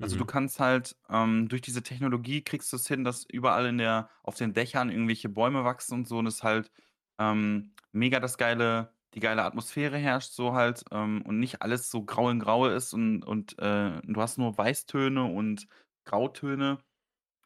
Also, 0.02 0.16
du 0.18 0.26
Mhm. 0.26 0.28
kannst 0.28 0.60
halt, 0.60 0.98
ähm 1.10 1.50
durch 1.50 1.62
diese 1.62 1.84
Technologie 1.84 2.44
kriegst 2.44 2.74
du's 2.74 2.88
hin, 2.88 3.04
dass 3.04 3.26
überall 3.32 3.68
in 3.68 3.78
der 3.80 4.10
auf 4.24 4.36
den 4.36 4.54
Dächern 4.54 4.90
irgendwelche 4.92 5.30
Bäume 5.30 5.64
wachsen 5.66 5.94
und 5.96 6.08
so 6.08 6.18
und 6.20 6.28
es 6.28 6.44
halt, 6.44 6.72
ähm, 7.20 7.76
mega 7.92 8.20
das 8.20 8.38
geile 8.38 8.93
die 9.16 9.20
geile 9.20 9.44
Atmosphäre 9.44 9.98
herrscht 9.98 10.32
so 10.34 10.54
halt, 10.54 10.84
ähm, 10.92 11.22
und 11.24 11.40
nicht 11.40 11.62
alles 11.62 11.90
so 11.92 12.04
grau 12.04 12.30
in 12.30 12.40
grau 12.40 12.68
ist 12.68 12.94
und 12.94 13.24
und, 13.26 13.58
äh, 13.60 14.02
du 14.04 14.22
hast 14.22 14.38
nur 14.38 14.58
Weißtöne 14.58 15.24
und 15.26 15.68
Grautöne 16.06 16.80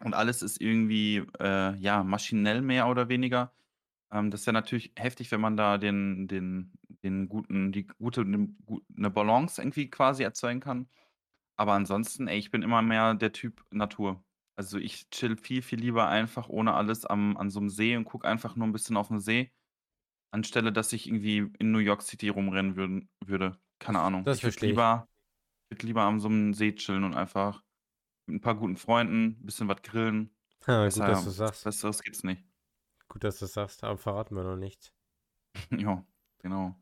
und 0.03 0.13
alles 0.15 0.41
ist 0.43 0.62
irgendwie, 0.62 1.23
äh, 1.39 1.75
ja, 1.77 2.03
maschinell 2.03 2.62
mehr 2.63 2.88
oder 2.89 3.10
weniger. 3.10 3.53
Ähm, 4.12 4.32
das 4.32 4.45
wäre 4.47 4.53
natürlich 4.56 4.93
heftig, 4.97 5.32
wenn 5.32 5.41
man 5.41 5.58
da 5.58 5.77
den 5.80 6.27
den 6.27 6.73
den 7.03 7.30
guten 7.30 7.71
die 7.73 7.88
gute 7.88 8.25
'ne 8.25 8.49
gu 8.65 8.82
'ne 8.89 9.10
Balance 9.12 9.62
irgendwie 9.62 9.89
quasi 9.91 10.23
erzeugen 10.23 10.62
kann. 10.62 10.89
Aber 11.58 11.73
ansonsten, 11.73 12.27
ey, 12.30 12.39
ich 12.39 12.51
bin 12.51 12.63
immer 12.63 12.82
mehr 12.84 13.15
der 13.15 13.34
Typ 13.34 13.63
Natur. 13.71 14.23
Also, 14.58 14.77
ich 14.80 15.10
chill 15.12 15.38
viel, 15.38 15.62
viel 15.63 15.80
lieber 15.82 16.08
einfach 16.10 16.49
ohne 16.49 16.73
alles 16.75 17.06
am 17.06 17.38
an 17.38 17.49
so 17.51 17.60
'm 17.62 17.69
See 17.69 17.97
und 17.97 18.06
gucke 18.06 18.27
einfach 18.27 18.56
nur 18.58 18.67
'n 18.67 18.73
bisschen 18.73 18.97
auf 18.97 19.12
'n 19.12 19.19
See, 19.21 19.51
anstelle 20.32 20.74
dass 20.74 20.94
ich 20.94 21.08
irgendwie 21.08 21.52
in 21.60 21.72
New 21.72 21.80
York 21.80 22.02
City 22.04 22.30
rumrennen 22.30 22.76
würden 22.76 23.10
würde. 23.26 23.60
Keine 23.80 24.00
Das 24.00 24.02
Ahnung. 24.02 24.26
das 24.26 24.40
Ich 24.40 24.46
würde 24.46 24.58
verstehe 24.58 24.74
ich. 24.76 24.82
lieber 24.82 25.08
würde 25.70 25.88
lieber 25.88 26.04
an 26.04 26.20
so 26.22 26.30
'm 26.30 26.54
See 26.56 26.76
chillen 26.76 27.04
und 27.06 27.16
einfach 27.16 27.63
mit 28.28 28.38
'n 28.38 28.42
paar 28.42 28.56
guten 28.58 28.78
Freunden 28.78 29.46
bisschen 29.46 29.68
was 29.70 29.82
grillen. 29.84 30.32
Ha, 30.66 30.90
gut, 30.90 31.08
dass 31.08 31.24
Besser 31.24 31.32
du's 31.38 31.38
sagst. 31.38 31.63
Besseres 31.63 32.02
gibt's 32.04 32.24
nicht. 32.24 32.46
Gut, 33.10 33.24
dass 33.24 33.40
du's 33.40 33.54
sagst, 33.54 33.84
aber 33.86 33.98
verrat 33.98 34.32
mir 34.32 34.44
noch 34.44 34.58
nichts. 34.58 34.92
Ja, 35.72 36.06
genau. 36.40 36.78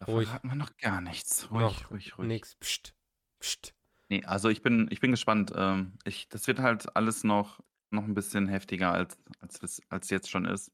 Da 0.00 0.06
Ruhig. 0.06 0.28
verraten 0.28 0.48
wir 0.48 0.54
noch 0.56 0.76
gar 0.76 1.00
nichts. 1.00 1.50
Ruhig, 1.50 1.88
Noch 1.88 1.90
ruhig, 1.90 2.18
ruhig. 2.18 2.40
nix. 2.40 2.56
Psst. 2.60 2.94
Psst. 3.40 3.74
Ne, 4.10 4.22
also, 4.26 4.48
ich 4.50 4.62
bin 4.62 4.88
ich 4.90 5.00
bin 5.00 5.10
gespannt. 5.12 5.52
Ähm, 5.56 5.98
ich 6.04 6.28
das 6.28 6.46
wird 6.46 6.58
halt 6.58 6.94
alles 6.96 7.24
noch 7.24 7.60
noch 7.90 8.04
'n 8.04 8.14
bisschen 8.14 8.48
heftiger 8.48 8.92
als 8.92 9.16
als 9.40 9.62
es 9.62 9.80
als 9.88 10.10
jetzt 10.10 10.28
schon 10.30 10.44
ist. 10.44 10.72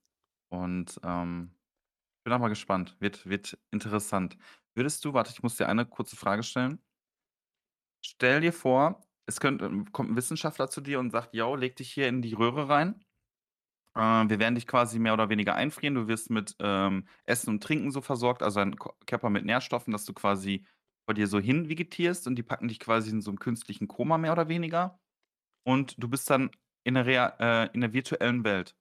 Und, 0.49 1.01
ähm, 1.05 1.55
bin 2.25 2.33
auch 2.33 2.39
mal 2.39 2.49
gespannt. 2.49 2.97
Wird 3.01 3.27
wird 3.29 3.59
interessant. 3.71 4.37
Würdest 4.75 5.05
du 5.05 5.15
warte, 5.15 5.31
ich 5.33 5.43
muss 5.43 5.57
dir 5.57 5.69
eine 5.69 5.87
kurze 5.87 6.17
Frage 6.17 6.43
stellen. 6.43 6.83
Stell 8.05 8.41
dir 8.41 8.53
vor, 8.53 9.03
es 9.27 9.41
könnt 9.41 9.63
ähm, 9.63 9.91
kommt 9.93 10.11
'n 10.11 10.17
Wissenschaftler 10.17 10.69
zu 10.71 10.81
dir 10.81 10.99
und 11.01 11.11
sagt: 11.11 11.35
„Jo, 11.35 11.55
leg 11.57 11.77
dich 11.77 11.93
hier 11.93 12.09
in 12.09 12.23
die 12.23 12.35
Röhre 12.35 12.69
rein. 12.69 13.05
Äh, 13.97 14.01
wir 14.29 14.39
werden 14.41 14.55
dich 14.57 14.67
quasi 14.67 14.99
mehr 14.99 15.15
oder 15.15 15.29
weniger 15.31 15.55
einfrieren. 15.55 15.95
Du 15.97 16.09
wirst 16.09 16.31
mit, 16.31 16.57
ähm, 16.61 17.07
Essen 17.27 17.51
und 17.51 17.63
Trinken 17.65 17.91
so 17.93 18.01
versorgt, 18.03 18.43
also 18.43 18.61
dein 18.61 18.77
Körper 19.07 19.31
mit 19.31 19.45
Nährstoffen, 19.45 19.93
dass 19.93 20.05
du 20.05 20.15
quasi 20.15 20.67
vor 21.07 21.15
dir 21.15 21.27
so 21.29 21.41
hin 21.41 21.69
vegetierst 21.69 22.27
und 22.27 22.37
die 22.37 22.43
packen 22.45 22.69
dich 22.69 22.81
quasi 22.81 23.11
in 23.11 23.23
so 23.23 23.31
'n 23.33 23.39
künstlichen 23.39 23.89
Koma 23.89 24.19
mehr 24.19 24.33
oder 24.33 24.49
weniger. 24.49 25.01
Und 25.65 25.97
du 26.03 26.09
bist 26.09 26.31
dann 26.31 26.51
in 26.85 26.95
der 26.95 27.07
rea 27.07 27.37
äh, 27.67 27.71
in 27.75 27.83
der 27.83 27.93
virtuellen 27.95 28.45
Welt. 28.45 28.77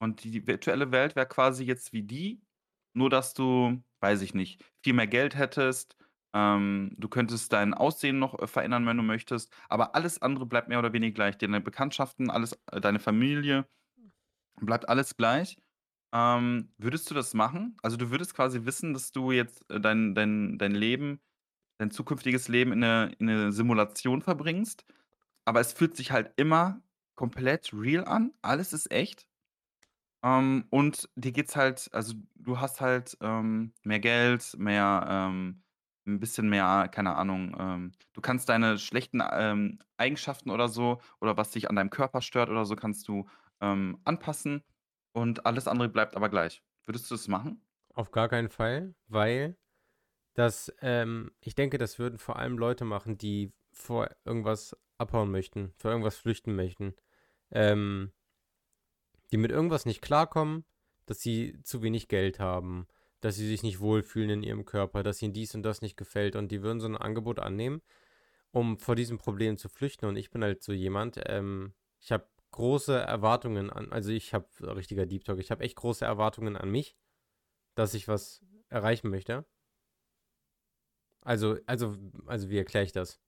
Und 0.00 0.24
die 0.24 0.46
virtuelle 0.46 0.92
Welt 0.92 1.16
wäre 1.16 1.26
quasi 1.28 1.64
jetzt 1.64 1.92
wie 1.92 2.02
die, 2.04 2.42
nur 2.98 3.10
dass 3.10 3.34
du, 3.34 3.82
weiß 4.00 4.22
ich 4.22 4.34
nicht, 4.34 4.64
viel 4.84 4.94
mehr 4.94 5.06
Geld 5.08 5.36
hättest. 5.36 5.96
Ähm, 6.34 6.94
du 6.98 7.08
könntest 7.08 7.52
dein 7.54 7.74
Aussehen 7.74 8.18
noch, 8.20 8.38
äh, 8.40 8.46
verändern, 8.48 8.86
wenn 8.86 8.98
du 8.98 9.02
möchtest, 9.04 9.52
aber 9.70 9.94
alles 9.96 10.22
andere 10.22 10.46
bleibt 10.46 10.68
mehr 10.68 10.78
oder 10.80 10.92
weniger 10.92 11.14
gleich. 11.14 11.38
Deine 11.38 11.60
Bekanntschaften, 11.62 12.30
alles 12.30 12.58
äh, 12.72 12.80
deine 12.80 13.00
Familie, 13.00 13.66
bleibt 14.60 14.88
alles 14.88 15.16
gleich. 15.16 15.56
Ähm, 16.14 16.72
würdest 16.78 17.10
du 17.10 17.14
das 17.14 17.34
machen? 17.34 17.76
Also, 17.82 17.96
du 17.96 18.10
würdest 18.10 18.34
quasi 18.34 18.64
wissen, 18.66 18.94
dass 18.94 19.12
du 19.12 19.32
jetzt, 19.32 19.70
äh, 19.70 19.80
dein 19.80 20.14
dein 20.14 20.58
dein 20.58 20.72
Leben 20.72 21.20
dein 21.78 21.90
zukünftiges 21.92 22.48
Leben 22.48 22.72
in 22.72 22.80
'ne 22.80 23.12
in 23.18 23.26
'ne 23.26 23.52
Simulation 23.52 24.22
verbringst, 24.22 24.86
aber 25.46 25.60
es 25.60 25.72
fühlt 25.74 25.96
sich 25.96 26.12
halt 26.12 26.32
immer 26.38 26.82
komplett 27.16 27.72
real 27.74 28.04
an. 28.06 28.34
Alles 28.42 28.72
ist 28.74 28.90
echt. 28.92 29.28
Ähm, 30.24 30.66
und 30.70 31.08
dir 31.16 31.32
geht's 31.32 31.56
halt 31.56 31.88
also, 31.92 32.14
du 32.34 32.60
hast 32.60 32.80
halt, 32.80 33.16
ähm, 33.20 33.72
mehr 33.84 34.00
Geld, 34.00 34.56
mehr, 34.58 35.06
ähm 35.08 35.62
'n 36.06 36.20
bisschen 36.20 36.48
mehr, 36.48 36.88
keine 36.90 37.16
Ahnung, 37.16 37.54
ähm 37.58 37.92
du 38.14 38.20
kannst 38.22 38.48
deine 38.48 38.78
schlechten, 38.78 39.22
ähm, 39.32 39.78
Eigenschaften 39.98 40.50
oder 40.50 40.68
so 40.68 41.00
oder 41.20 41.36
was 41.36 41.50
dich 41.50 41.68
an 41.70 41.76
deinem 41.76 41.90
Körper 41.90 42.22
stört 42.22 42.48
oder 42.50 42.64
so, 42.64 42.76
kannst 42.76 43.06
du, 43.08 43.28
ähm, 43.60 44.00
anpassen 44.04 44.64
und 45.12 45.44
alles 45.46 45.68
andere 45.68 45.88
bleibt 45.90 46.16
aber 46.16 46.28
gleich. 46.30 46.62
Würdest 46.86 47.10
du 47.10 47.14
das 47.14 47.28
machen? 47.28 47.62
Auf 47.94 48.10
gar 48.10 48.28
keinen 48.28 48.48
Fall, 48.48 48.94
weil 49.06 49.56
das, 50.34 50.72
ähm 50.80 51.32
ich 51.42 51.54
denke, 51.54 51.78
das 51.78 51.98
würden 51.98 52.18
vor 52.18 52.36
allem 52.38 52.58
Leute 52.58 52.84
machen, 52.84 53.18
die 53.18 53.54
vor 53.72 54.10
irgendwas 54.24 54.76
abhauen 54.98 55.30
möchten, 55.30 55.74
vor 55.78 55.90
irgendwas 55.92 56.18
flüchten 56.18 56.56
möchten. 56.56 56.96
Ähm 57.52 58.12
die 59.32 59.36
mit 59.38 59.50
irgendwas 59.52 59.86
nicht 59.86 60.02
klarkommen, 60.02 60.64
dass 61.06 61.20
sie 61.20 61.60
zu 61.64 61.82
wenig 61.82 62.08
Geld 62.08 62.40
haben, 62.40 62.86
dass 63.20 63.36
sie 63.36 63.46
sich 63.48 63.62
nicht 63.62 63.80
wohlfühlen 63.80 64.30
in 64.30 64.42
ihrem 64.42 64.64
Körper, 64.64 65.02
dass 65.02 65.22
ihnen 65.22 65.32
dies 65.34 65.54
und 65.54 65.62
das 65.64 65.82
nicht 65.82 65.96
gefällt 65.96 66.36
und 66.36 66.50
die 66.52 66.62
würden 66.62 66.80
so 66.80 66.86
'n 66.88 66.96
Angebot 66.96 67.38
annehmen, 67.40 67.82
um 68.52 68.78
vor 68.78 68.96
diesem 68.96 69.18
Problem 69.18 69.58
zu 69.58 69.68
flüchten. 69.70 70.06
Und 70.06 70.16
ich 70.16 70.30
bin 70.30 70.42
halt 70.44 70.62
so 70.64 70.72
jemand, 70.72 71.20
ähm, 71.26 71.74
ich 72.00 72.12
habe 72.12 72.28
große 72.52 72.96
Erwartungen 72.98 73.70
an 73.70 73.92
also, 73.92 74.10
ich 74.12 74.34
habe 74.34 74.48
richtiger 74.76 75.06
Deep 75.06 75.24
Talk, 75.24 75.38
ich 75.40 75.50
habe 75.52 75.64
echt 75.64 75.76
große 75.76 76.04
Erwartungen 76.06 76.56
an 76.56 76.70
mich, 76.70 76.96
dass 77.76 77.94
ich 77.94 78.08
was 78.08 78.44
erreichen 78.70 79.10
möchte. 79.10 79.46
Also 81.22 81.56
also 81.66 81.96
also, 82.26 82.48
wie 82.50 82.58
erkläre 82.58 82.84
ich 82.84 82.92
das? 82.92 83.18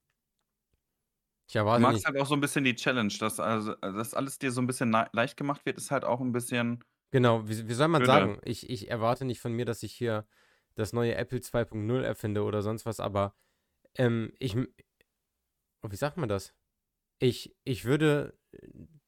Ich 1.53 1.57
Du 1.74 1.78
erwarte 1.78 1.80
magst 1.80 2.05
nicht 2.05 2.07
halt 2.07 2.16
auch 2.18 2.26
so 2.26 2.34
'n 2.34 2.40
bisschen 2.40 2.64
die 2.64 2.74
Challenge, 2.74 3.12
dass 3.20 3.38
also 3.38 3.74
dass 3.76 4.12
alles 4.14 4.38
dir 4.38 4.51
so 4.51 4.61
'n 4.61 4.66
bisschen 4.66 4.90
nei 4.90 5.09
leicht 5.12 5.36
gemacht 5.36 5.64
wird, 5.64 5.78
ist 5.78 5.92
halt 5.92 6.05
auch 6.05 6.20
'n 6.20 6.32
bisschen 6.32 6.82
Genau, 7.12 7.48
wie 7.48 7.66
wie 7.68 7.74
soll 7.74 7.88
man 7.88 8.05
öde. 8.05 8.05
sagen? 8.05 8.38
Ich 8.44 8.70
ich 8.70 8.88
erwarte 8.88 9.24
nicht 9.24 9.40
von 9.40 9.53
mir, 9.53 9.64
dass 9.64 9.82
ich 9.82 9.92
hier 9.92 10.28
das 10.76 10.92
neue 10.92 11.16
Apple 11.16 11.40
2.0 11.40 12.05
erfinde 12.05 12.44
oder 12.44 12.62
sonst 12.62 12.86
was, 12.86 13.01
aber, 13.01 13.34
ähm, 13.96 14.32
ich 14.40 14.55
m 14.55 14.68
wie 15.82 15.96
sagt 15.96 16.16
man 16.18 16.28
das? 16.28 16.55
Ich 17.20 17.57
ich 17.64 17.84
würde 17.86 18.38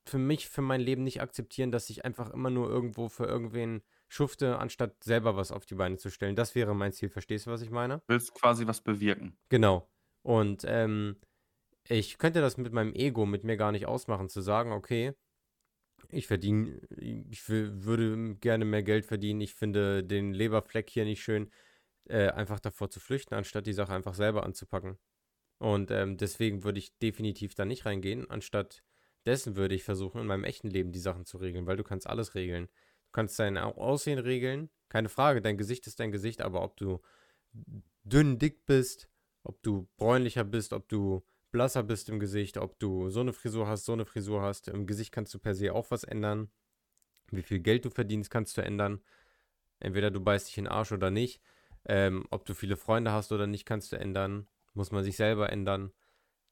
für 0.06 0.18
mich, 0.18 0.48
für 0.48 0.62
mein 0.62 0.80
Leben 0.82 1.04
nicht 1.04 1.22
akzeptieren, 1.22 1.72
dass 1.72 1.90
ich 1.90 2.04
einfach 2.04 2.30
immer 2.30 2.50
nur 2.50 2.68
irgendwo 2.70 3.08
für 3.10 3.26
irgendwen 3.26 3.82
schufte, 4.08 4.58
anstatt 4.58 5.04
selber 5.04 5.36
was 5.36 5.52
auf 5.52 5.66
die 5.66 5.76
Beine 5.76 5.98
zu 5.98 6.10
stellen. 6.10 6.36
Das 6.36 6.54
wäre 6.56 6.74
mein 6.76 6.92
Ziel. 6.94 7.10
Verstehst 7.10 7.46
du, 7.46 7.52
was 7.52 7.62
ich 7.62 7.70
meine? 7.70 8.02
Willst 8.08 8.34
quasi 8.34 8.66
was 8.66 8.80
bewirken. 8.80 9.36
Genau. 9.50 9.88
Und, 10.22 10.64
ähm 10.66 11.16
ich 11.88 12.18
könnte 12.18 12.40
das 12.40 12.56
mit 12.58 12.72
meinem 12.72 12.94
Ego 12.94 13.26
mit 13.26 13.44
mir 13.44 13.56
gar 13.56 13.72
nicht 13.72 13.86
ausmachen, 13.86 14.28
zu 14.28 14.40
sagen: 14.40 14.72
„Okay, 14.72 15.14
ich 16.10 16.26
verdiene 16.26 16.80
ich 16.98 17.48
würde 17.48 18.36
gerne 18.36 18.64
mehr 18.64 18.82
Geld 18.82 19.06
verdienen. 19.06 19.40
Ich 19.40 19.54
finde 19.54 20.04
den 20.04 20.32
Leberfleck 20.34 20.90
hier 20.90 21.04
nicht 21.04 21.22
schön“, 21.22 21.50
äh, 22.08 22.28
einfach 22.30 22.60
davor 22.60 22.90
zu 22.90 23.00
flüchten, 23.00 23.34
anstatt 23.34 23.66
die 23.66 23.72
Sache 23.72 23.92
einfach 23.94 24.14
selber 24.14 24.44
anzupacken. 24.44 24.98
Und, 25.58 25.90
ähm, 25.92 26.16
deswegen 26.18 26.64
würde 26.64 26.78
ich 26.80 26.98
definitiv 26.98 27.54
da 27.54 27.64
nicht 27.64 27.86
reingehen. 27.86 28.28
Anstatt 28.30 28.82
dessen 29.26 29.56
würde 29.56 29.74
ich 29.76 29.84
versuchen, 29.84 30.20
in 30.20 30.26
meinem 30.26 30.44
echten 30.44 30.68
Leben 30.70 30.92
die 30.92 30.98
Sachen 31.00 31.26
zu 31.26 31.38
regeln, 31.38 31.66
weil 31.66 31.76
du 31.76 31.84
kannst 31.84 32.06
alles 32.08 32.34
regeln. 32.34 32.66
Du 32.66 33.12
kannst 33.12 33.38
dein 33.38 33.58
Au 33.58 33.72
Aussehen 33.72 34.18
regeln, 34.18 34.70
keine 34.88 35.08
Frage, 35.08 35.42
dein 35.42 35.58
Gesicht 35.58 35.86
ist 35.86 36.00
dein 36.00 36.12
Gesicht, 36.12 36.42
aber 36.42 36.62
ob 36.62 36.76
du 36.76 37.00
dünn, 38.04 38.38
dick 38.38 38.66
bist, 38.66 39.08
ob 39.44 39.62
du 39.62 39.88
bräunlicher 39.96 40.44
bist, 40.44 40.72
ob 40.72 40.88
du 40.88 41.22
blasser 41.52 41.82
bist 41.82 42.08
im 42.08 42.18
Gesicht, 42.18 42.58
ob 42.58 42.78
du 42.78 43.10
so 43.10 43.20
eine 43.20 43.32
Frisur 43.32 43.68
hast, 43.68 43.84
so 43.84 43.92
eine 43.92 44.04
Frisur 44.06 44.42
hast. 44.42 44.68
Im 44.68 44.86
Gesicht 44.86 45.12
kannst 45.12 45.32
du 45.34 45.38
per 45.38 45.54
se 45.54 45.72
auch 45.72 45.90
was 45.90 46.04
ändern. 46.04 46.50
Wie 47.30 47.42
viel 47.42 47.60
Geld 47.60 47.84
du 47.84 47.90
verdienst, 47.90 48.30
kannst 48.30 48.56
du 48.56 48.62
ändern. 48.62 49.00
Entweder 49.78 50.10
du 50.10 50.20
beißt 50.20 50.48
dich 50.48 50.58
in 50.58 50.64
den 50.64 50.72
Arsch 50.72 50.92
oder 50.92 51.10
nicht. 51.10 51.40
Ähm, 51.84 52.26
ob 52.30 52.44
du 52.46 52.54
viele 52.54 52.76
Freunde 52.76 53.12
hast 53.12 53.32
oder 53.32 53.46
nicht, 53.46 53.66
kannst 53.66 53.92
du 53.92 53.96
ändern. 53.96 54.48
Muss 54.74 54.90
man 54.90 55.04
sich 55.04 55.16
selber 55.16 55.50
ändern. 55.50 55.92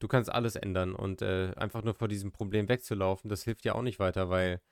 Du 0.00 0.08
kannst 0.08 0.32
alles 0.32 0.56
ändern 0.56 0.94
und 0.94 1.20
äh, 1.20 1.52
einfach 1.56 1.82
nur 1.84 1.94
vor 1.94 2.08
diesem 2.08 2.32
Problem 2.32 2.68
wegzulaufen, 2.68 3.28
das 3.28 3.44
hilft 3.44 3.66
ja 3.66 3.74
auch 3.74 3.82
nicht 3.82 3.98
weiter, 3.98 4.30
weil 4.30 4.62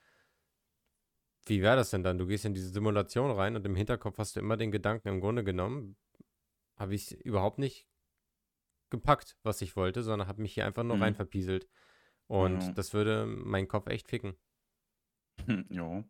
wie 1.44 1.62
wäre 1.62 1.76
das 1.76 1.90
denn 1.90 2.02
dann? 2.02 2.18
Du 2.18 2.26
gehst 2.26 2.46
in 2.46 2.54
diese 2.54 2.70
Simulation 2.70 3.30
rein 3.30 3.54
und 3.54 3.64
im 3.66 3.76
Hinterkopf 3.76 4.18
hast 4.18 4.36
du 4.36 4.40
immer 4.40 4.56
den 4.56 4.70
Gedanken, 4.70 5.08
im 5.08 5.20
Grunde 5.20 5.44
genommen, 5.44 5.96
habe 6.76 6.94
ich 6.94 7.12
überhaupt 7.24 7.58
nicht 7.58 7.86
gepackt, 8.90 9.36
was 9.42 9.60
ich 9.62 9.76
wollte, 9.76 10.02
sondern 10.02 10.28
habe 10.28 10.42
mich 10.42 10.54
hier 10.54 10.66
einfach 10.66 10.84
nur 10.84 10.96
Mhm. 10.96 11.02
rein 11.02 11.14
verpieselt. 11.14 11.68
Und 12.28 12.62
Ja. 12.62 12.72
das 12.78 12.94
würde 12.94 13.26
meinen 13.26 13.68
Kopf 13.68 13.88
echt 13.88 14.08
ficken. 14.08 14.36
Jo. 15.70 16.04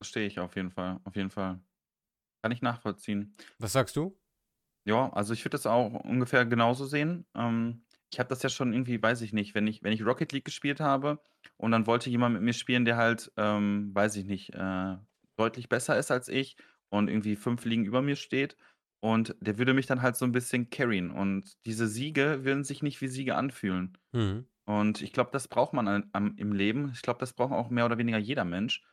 Verstehe 0.00 0.26
ich 0.26 0.38
auf 0.40 0.56
jeden 0.56 0.70
Fall. 0.70 1.00
Auf 1.04 1.16
jeden 1.16 1.30
Fall. 1.30 1.60
Kann 2.42 2.52
ich 2.52 2.62
nachvollziehen. 2.62 3.36
Was 3.58 3.72
sagst 3.72 3.96
du? 3.96 4.18
Ja, 4.86 5.12
also 5.12 5.34
ich 5.34 5.44
würde 5.44 5.50
das 5.56 5.66
auch 5.66 5.92
ungefähr 6.04 6.46
genauso 6.46 6.86
sehen. 6.86 7.26
Ähm, 7.34 7.84
ich 8.10 8.18
habe 8.18 8.28
das 8.28 8.42
ja 8.42 8.48
schon 8.48 8.72
irgendwie, 8.72 9.02
weiß 9.02 9.20
ich 9.22 9.32
nicht, 9.32 9.54
wenn 9.54 9.66
ich, 9.66 9.82
wenn 9.82 9.92
ich 9.92 10.04
Rocket 10.04 10.32
League 10.32 10.46
gespielt 10.46 10.80
habe 10.80 11.20
und 11.56 11.72
dann 11.72 11.86
wollte 11.86 12.08
jemand 12.10 12.34
mit 12.34 12.42
mir 12.42 12.54
spielen, 12.54 12.84
der 12.86 12.96
halt, 12.96 13.30
ähm, 13.36 13.94
weiß 13.94 14.16
ich 14.16 14.24
nicht, 14.24 14.54
äh, 14.54 14.96
deutlich 15.36 15.68
besser 15.68 15.98
ist 15.98 16.10
als 16.10 16.28
ich 16.28 16.56
und 16.88 17.08
irgendwie 17.08 17.36
fünf 17.36 17.64
Ligen 17.66 17.84
über 17.84 18.00
mir 18.00 18.16
steht. 18.16 18.56
Und 19.00 19.36
der 19.40 19.58
würde 19.58 19.74
mich 19.74 19.86
dann 19.86 20.02
halt 20.02 20.16
so 20.16 20.24
ein 20.24 20.32
bisschen 20.32 20.70
carryen. 20.70 21.10
Und 21.10 21.56
diese 21.66 21.86
Siege 21.88 22.44
würden 22.44 22.64
sich 22.64 22.82
nicht 22.82 23.00
wie 23.00 23.08
Siege 23.08 23.36
anfühlen. 23.36 23.98
Mhm. 24.12 24.48
Und 24.66 25.02
ich 25.02 25.12
glaube, 25.12 25.30
das 25.32 25.48
braucht 25.48 25.74
man 25.74 25.88
an, 25.88 26.10
am, 26.12 26.36
im 26.36 26.52
Leben. 26.52 26.90
Ich 26.94 27.02
glaube, 27.02 27.20
das 27.20 27.34
braucht 27.34 27.52
auch 27.52 27.70
mehr 27.70 27.86
oder 27.86 27.98
weniger 27.98 28.18
jeder 28.18 28.44
Mensch, 28.44 28.84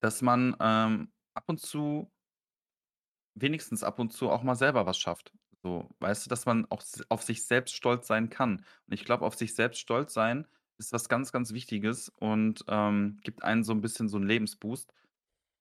dass 0.00 0.22
man 0.22 0.56
ähm, 0.60 1.12
ab 1.34 1.44
und 1.48 1.60
zu 1.60 2.12
wenigstens 3.34 3.82
ab 3.82 3.98
und 3.98 4.12
zu 4.12 4.30
auch 4.30 4.42
mal 4.42 4.54
selber 4.56 4.86
was 4.86 4.98
schafft. 4.98 5.32
So, 5.62 5.88
weißt 6.00 6.26
du, 6.26 6.30
dass 6.30 6.46
man 6.46 6.66
auch 6.70 6.80
s 6.80 7.04
auf 7.10 7.22
sich 7.22 7.46
selbst 7.46 7.74
stolz 7.74 8.06
sein 8.06 8.30
kann. 8.30 8.56
Und 8.86 8.94
ich 8.94 9.04
glaube, 9.04 9.24
auf 9.26 9.34
sich 9.36 9.54
selbst 9.54 9.78
stolz 9.78 10.14
sein 10.14 10.46
ist 10.78 10.92
was 10.92 11.08
ganz, 11.10 11.30
ganz 11.32 11.52
Wichtiges 11.52 12.08
und, 12.08 12.64
ähm, 12.68 13.18
gibt 13.22 13.42
einen 13.44 13.64
so 13.64 13.72
ein 13.74 13.82
bisschen 13.82 14.08
so 14.08 14.16
'n 14.18 14.26
Lebensboost, 14.26 14.94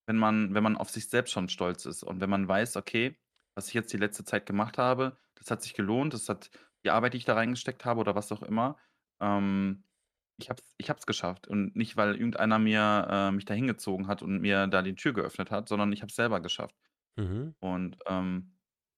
wenn 0.07 0.17
man 0.17 0.53
wenn 0.55 0.63
man 0.63 0.77
auf 0.77 0.89
sich 0.91 1.09
selbst 1.09 1.31
schon 1.33 1.49
stolz 1.49 1.85
ist 1.87 2.03
und 2.03 2.21
wenn 2.21 2.29
man 2.31 2.47
weiß: 2.47 2.77
„Okay, 2.77 3.17
was 3.59 3.67
ich 3.69 3.73
jetzt 3.75 3.91
die 3.93 3.97
letzte 3.97 4.23
Zeit 4.25 4.45
gemacht 4.45 4.77
habe, 4.77 5.17
das 5.35 5.51
hat 5.51 5.61
sich 5.61 5.73
gelohnt. 5.73 6.13
Das 6.13 6.29
hat 6.29 6.49
die 6.85 6.91
Arbeit, 6.91 7.13
die 7.13 7.17
ich 7.17 7.25
da 7.25 7.33
reingesteckt 7.35 7.85
habe 7.85 7.99
oder 7.99 8.15
was 8.15 8.31
auch 8.31 8.41
immer, 8.43 8.77
ähm, 9.21 9.83
ich 10.39 10.49
habe 10.49 10.61
es 10.61 10.73
ich 10.77 10.89
habe 10.89 10.99
es 10.99 11.05
geschafft.“ 11.05 11.47
Und 11.47 11.75
nicht, 11.75 11.97
weil 11.97 12.15
irgendeiner 12.15 12.59
mir 12.59 13.07
äh, 13.11 13.31
mich 13.31 13.45
da 13.45 13.53
hingezogen 13.53 14.07
hat 14.07 14.21
und 14.23 14.39
mir 14.41 14.67
da 14.67 14.81
die 14.81 14.95
Tür 14.95 15.13
geöffnet 15.13 15.51
hat, 15.51 15.67
sondern 15.69 15.91
ich 15.91 16.01
habe 16.01 16.09
es 16.09 16.15
selber 16.15 16.39
geschafft. 16.41 16.75
Mhm. 17.17 17.55
Und, 17.59 17.97
ähm, 18.07 18.53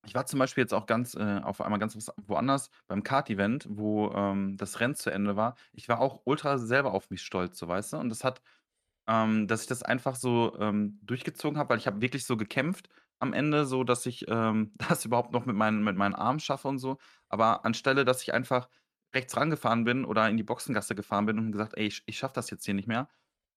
ich 0.06 0.16
war 0.16 0.26
zum 0.26 0.40
Beispiel 0.40 0.64
jetzt 0.64 0.74
auch 0.74 0.88
ganz 0.88 1.16
äh, 1.16 1.42
auf 1.44 1.62
einmal 1.62 1.80
ganz 1.80 1.96
woanders 2.26 2.70
beim 2.88 3.04
Kart-Event, 3.04 3.68
wo, 3.70 4.12
ähm, 4.12 4.58
das 4.58 4.80
Rennen 4.80 4.96
zu 4.96 5.12
Ende 5.12 5.36
war. 5.36 5.56
Ich 5.74 5.90
war 5.90 6.00
auch 6.02 6.22
ultra 6.26 6.58
selber 6.58 6.94
auf 6.94 7.10
mich 7.12 7.22
stolz, 7.24 7.60
so, 7.60 7.68
weißt 7.68 7.94
du? 7.94 7.98
Und 7.98 8.10
das 8.10 8.24
hat 8.24 8.42
ähm, 9.08 9.48
dass 9.48 9.62
ich 9.64 9.68
das 9.68 9.84
einfach 9.84 10.16
so, 10.16 10.58
ähm, 10.60 11.00
durchgezogen 11.04 11.58
habe, 11.58 11.70
weil 11.72 11.80
ich 11.80 11.88
habe 11.88 12.02
wirklich 12.02 12.26
so 12.26 12.38
gekämpft 12.38 12.90
am 13.22 13.34
Ende, 13.34 13.66
so 13.66 13.84
dass 13.84 14.06
ich, 14.06 14.26
ähm, 14.30 14.74
das 14.90 15.06
überhaupt 15.06 15.32
noch 15.34 15.46
mit 15.46 15.56
meinen 15.56 15.84
mit 15.84 15.98
meinen 15.98 16.16
Armen 16.16 16.40
schaffe 16.40 16.68
und 16.68 16.80
so. 16.80 16.98
Aber 17.30 17.66
anstelle, 17.66 18.06
dass 18.06 18.22
ich 18.24 18.34
einfach 18.34 18.70
rechts 19.16 19.36
rangefahren 19.38 19.84
bin 19.84 20.06
oder 20.06 20.30
in 20.30 20.38
die 20.38 20.44
Boxengasse 20.44 20.96
gefahren 20.96 21.26
bin 21.26 21.40
und 21.40 21.52
gesagt: 21.52 21.74
„Ey, 21.78 21.88
ich 21.88 22.04
ich 22.06 22.18
schaffe 22.18 22.36
das 22.36 22.50
jetzt 22.50 22.66
hier 22.66 22.74
nicht 22.76 22.88
mehr.“ 22.88 23.08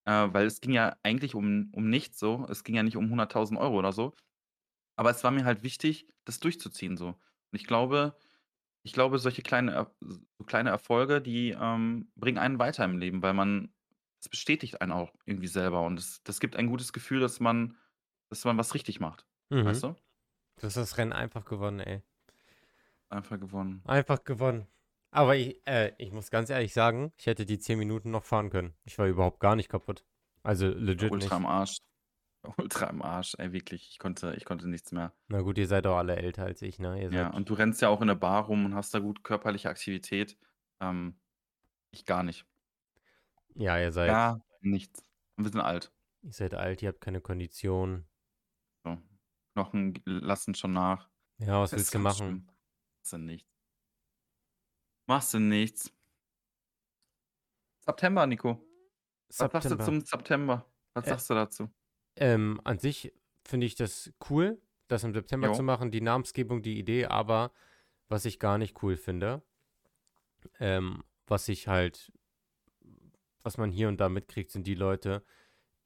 Äh, 0.07 0.29
weil 0.33 0.47
es 0.47 0.61
ging 0.61 0.73
ja 0.73 0.97
eigentlich 1.05 1.35
um 1.35 1.71
um 1.75 1.89
nichts 1.91 2.19
so. 2.19 2.47
Es 2.51 2.65
ging 2.65 2.75
ja 2.77 2.83
nicht 2.85 2.97
um 2.97 3.11
100.000 3.11 3.59
Euro 3.61 3.79
oder 3.79 3.93
so. 3.93 4.15
Aber 4.97 5.11
es 5.11 5.25
war 5.25 5.31
mir 5.31 5.45
halt 5.45 5.62
wichtig, 5.62 6.09
das 6.25 6.41
durchzuziehen 6.41 6.97
so. 6.97 7.09
Und 7.09 7.19
ich 7.53 7.67
glaube 7.67 8.17
ich 8.85 8.93
glaube, 8.95 9.19
solche 9.19 9.43
kleine 9.43 9.91
so 10.03 10.45
kleine 10.47 10.71
Erfolge, 10.71 11.23
die, 11.23 11.51
ähm, 11.51 12.12
bringen 12.17 12.39
einen 12.39 12.59
weiter 12.61 12.85
im 12.85 12.99
Leben, 12.99 13.23
weil 13.23 13.35
man 13.35 13.75
es 14.21 14.29
bestätigt 14.31 14.81
einen 14.83 14.93
auch 14.93 15.15
irgendwie 15.27 15.49
selber 15.49 15.83
und 15.87 15.97
das 15.97 16.23
das 16.25 16.41
gibt 16.41 16.57
ein 16.57 16.69
gutes 16.69 16.93
Gefühl, 16.95 17.21
dass 17.21 17.41
man 17.41 17.77
dass 18.31 18.45
man 18.47 18.59
was 18.59 18.75
richtig 18.75 19.01
macht. 19.01 19.27
Weißt 19.51 19.82
Mhm. 19.84 19.88
du? 19.88 19.95
Du 20.61 20.66
hast 20.66 20.76
das 20.76 20.97
Rennen 20.99 21.12
einfach 21.12 21.45
gewonnen, 21.45 21.80
ey. 21.80 22.03
Einfach 23.09 23.38
gewonnen. 23.38 23.82
Einfach 23.84 24.24
gewonnen. 24.24 24.66
Aber 25.11 25.36
ich, 25.36 25.61
äh, 25.66 25.92
ich 25.99 26.11
muss 26.12 26.30
ganz 26.30 26.51
ehrlich 26.51 26.72
sagen, 26.72 27.12
ich 27.16 27.26
hätte 27.26 27.47
die 27.47 27.59
10 27.59 27.78
Minuten 27.78 28.11
noch 28.11 28.24
fahren 28.24 28.51
können. 28.51 28.74
Ich 28.84 28.99
war 28.99 29.07
überhaupt 29.07 29.40
gar 29.40 29.55
nicht 29.57 29.68
kaputt. 29.68 30.05
Also 30.42 30.68
legit 30.68 31.11
Ultra 31.12 31.26
nicht. 31.26 31.32
am 31.32 31.47
Arsch. 31.47 31.76
Ultra 32.59 32.88
am 32.88 33.01
Arsch, 33.03 33.34
ey, 33.38 33.53
wirklich. 33.53 33.88
Ich 33.90 33.99
konnte 33.99 34.34
ich 34.36 34.45
konnte 34.45 34.68
nichts 34.68 34.92
mehr. 34.92 35.12
Na 35.28 35.40
gut, 35.42 35.57
ihr 35.59 35.66
seid 35.68 35.84
doch 35.86 35.97
alle 35.97 36.16
älter 36.16 36.45
als 36.45 36.62
ich, 36.62 36.78
ne? 36.78 37.01
Ihr 37.03 37.11
Ja, 37.12 37.30
und 37.30 37.49
du 37.49 37.55
rennst 37.55 37.80
ja 37.80 37.88
auch 37.88 38.01
in 38.01 38.09
der 38.09 38.14
Bar 38.16 38.45
rum 38.47 38.64
und 38.66 38.74
hast 38.74 38.92
da 38.92 38.99
gut 38.99 39.22
körperliche 39.24 39.68
Aktivität. 39.70 40.36
Ähm, 40.80 41.16
ich 41.90 42.05
gar 42.05 42.22
nicht. 42.22 42.45
ja, 43.55 43.78
ihr 43.78 43.92
seid 43.92 44.09
Gar 44.09 44.45
nichts. 44.61 45.05
Wir 45.36 45.51
sind 45.51 45.61
alt. 45.61 45.92
ihr 46.22 46.32
seid 46.32 46.55
alt, 46.55 46.82
ihr 46.82 46.88
habt 46.88 47.01
keine 47.01 47.20
Kondition. 47.20 48.05
So. 48.84 48.99
Knochen 49.55 49.95
lassen 50.05 50.55
schon 50.55 50.73
nach. 50.73 51.09
Ja, 51.39 51.61
was 51.61 51.71
Das 51.71 51.79
willst 51.79 51.95
du 51.95 51.99
machen? 52.01 52.47
Machst 52.99 53.13
du 53.13 53.19
nichts. 53.19 53.49
Machst 55.07 55.35
du 55.35 55.39
nichts. 55.39 55.93
September, 57.87 58.27
Nico. 58.27 58.61
Was 59.29 59.37
sagst 59.39 59.55
du 59.55 59.69
September. 59.71 59.85
zum 59.85 60.01
September? 60.01 60.73
Was 60.95 61.07
Äh, 61.07 61.11
sagst 61.11 61.31
du 61.31 61.35
dazu? 61.35 61.71
ähm, 62.17 62.61
an 62.65 62.79
sich 62.79 63.13
finde 63.45 63.67
ich 63.67 63.75
das 63.77 64.13
cool, 64.31 64.61
das 64.89 65.05
im 65.05 65.13
September 65.15 65.53
zu 65.53 65.61
Jo. 65.61 65.67
machen, 65.67 65.91
die 65.91 66.01
Namensgebung, 66.01 66.63
die 66.63 66.79
Idee, 66.79 67.07
aber 67.07 67.53
was 68.09 68.25
ich 68.25 68.39
gar 68.39 68.59
nicht 68.59 68.83
cool 68.83 68.97
finde, 68.97 69.43
ähm, 70.59 71.05
was 71.27 71.49
ich 71.49 71.69
halt, 71.69 72.13
was 73.43 73.57
man 73.59 73.71
hier 73.71 73.89
und 73.89 73.99
da 74.01 74.09
mitkriegt, 74.09 74.51
sind 74.51 74.67
die 74.67 74.75
Leute, 74.75 75.25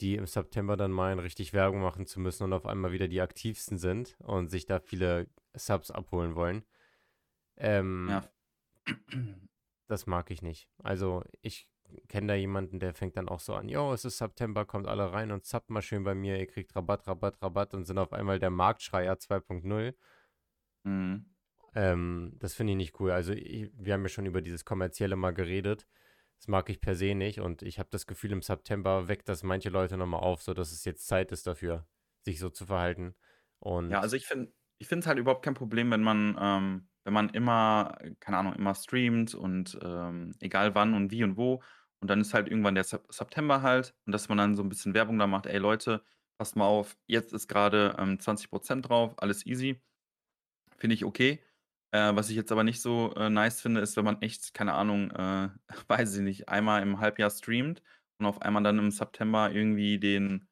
die 0.01 0.17
im 0.17 0.27
September 0.27 0.77
dann 0.77 0.93
meinen, 0.93 1.19
richtig 1.19 1.53
Werbung 1.53 1.81
machen 1.81 2.07
zu 2.07 2.21
müssen 2.21 2.45
und 2.45 2.53
auf 2.53 2.67
einmal 2.67 2.93
wieder 2.93 3.09
die 3.09 3.21
aktivsten 3.21 3.79
sind 3.79 4.17
und 4.21 4.49
sich 4.49 4.67
da 4.67 4.81
viele 4.81 5.29
Subs 5.55 5.91
abholen 5.91 6.35
wollen. 6.35 6.65
Ähm, 7.57 8.09
Ja. 8.09 8.25
das 9.89 10.07
mag 10.07 10.31
ich 10.31 10.43
nicht. 10.43 10.69
Also 10.79 11.25
ich 11.43 11.69
kenne 12.09 12.29
da 12.29 12.35
jemanden, 12.35 12.81
der 12.81 12.95
fängt 12.95 13.17
dann 13.17 13.29
auch 13.29 13.41
so 13.41 13.55
an, 13.55 13.69
jo, 13.69 13.93
es 13.93 14.05
ist 14.05 14.19
September, 14.19 14.65
kommt 14.67 14.87
alle 14.87 15.13
rein 15.13 15.33
und 15.33 15.45
zappt 15.45 15.71
mal 15.71 15.83
schön 15.83 16.05
bei 16.05 16.15
mir, 16.15 16.39
ihr 16.39 16.47
kriegt 16.47 16.77
Rabatt, 16.77 17.07
Rabatt, 17.07 17.41
Rabatt 17.43 17.75
und 17.75 17.85
sind 17.85 17.99
auf 17.99 18.13
einmal 18.13 18.39
der 18.39 18.51
Marktschreier 18.51 19.15
2.0. 19.15 19.95
Mhm. 20.85 21.25
Ähm, 21.75 22.33
das 22.39 22.55
finde 22.55 22.73
ich 22.73 22.77
nicht 22.77 23.01
cool. 23.01 23.11
Also 23.11 23.33
ich, 23.33 23.71
wir 23.75 23.95
haben 23.95 24.03
ja 24.03 24.09
schon 24.09 24.27
über 24.27 24.43
dieses 24.43 24.65
Kommerzielle 24.65 25.17
mal 25.17 25.33
geredet. 25.33 25.87
Das 26.39 26.49
mag 26.49 26.69
ich 26.71 26.81
per 26.81 26.95
se 26.97 27.15
nicht 27.15 27.41
und 27.41 27.63
ich 27.63 27.79
habe 27.79 27.89
das 27.91 28.07
Gefühl, 28.07 28.33
im 28.33 28.43
September 28.43 29.09
weckt 29.09 29.29
das 29.29 29.43
manche 29.43 29.71
Leute 29.71 29.97
nochmal 29.97 30.21
auf, 30.21 30.43
so 30.43 30.55
dass 30.55 30.73
es 30.73 30.85
jetzt 30.85 31.07
Zeit 31.07 31.33
ist 31.33 31.47
dafür, 31.47 31.89
sich 32.25 32.39
so 32.39 32.51
zu 32.51 32.67
verhalten. 32.67 33.15
Ja, 33.89 34.01
Und 34.01 34.01
also 34.01 34.17
ich 34.17 34.27
finde 34.27 34.53
ich 34.79 34.91
es 34.93 35.07
halt 35.07 35.19
überhaupt 35.19 35.45
kein 35.45 35.55
Problem, 35.55 35.91
wenn 35.91 36.03
man, 36.03 36.37
ähm 36.41 36.85
wenn 37.05 37.15
man 37.15 37.31
immer, 37.31 37.97
keine 38.21 38.37
Ahnung, 38.37 38.53
immer 38.53 38.75
streamt 38.75 39.35
und, 39.35 39.79
ähm, 39.83 40.35
egal 40.41 40.75
wann 40.75 40.93
und 40.93 41.11
wie 41.11 41.25
und 41.25 41.39
wo. 41.39 41.63
Und 42.01 42.11
dann 42.11 42.21
ist 42.21 42.35
halt 42.35 42.49
irgendwann 42.49 42.75
der 42.75 42.85
Sep 42.85 43.07
September 43.11 43.63
halt 43.63 43.95
und 44.05 44.13
dass 44.13 44.29
man 44.29 44.37
dann 44.37 44.55
so 44.57 44.63
ein 44.63 44.69
bisschen 44.69 44.93
Werbung 44.93 45.19
da 45.19 45.27
macht: 45.27 45.47
„Ey 45.47 45.57
Leute, 45.59 46.05
passt 46.37 46.55
mal 46.57 46.67
auf, 46.67 46.99
jetzt 47.07 47.33
ist 47.33 47.49
gerade 47.49 47.97
ähm, 47.99 48.21
20% 48.21 48.87
drauf, 48.91 49.15
alles 49.23 49.47
easy.“ 49.47 49.81
Finde 50.79 50.95
ich 50.95 51.05
okay. 51.05 51.43
Äh, 51.93 52.15
was 52.15 52.29
ich 52.31 52.37
jetzt 52.37 52.53
aber 52.53 52.65
nicht 52.65 52.83
so, 52.83 53.15
äh, 53.17 53.31
nice 53.31 53.61
finde, 53.63 53.81
ist, 53.81 53.97
wenn 53.97 54.05
man 54.05 54.21
echt, 54.23 54.53
keine 54.55 54.75
Ahnung, 54.75 55.11
äh, 55.11 55.49
weiß 55.89 56.17
ich 56.17 56.23
nicht, 56.23 56.49
einmal 56.49 56.83
im 56.83 57.01
Halbjahr 57.01 57.31
streamt 57.31 57.83
und 58.19 58.27
auf 58.27 58.43
einmal 58.43 58.63
dann 58.63 58.79
im 58.79 58.91
September 58.91 59.51
irgendwie 59.53 59.99
den 59.99 60.49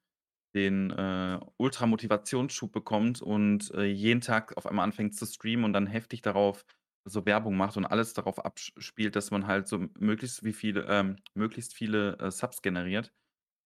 den, 0.55 0.91
äh, 0.91 1.39
Ultra-Motivationsschub 1.59 2.73
bekommt 2.73 3.23
und, 3.23 3.71
äh, 3.75 3.85
jeden 3.85 4.23
Tag 4.23 4.57
auf 4.57 4.67
einmal 4.67 4.85
anfängt 4.85 5.15
zu 5.15 5.27
streamen 5.27 5.65
und 5.67 5.73
dann 5.75 5.87
heftig 5.87 6.23
darauf 6.23 6.65
so 7.05 7.27
Werbung 7.27 7.57
macht 7.57 7.77
und 7.77 7.85
alles 7.87 8.15
darauf 8.15 8.45
abspielt, 8.45 9.17
dass 9.17 9.31
man 9.31 9.47
halt 9.47 9.69
so 9.69 9.87
möglichst 9.99 10.45
wie 10.45 10.55
viele 10.55 10.87
ähm, 10.89 11.17
möglichst 11.35 11.75
viele, 11.75 12.19
äh, 12.19 12.31
Subs 12.31 12.63
generiert. 12.63 13.13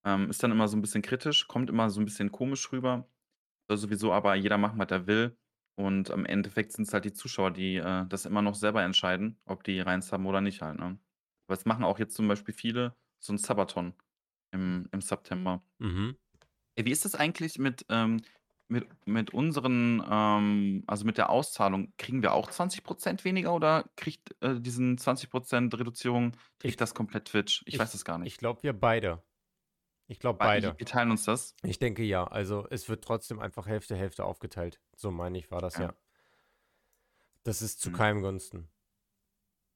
Ähm, 0.06 0.30
ist 0.30 0.42
dann 0.42 0.52
immer 0.52 0.68
so 0.68 0.76
'n 0.76 0.82
bisschen 0.82 1.02
kritisch, 1.02 1.48
kommt 1.48 1.70
immer 1.70 1.90
so 1.90 2.00
'n 2.00 2.04
bisschen 2.06 2.32
komisch 2.32 2.72
rüber. 2.72 3.08
Soll 3.68 3.78
sowieso 3.78 4.12
aber 4.12 4.34
jeder 4.36 4.58
machen, 4.58 4.78
was 4.78 4.90
er 4.90 5.06
will. 5.06 5.38
Und 5.80 6.10
im 6.10 6.26
Endeffekt 6.26 6.72
sind's 6.72 6.92
halt 6.92 7.04
die 7.06 7.12
Zuschauer, 7.12 7.52
die, 7.52 7.76
äh, 7.76 8.06
das 8.06 8.26
immer 8.26 8.42
noch 8.42 8.54
selber 8.54 8.82
entscheiden, 8.82 9.40
ob 9.46 9.64
die 9.64 9.80
reinsubben 9.80 10.26
oder 10.26 10.40
nicht 10.42 10.60
halt, 10.62 10.78
ne? 10.78 10.98
Aber 11.46 11.54
es 11.56 11.64
machen 11.64 11.84
auch 11.84 11.98
jetzt 11.98 12.14
zum 12.14 12.28
Beispiel 12.28 12.54
viele 12.54 12.96
so 13.18 13.32
'n 13.32 13.38
Subathon 13.38 13.94
im 14.52 14.88
im 14.92 15.00
September. 15.00 15.64
Mhm. 15.80 16.16
Ey, 16.78 16.84
wie 16.84 16.90
ist 16.92 17.04
das 17.04 17.14
eigentlich 17.14 17.58
mit, 17.58 17.84
ähm 17.88 18.22
mit 18.68 18.86
mit 19.04 19.32
unseren, 19.34 20.00
ähm 20.08 20.84
also, 20.86 21.04
mit 21.04 21.18
der 21.18 21.30
Auszahlung? 21.30 21.92
Kriegen 21.98 22.22
wir 22.22 22.32
auch 22.32 22.50
20% 22.50 23.24
weniger 23.24 23.52
oder 23.54 23.90
kriegt, 23.96 24.36
äh, 24.42 24.60
diesen 24.60 24.96
20% 24.98 25.76
Reduzierung 25.78 26.36
Ich 26.64 26.76
kriegt 26.76 26.80
das 26.80 26.94
komplett 26.94 27.26
Twitch? 27.26 27.62
Ich 27.66 27.78
weiß 27.78 27.94
ich 27.94 27.94
es 27.94 28.04
gar 28.04 28.18
ich 28.22 28.36
nicht. 28.36 28.38
glaube, 28.38 28.62
wir 28.62 28.72
beide. 28.72 29.22
Ich 30.10 30.18
glaube, 30.18 30.40
beide. 30.40 30.76
wir 30.76 30.86
teilen 30.86 31.12
uns 31.12 31.24
das? 31.24 31.54
Ich 31.62 31.78
denke 31.78 32.02
ja. 32.02 32.24
Also, 32.24 32.66
es 32.70 32.88
wird 32.88 33.04
trotzdem 33.04 33.38
einfach 33.38 33.66
Hälfte, 33.66 33.96
Hälfte 33.96 34.24
aufgeteilt. 34.24 34.80
So 34.96 35.10
meine 35.12 35.38
ich, 35.38 35.50
war 35.52 35.60
das, 35.60 35.76
Ja. 35.76 35.82
ja. 35.82 35.94
Das 37.46 37.62
ist 37.62 37.80
zu 37.80 37.90
Mhm. 37.90 37.94
keinem 37.96 38.20
Gunsten. 38.22 38.70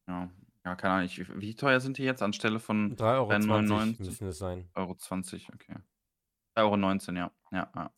Ja. 0.09 0.30
Ja, 0.66 0.74
keine 0.76 0.95
Ahnung, 0.95 1.07
ich 1.07 1.18
wie 1.41 1.55
teuer 1.55 1.78
sind 1.80 1.99
die 1.99 2.05
jetzt 2.05 2.22
anstelle 2.22 2.59
von 2.59 2.97
3,20 2.99 3.18
€ 3.18 3.37
3,99 3.39 3.99
müssen 3.99 4.26
es 4.28 4.39
sein. 4.39 4.68
3,20 4.74 5.51
€, 5.51 5.55
okay. 5.55 5.76
3,19 6.57 7.16
€, 7.16 7.18
ja. 7.18 7.32
Ja, 7.53 7.70
ja. 7.76 7.93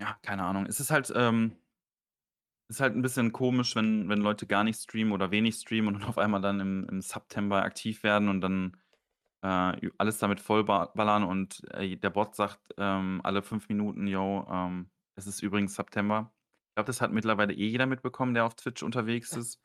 Ja, 0.00 0.16
keine 0.22 0.44
Ahnung. 0.44 0.66
Es 0.66 0.78
ist 0.80 0.90
halt, 0.90 1.12
ähm 1.14 1.58
ist 2.70 2.80
halt 2.80 2.94
'n 2.94 3.00
bisschen 3.02 3.32
komisch, 3.32 3.74
wenn 3.76 4.08
wenn 4.10 4.20
Leute 4.20 4.46
gar 4.46 4.62
nicht 4.62 4.78
streamen 4.78 5.12
oder 5.14 5.30
wenig 5.30 5.54
streamen 5.56 5.94
und 5.96 6.04
auf 6.04 6.18
einmal 6.18 6.42
dann 6.42 6.60
im 6.60 6.86
im 6.90 7.00
September 7.00 7.62
aktiv 7.62 8.02
werden 8.02 8.28
und 8.28 8.42
dann, 8.42 8.76
äh, 9.42 9.86
ü 9.86 9.92
alles 9.98 10.18
damit 10.18 10.40
vollba 10.40 10.86
ballern 10.94 11.24
und, 11.24 11.62
äh, 11.74 11.96
der 11.96 12.10
Bot 12.10 12.34
sagt, 12.36 12.74
ähm, 12.78 13.20
alle 13.24 13.42
5 13.42 13.68
Minuten: 13.68 14.06
„Jo, 14.06 14.46
ähm, 14.50 14.90
es 15.16 15.26
ist 15.26 15.42
übrigens 15.42 15.74
September.“ 15.74 16.32
Ich 16.70 16.74
glaube, 16.76 16.86
das 16.88 17.00
hat 17.00 17.12
mittlerweile 17.12 17.54
eh 17.54 17.68
jeder 17.68 17.86
mitbekommen, 17.86 18.34
der 18.34 18.44
auf 18.46 18.54
Twitch 18.56 18.82
unterwegs 18.82 19.36
ist. 19.36 19.56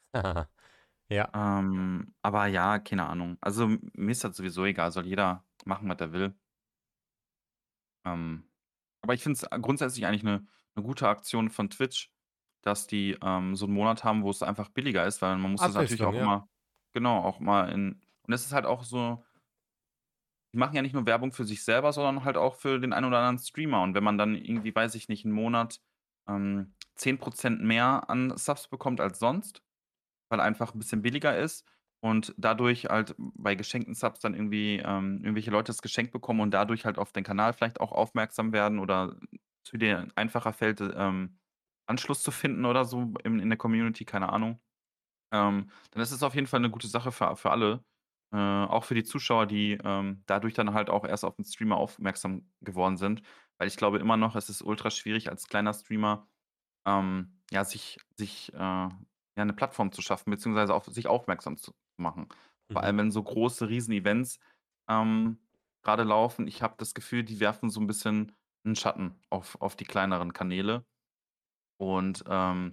Ja. 1.09 1.34
Ähm, 1.36 2.13
aber 2.21 2.45
ja, 2.47 2.78
keine 2.80 3.07
Ahnung. 3.07 3.38
Also, 3.41 3.63
m 3.65 3.91
mir 3.95 4.11
ist 4.11 4.24
das 4.24 4.38
sowieso 4.38 4.65
egal, 4.65 4.91
soll 4.91 5.07
jeder 5.07 5.45
machen, 5.65 5.89
was 5.89 5.99
er 5.99 6.11
will. 6.13 6.36
Ähm, 8.05 8.49
aber 9.01 9.13
ich 9.13 9.24
finde 9.24 9.39
es 9.41 9.49
grundsätzlich 9.61 10.05
eigentlich 10.05 10.24
'ne 10.24 10.47
'ne 10.76 10.84
gute 10.84 11.07
Aktion 11.07 11.49
von 11.49 11.69
Twitch, 11.69 12.11
dass 12.61 12.88
die, 12.88 13.17
ähm, 13.21 13.55
so 13.55 13.65
'n 13.67 13.74
Monat 13.74 14.03
haben, 14.03 14.24
wo 14.24 14.30
es 14.32 14.43
einfach 14.43 14.69
billiger 14.69 15.05
ist, 15.05 15.21
weil 15.21 15.38
man 15.38 15.51
muss 15.51 15.63
das 15.63 15.76
natürlich 15.76 16.03
Abwechslung, 16.03 16.05
auch 16.05 16.15
ja. 16.15 16.19
immer 16.19 16.49
genau, 16.93 17.19
auch 17.24 17.39
mal 17.39 17.69
in 17.71 18.01
und 18.28 18.34
es 18.34 18.45
ist 18.45 18.53
halt 18.53 18.65
auch 18.65 18.84
so 18.84 19.24
die 20.54 20.58
machen 20.60 20.76
ja 20.76 20.82
nicht 20.84 20.93
nur 20.93 21.06
Werbung 21.08 21.34
für 21.34 21.45
sich 21.45 21.64
selber, 21.66 21.93
sondern 21.93 22.26
halt 22.26 22.38
auch 22.38 22.56
für 22.56 22.80
den 22.80 22.93
einen 22.93 23.08
oder 23.08 23.20
anderen 23.20 23.39
Streamer. 23.39 23.82
Und 23.84 23.95
wenn 23.95 24.04
man 24.04 24.18
dann 24.18 24.36
irgendwie, 24.36 24.76
weiß 24.76 24.95
ich 24.95 25.10
nicht, 25.10 25.26
'n 25.26 25.32
Monat, 25.32 25.80
ähm, 26.30 26.76
10% 26.95 27.62
mehr 27.64 28.10
an 28.10 28.38
Subs 28.38 28.68
bekommt 28.70 29.01
als 29.01 29.20
sonst, 29.20 29.62
weil 30.30 30.39
einfach 30.41 30.74
'n 30.76 30.80
bisschen 30.80 31.01
billiger 31.04 31.38
ist 31.38 31.66
und 32.01 32.34
dadurch 32.38 32.86
halt 32.86 33.16
bei 33.20 33.56
geschenkten 33.56 33.95
Subs 33.95 34.20
dann 34.22 34.34
irgendwie, 34.36 34.78
ähm, 34.80 35.20
irgendwelche 35.24 35.51
Leute 35.51 35.68
das 35.72 35.82
geschenkt 35.84 36.12
bekommen 36.14 36.41
und 36.41 36.51
dadurch 36.54 36.86
halt 36.86 36.97
auf 36.99 37.14
den 37.14 37.24
Kanal 37.26 37.54
vielleicht 37.54 37.82
auch 37.82 37.91
aufmerksam 37.93 38.54
werden 38.54 38.80
oder 38.80 39.18
zu 39.66 39.78
dir 39.78 40.08
einfacher 40.16 40.54
fällt, 40.54 40.82
ähm, 40.82 41.39
Anschluss 41.88 42.24
zu 42.24 42.32
finden 42.32 42.66
oder 42.66 42.86
so 42.86 43.14
in 43.26 43.39
in 43.39 43.49
der 43.49 43.58
Community, 43.58 44.06
keine 44.06 44.30
Ahnung. 44.34 44.62
Ähm, 45.34 45.70
dann 45.91 46.01
ist 46.04 46.12
es 46.12 46.24
auf 46.24 46.36
jeden 46.36 46.47
Fall 46.47 46.62
'ne 46.62 46.70
gute 46.72 46.88
Sache 46.88 47.12
für 47.12 47.36
für 47.38 47.51
alle, 47.51 47.86
äh, 48.34 48.38
auch 48.38 48.86
für 48.86 48.95
die 48.95 49.03
Zuschauer, 49.05 49.47
die, 49.47 49.79
ähm, 49.84 50.23
dadurch 50.27 50.55
dann 50.55 50.73
halt 50.75 50.89
auch 50.91 51.05
erst 51.05 51.25
auf 51.25 51.39
'n 51.39 51.45
Streamer 51.45 51.77
aufmerksam 51.77 52.51
geworden 52.61 52.97
sind. 52.97 53.23
Weil 53.59 53.69
ich 53.69 53.77
glaube 53.77 53.99
immer 53.99 54.17
noch, 54.17 54.36
es 54.38 54.49
ist 54.49 54.63
ultra 54.63 54.91
schwierig 54.91 55.29
als 55.29 55.47
kleiner 55.47 55.73
Streamer, 55.73 56.27
ähm, 56.88 57.41
ja, 57.51 57.65
sich 57.65 57.99
sich, 58.17 58.53
äh 58.53 58.57
ja, 59.38 59.45
'ne 59.45 59.53
Plattform 59.53 59.91
zu 59.93 60.01
schaffen, 60.03 60.31
beziehungsweise 60.31 60.73
auf 60.75 60.86
sich 60.88 61.07
aufmerksam 61.07 61.57
zu 61.57 61.73
machen. 61.97 62.29
Vor 62.73 62.84
Mhm. 62.84 62.84
allem, 62.84 62.97
wenn 62.99 63.11
so 63.11 63.23
große 63.23 63.69
Riesen-Events, 63.69 64.39
ähm, 64.89 65.39
grade 65.84 66.03
laufen. 66.03 66.47
Ich 66.47 66.61
habe 66.63 66.75
das 66.77 66.93
Gefühl, 66.95 67.23
die 67.23 67.39
werfen 67.41 67.69
so 67.71 67.79
'n 67.81 67.88
bisschen 67.88 68.34
'n 68.65 68.75
Schatten 68.75 69.21
auf 69.31 69.61
auf 69.61 69.75
die 69.77 69.86
kleineren 69.86 70.34
Kanäle. 70.34 70.86
Und, 71.79 72.23
ähm, 72.29 72.71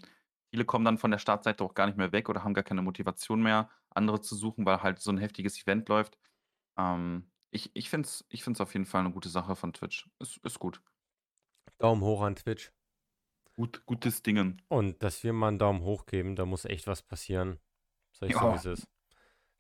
viele 0.52 0.64
kommen 0.66 0.84
dann 0.86 0.98
von 0.98 1.11
der 1.12 1.18
Startseite 1.18 1.64
auch 1.64 1.74
gar 1.74 1.86
nicht 1.86 1.98
mehr 1.98 2.12
weg 2.12 2.28
oder 2.30 2.44
haben 2.44 2.54
gar 2.54 2.64
keine 2.64 2.82
Motivation 2.82 3.42
mehr, 3.42 3.70
andere 3.95 4.20
zu 4.20 4.36
suchen, 4.36 4.66
weil 4.66 4.82
halt 4.82 5.01
so 5.01 5.11
'n 5.11 5.18
heftiges 5.18 5.61
Event 5.62 5.88
läuft. 5.88 6.18
Ähm, 6.78 7.32
ich 7.53 7.70
ich 7.76 7.91
finde 7.91 8.07
es 8.09 8.26
ich 8.30 8.45
finde 8.45 8.59
es 8.59 8.62
auf 8.62 8.74
jeden 8.74 8.86
Fall 8.86 9.05
'ne 9.05 9.12
gute 9.12 9.28
Sache 9.30 9.57
von 9.57 9.72
Twitch. 9.74 10.11
Ist 10.20 10.38
ist 10.45 10.59
gut. 10.61 10.82
Daumen 11.80 12.03
hoch 12.03 12.20
an 12.22 12.36
Twitch. 12.36 12.72
Gut 13.59 13.84
gutes 13.86 14.22
Dingen. 14.22 14.62
Und 14.72 15.03
dass 15.03 15.24
wir 15.24 15.32
mal 15.32 15.49
'n 15.49 15.59
Daumen 15.59 15.82
hoch 15.82 16.07
geben, 16.07 16.36
da 16.36 16.47
muss 16.47 16.64
echt 16.64 16.86
was 16.86 17.03
passieren. 17.03 17.59
Sage 18.12 18.28
ich 18.30 18.36
so, 18.36 18.49
Ja. 18.49 18.53
wie's 18.53 18.64
ist. 18.66 18.88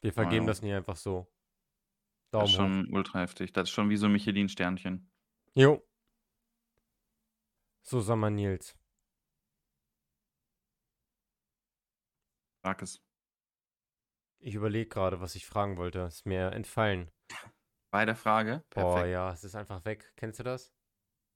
Wir 0.02 0.12
Ja, 0.18 0.32
vergeben 0.32 0.46
ja. 0.46 0.48
das 0.48 0.62
nicht 0.62 0.74
einfach 0.74 0.96
so. 0.96 1.30
Das 2.38 2.48
Daumen 2.48 2.54
ist 2.54 2.54
hoch. 2.56 2.70
schon 2.76 2.88
ultra 2.92 3.20
heftig. 3.20 3.52
Das 3.52 3.64
ist 3.68 3.70
schon 3.74 3.90
wie 3.90 3.96
so 3.96 4.06
'n 4.06 4.12
Michelin-Sternchen. 4.12 5.10
Jo. 5.56 5.82
So, 7.84 8.00
sag 8.00 8.16
mal, 8.18 8.30
Nils 8.30 8.74
Sag 12.64 12.82
es. 12.82 12.98
Ich 14.42 14.54
überlege 14.54 14.88
grade, 14.88 15.20
was 15.20 15.34
ich 15.34 15.46
fragen 15.46 15.76
wollte. 15.76 16.00
Ist 16.00 16.24
mir 16.24 16.52
entfallen. 16.52 17.10
Bei 17.90 18.06
der 18.06 18.16
Frage? 18.16 18.64
Boah, 18.70 18.94
Perfekt. 18.94 19.12
ja, 19.12 19.32
es 19.32 19.44
ist 19.44 19.54
einfach 19.54 19.84
weg. 19.84 20.12
Kennst 20.16 20.38
du 20.38 20.42
das? 20.42 20.72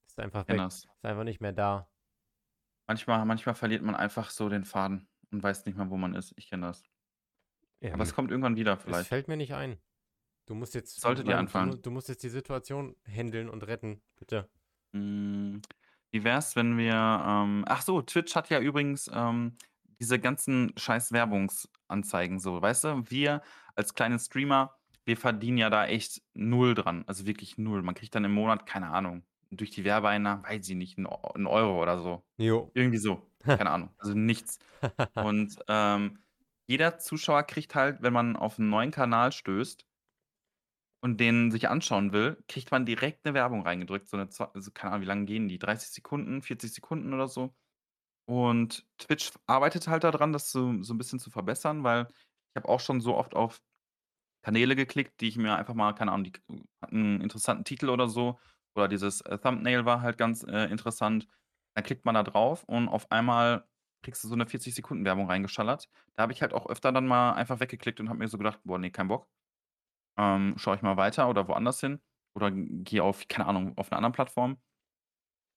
Ist 0.09 0.19
einfach 0.19 0.49
weg. 0.49 0.57
das. 0.57 0.85
Ist 0.85 1.05
einfach 1.05 1.25
nicht 1.25 1.41
mehr 1.41 1.53
da. 1.53 1.91
Manchmal 2.87 3.25
manchmal 3.25 3.55
verliert 3.55 3.83
man 3.83 3.95
einfach 3.95 4.31
so 4.31 4.49
den 4.49 4.65
Faden 4.65 5.09
und 5.31 5.43
weiß 5.43 5.67
nicht 5.67 5.77
mehr, 5.77 5.91
wo 5.91 5.97
man 5.97 6.15
ist. 6.15 6.33
Ich 6.37 6.49
kenne 6.49 6.67
das. 6.67 6.83
Aber 7.83 8.03
es 8.03 8.15
kommt 8.15 8.31
irgendwann 8.31 8.57
wieder 8.57 8.75
es 8.75 8.83
vielleicht. 8.83 9.09
fällt 9.09 9.29
mir 9.29 9.37
nicht 9.37 9.55
ein. 9.55 9.79
Du 10.47 10.55
musst 10.55 10.75
jetzt 10.75 11.01
Sollte 11.01 11.25
dir 11.25 11.43
mein 11.43 11.71
du 11.71 11.77
du 11.77 11.91
musst 11.91 12.09
jetzt 12.09 12.23
die 12.23 12.29
Situation 12.29 12.97
händeln 13.05 13.49
und 13.49 13.67
retten, 13.67 14.03
bitte. 14.17 14.49
Hm, 14.93 15.61
wie 16.11 16.25
wär's, 16.25 16.55
wenn 16.57 16.79
wir, 16.79 16.95
ähm 16.95 17.65
ach 17.67 17.83
so, 17.83 18.03
Twitch 18.03 18.35
hat 18.35 18.51
ja 18.51 18.61
übrigens, 18.61 19.11
ähm, 19.13 19.57
diese 20.01 20.19
ganzen 20.19 20.73
scheiß 20.77 21.13
Werbungsanzeigen 21.89 22.41
so, 22.41 22.61
weißt 22.63 22.85
du? 22.85 23.11
Wir 23.11 23.43
als 23.75 23.95
kleine 23.95 24.19
Streamer, 24.19 24.77
wir 25.05 25.17
verdienen 25.17 25.59
ja 25.59 25.71
da 25.71 25.87
echt 25.87 26.23
0 26.35 26.75
dran, 26.75 27.05
also 27.07 27.27
wirklich 27.27 27.59
0. 27.59 27.83
Man 27.83 27.95
kriegt 27.95 28.15
dann 28.15 28.25
im 28.25 28.33
Monat, 28.33 28.67
keine 28.67 28.89
Ahnung, 28.91 29.25
durch 29.51 29.71
die 29.71 29.85
Werbeeinnahmen, 29.85 30.45
weiß 30.45 30.69
ich 30.69 30.77
nicht, 30.77 30.99
'n 30.99 31.07
Eu 31.07 31.31
'n 31.37 31.47
Euro 31.47 31.81
oder 31.83 31.99
so. 32.01 32.25
Jo. 32.39 32.75
Irgendwie 32.75 32.99
so, 32.99 33.31
keine 33.57 33.71
Ahnung, 33.71 33.91
also 33.99 34.15
nichts. 34.15 34.59
Und, 35.19 35.57
ähm, 35.69 36.21
jeder 36.67 36.99
Zuschauer 36.99 37.45
kriegt 37.45 37.75
halt, 37.75 38.03
wenn 38.03 38.13
man 38.15 38.37
auf 38.37 38.59
'n 38.59 38.71
neuen 38.71 38.91
Kanal 38.91 39.33
stößt 39.33 39.85
und 41.03 41.21
den 41.21 41.51
sich 41.51 41.69
anschauen 41.69 42.13
will, 42.15 42.43
kriegt 42.49 42.71
man 42.71 42.87
direkt 42.87 43.25
'ne 43.27 43.35
Werbung 43.35 43.63
reingedrückt, 43.63 44.09
so 44.09 44.17
'ne 44.17 44.31
zwa 44.31 44.51
also 44.55 44.71
keine 44.73 44.93
Ahnung, 44.95 45.03
wie 45.03 45.07
lang 45.09 45.27
gehen 45.27 45.49
die? 45.49 45.59
30 45.59 45.91
Sekunden, 45.91 46.41
40 46.43 46.73
Sekunden 46.73 47.13
oder 47.13 47.29
so. 47.29 47.55
Und 48.29 48.87
Twitch 48.99 49.33
arbeitet 49.47 49.87
halt 49.89 50.05
da 50.05 50.11
dran, 50.11 50.33
das 50.33 50.51
so 50.51 50.83
so 50.83 50.95
'n 50.95 50.99
bisschen 50.99 51.19
zu 51.19 51.31
verbessern, 51.31 51.85
weil 51.85 52.07
ich 52.11 52.57
habe 52.57 52.69
auch 52.69 52.81
schon 52.81 53.01
so 53.01 53.15
oft 53.17 53.35
auf 53.35 53.61
Kanäle 54.45 54.77
geklickt, 54.77 55.21
die 55.21 55.29
ich 55.29 55.39
mir 55.39 55.57
einfach 55.57 55.75
mal 55.75 55.95
keine 55.95 56.13
Ahnung, 56.13 56.25
die 56.25 56.33
k 56.33 56.41
hatten 56.83 57.17
'n 57.19 57.23
interessanten 57.23 57.65
Titel 57.65 57.91
oder 57.91 58.09
so 58.09 58.39
oder 58.77 58.89
dieses, 58.89 59.23
äh, 59.23 59.39
Thumbnail 59.39 59.85
war 59.87 60.03
halt 60.03 60.19
ganz, 60.19 60.45
äh, 60.45 60.67
interessant. 60.71 61.29
Dann 61.77 61.85
klickt 61.85 62.05
man 62.07 62.15
da 62.17 62.23
drauf 62.25 62.65
und 62.65 62.89
auf 62.89 63.11
einmal 63.13 63.67
kriegst 64.03 64.25
du 64.25 64.29
so 64.29 64.37
'ne 64.37 64.47
40 64.47 64.75
Sekunden 64.75 65.05
Werbung 65.07 65.29
reingeschallert. 65.31 65.89
Da 66.17 66.23
habe 66.25 66.33
ich 66.33 66.43
halt 66.43 66.55
auch 66.55 66.67
öfter 66.69 66.93
dann 66.93 67.07
mal 67.09 67.35
einfach 67.35 67.61
weggeklickt 67.61 68.01
und 68.01 68.09
habe 68.11 68.19
mir 68.21 68.29
so 68.29 68.39
gedacht: 68.39 68.61
„Boah, 68.65 68.79
ne, 68.79 68.91
kein 68.93 69.09
Bock.“ 69.09 69.29
Ähm, 70.19 70.55
schaue 70.59 70.77
ich 70.77 70.83
mal 70.83 70.97
weiter 70.99 71.29
oder 71.31 71.49
woanders 71.49 71.81
hin 71.81 72.01
oder 72.37 72.51
gehe 72.53 73.03
auf, 73.05 73.29
keine 73.29 73.47
Ahnung, 73.49 73.77
auf 73.79 73.91
'ner 73.91 73.99
anderen 73.99 74.13
Plattform. 74.15 74.59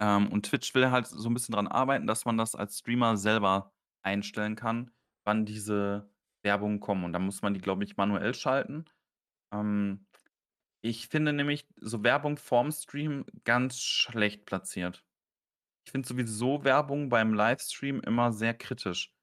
Ähm, 0.01 0.31
und 0.31 0.45
Twitch 0.47 0.73
will 0.75 0.91
halt 0.91 1.07
so 1.07 1.27
'n 1.29 1.33
bisschen 1.33 1.53
dran 1.53 1.67
arbeiten, 1.67 2.07
dass 2.07 2.25
man 2.25 2.37
das 2.37 2.55
als 2.55 2.79
Streamer 2.79 3.17
selber 3.17 3.73
einstellen 4.03 4.55
kann, 4.55 4.91
wann 5.25 5.45
diese 5.45 6.11
Werbungen 6.43 6.79
kommen. 6.79 7.03
Und 7.05 7.13
dann 7.13 7.25
muss 7.25 7.41
man 7.41 7.53
die, 7.53 7.61
glaube 7.61 7.83
ich, 7.83 7.97
manuell 7.97 8.33
schalten. 8.33 8.85
Ähm, 9.53 10.07
ich 10.81 11.07
finde 11.09 11.33
nämlich 11.33 11.67
so 11.77 12.03
Werbung 12.03 12.37
vorm 12.37 12.71
Stream 12.71 13.25
ganz 13.45 13.79
schlecht 13.81 14.45
platziert. 14.45 15.05
Ich 15.85 15.91
finde 15.91 16.07
sowieso 16.07 16.63
Werbung 16.63 17.09
beim 17.09 17.33
Livestream 17.33 18.01
immer 18.01 18.33
sehr 18.33 18.53
kritisch. 18.53 19.13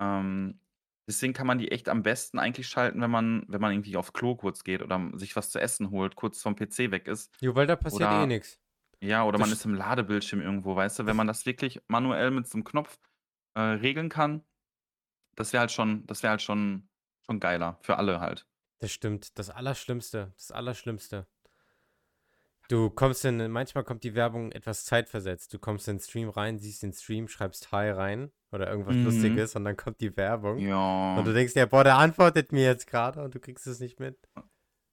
Ähm, 0.00 0.60
deswegen 1.08 1.34
kann 1.34 1.46
man 1.46 1.58
die 1.58 1.70
echt 1.72 1.88
am 1.88 2.02
besten 2.04 2.38
eigentlich 2.38 2.68
schalten, 2.68 3.00
wenn 3.02 3.10
man 3.10 3.44
wenn 3.48 3.60
man 3.60 3.72
irgendwie 3.72 3.96
aufs 3.96 4.12
Klo 4.14 4.36
kurz 4.36 4.64
geht 4.64 4.82
oder 4.82 5.12
sich 5.14 5.36
was 5.36 5.50
zu 5.50 5.60
essen 5.60 5.90
holt, 5.90 6.16
kurz 6.16 6.42
vom 6.42 6.56
PC 6.56 6.90
weg 6.90 7.08
ist. 7.08 7.34
Jo, 7.40 7.54
weil 7.54 7.66
da 7.66 7.76
passiert 7.76 8.12
eh 8.12 8.26
Oder 8.26 8.26
nix. 8.26 8.58
Ja, 9.02 9.24
oder 9.24 9.38
man 9.38 9.50
st 9.50 9.52
ist 9.52 9.64
im 9.64 9.74
Ladebildschirm 9.74 10.40
irgendwo, 10.40 10.76
weißt 10.76 11.00
du? 11.00 11.06
Wenn 11.06 11.16
man 11.16 11.26
das 11.26 11.46
wirklich 11.46 11.80
manuell 11.88 12.30
mit 12.30 12.46
so 12.48 12.58
'nem 12.58 12.64
Knopf, 12.64 12.98
äh, 13.54 13.60
regeln 13.60 14.08
kann, 14.08 14.44
Das 15.36 15.52
wäre 15.54 15.62
halt 15.62 15.72
schon 15.72 16.06
das 16.06 16.22
wäre 16.22 16.32
halt 16.32 16.42
schon 16.42 16.88
schon 17.26 17.40
geiler 17.40 17.78
für 17.82 17.98
alle 17.98 18.20
halt. 18.20 18.46
Das 18.80 18.92
stimmt. 18.92 19.38
Das 19.38 19.48
Allerschlimmste, 19.50 20.32
das 20.36 20.50
Allerschlimmste. 20.50 21.26
Du 22.70 22.90
kommst 22.90 23.24
in 23.24 23.50
manchmal 23.52 23.84
kommt 23.84 24.02
die 24.02 24.14
Werbung 24.16 24.50
etwas 24.50 24.84
zeitversetzt. 24.84 25.54
Du 25.54 25.58
kommst 25.60 25.86
in 25.86 25.96
den 25.98 26.02
Stream 26.02 26.28
rein, 26.28 26.58
siehst 26.58 26.82
den 26.82 26.92
Stream, 26.92 27.28
schreibst 27.28 27.70
„Hi“ 27.70 27.90
rein 27.90 28.32
oder 28.50 28.68
irgendwas 28.68 28.96
Mhm. 28.96 29.42
Lustiges 29.42 29.54
und 29.54 29.64
dann 29.64 29.76
kommt 29.76 30.00
die 30.00 30.16
Werbung 30.16 30.66
und 31.14 31.24
Ja. 31.24 31.26
du 31.26 31.32
denkst 31.32 31.54
dir: 31.54 31.66
„Boah, 31.66 31.84
der 31.84 31.96
antwortet 31.98 32.50
mir 32.50 32.64
jetzt 32.64 32.88
gerade 32.88 33.22
und 33.22 33.34
du 33.36 33.40
kriegst 33.40 33.66
es 33.68 33.78
nicht 33.78 34.00
mit. 34.00 34.18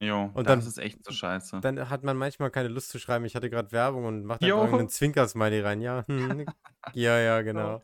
Jo, 0.04 0.36
Und 0.36 0.50
das 0.50 0.66
dann 0.66 0.68
ist 0.68 0.78
echt 0.80 1.04
so 1.06 1.12
scheiße. 1.12 1.64
dann 1.64 1.90
hat 1.90 2.04
man 2.04 2.18
manchmal 2.18 2.52
keine 2.52 2.68
Lust 2.70 2.90
zu 2.90 3.00
schreiben: 3.00 3.26
„Ich 3.26 3.36
hatte 3.36 3.50
gerade 3.50 3.72
Werbung“ 3.72 4.06
und 4.06 4.26
macht 4.26 4.44
einfach 4.44 4.62
Jo. 4.62 4.66
irgend 4.66 4.80
'nen 4.80 4.90
Zwinker-Smiley 4.90 5.62
rein. 5.62 5.82
Ja, 5.82 6.06
mhm. 6.08 6.52
Ja, 6.94 7.18
ja, 7.20 7.42
genau. 7.42 7.84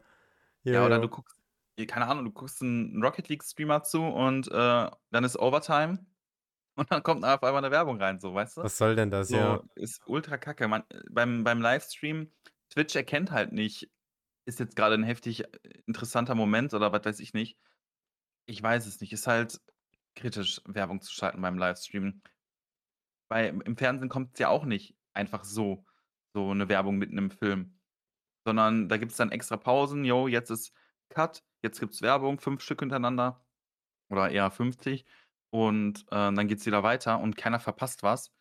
Ja, 0.64 0.74
Jo, 0.74 0.86
oder 0.86 1.00
jo. 1.00 1.00
du 1.00 1.10
guckst 1.10 1.38
ja, 1.80 1.86
keine 1.86 2.08
Ahnung, 2.08 2.26
du 2.26 2.32
guckst 2.32 2.62
'n 2.62 3.02
Rocket 3.04 3.30
League 3.30 3.44
Streamer 3.44 3.84
zu 3.84 4.02
und, 4.04 4.48
äh, 4.50 4.52
dann 5.12 5.24
ist 5.24 5.38
Overtime 5.40 6.06
und 6.78 6.92
dann 6.92 7.04
kommt 7.04 7.26
auf 7.26 7.44
einmal 7.44 7.62
'ne 7.64 7.72
Werbung 7.72 8.02
rein, 8.02 8.20
so, 8.22 8.34
weißt 8.36 8.58
du? 8.58 8.64
Was 8.64 8.78
soll 8.78 8.96
denn 8.96 9.10
das? 9.12 9.32
Ja. 9.32 9.60
So, 9.60 9.64
ist 9.76 10.02
ultra 10.08 10.38
kacke. 10.40 10.68
Man 10.70 10.84
beim 11.12 11.44
beim 11.46 11.62
Livestream 11.62 12.34
Twitch 12.72 12.96
erkennt 12.96 13.32
halt 13.32 13.54
nicht, 13.54 13.92
ist 14.46 14.60
jetzt 14.60 14.76
grade 14.78 14.96
'n 14.98 15.04
heftig 15.04 15.46
interessanter 15.88 16.36
Moment 16.36 16.74
oder 16.76 16.92
was 16.94 17.06
weiß 17.06 17.20
ich 17.22 17.34
nicht. 17.36 17.58
Ich 18.48 18.62
weiß 18.64 18.88
es 18.88 19.02
nicht. 19.02 19.14
Ist 19.14 19.28
halt 19.28 19.62
kritisch, 20.20 20.62
Werbung 20.66 21.02
zu 21.02 21.14
schalten 21.14 21.42
beim 21.42 21.58
Livestream. 21.58 22.22
Bei 23.32 23.48
im 23.50 23.78
Fernsehen 23.78 24.10
kommt's 24.10 24.40
ja 24.40 24.50
auch 24.50 24.66
nicht 24.66 24.96
einfach 25.14 25.44
so 25.44 25.86
so 26.36 26.54
'ne 26.54 26.70
Werbung 26.70 26.98
mitten 26.98 27.18
im 27.18 27.32
Film, 27.32 27.80
sondern 28.46 28.90
da 28.90 28.98
gibt's 28.98 29.18
dann 29.18 29.32
extra 29.32 29.58
Pausen. 29.58 30.06
Jo, 30.06 30.28
jetzt 30.28 30.50
ist 30.52 30.74
Cut, 31.10 31.44
jetzt 31.64 31.80
gibt's 31.80 32.02
Werbung, 32.04 32.40
5 32.40 32.62
Stück 32.64 32.82
hintereinander 32.82 33.46
oder 34.12 34.32
eher 34.32 34.52
50 34.52 35.06
und, 35.52 36.04
äh, 36.12 36.34
dann 36.34 36.48
geht's 36.50 36.66
wieder 36.68 36.84
weiter 36.84 37.20
und 37.22 37.38
keiner 37.38 37.60
verpasst 37.62 38.04
was. 38.04 38.32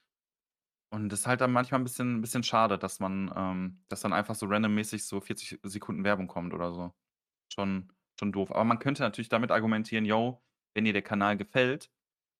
Und 0.92 1.10
das 1.10 1.20
ist 1.20 1.26
halt 1.26 1.40
dann 1.42 1.52
manchmal 1.52 1.80
'n 1.80 1.84
bisschen 1.84 2.20
bisschen 2.22 2.42
schade, 2.42 2.78
dass 2.78 2.98
man 3.00 3.30
ähm, 3.36 3.84
dass 3.88 4.00
dann 4.00 4.12
einfach 4.14 4.34
so 4.34 4.46
randommäßig 4.46 5.06
so 5.06 5.20
40 5.20 5.58
Sekunden 5.62 6.04
Werbung 6.04 6.28
kommt 6.28 6.54
oder 6.54 6.72
so. 6.72 6.94
Schon 7.52 7.92
schon 8.18 8.32
doof. 8.32 8.50
Aber 8.52 8.64
man 8.64 8.78
könnte 8.80 9.02
natürlich 9.02 9.28
damit 9.30 9.50
argumentieren: 9.52 10.04
„Jo, 10.06 10.42
wenn 10.74 10.84
dir 10.84 10.92
der 10.92 11.02
Kanal 11.02 11.36
gefällt, 11.36 11.90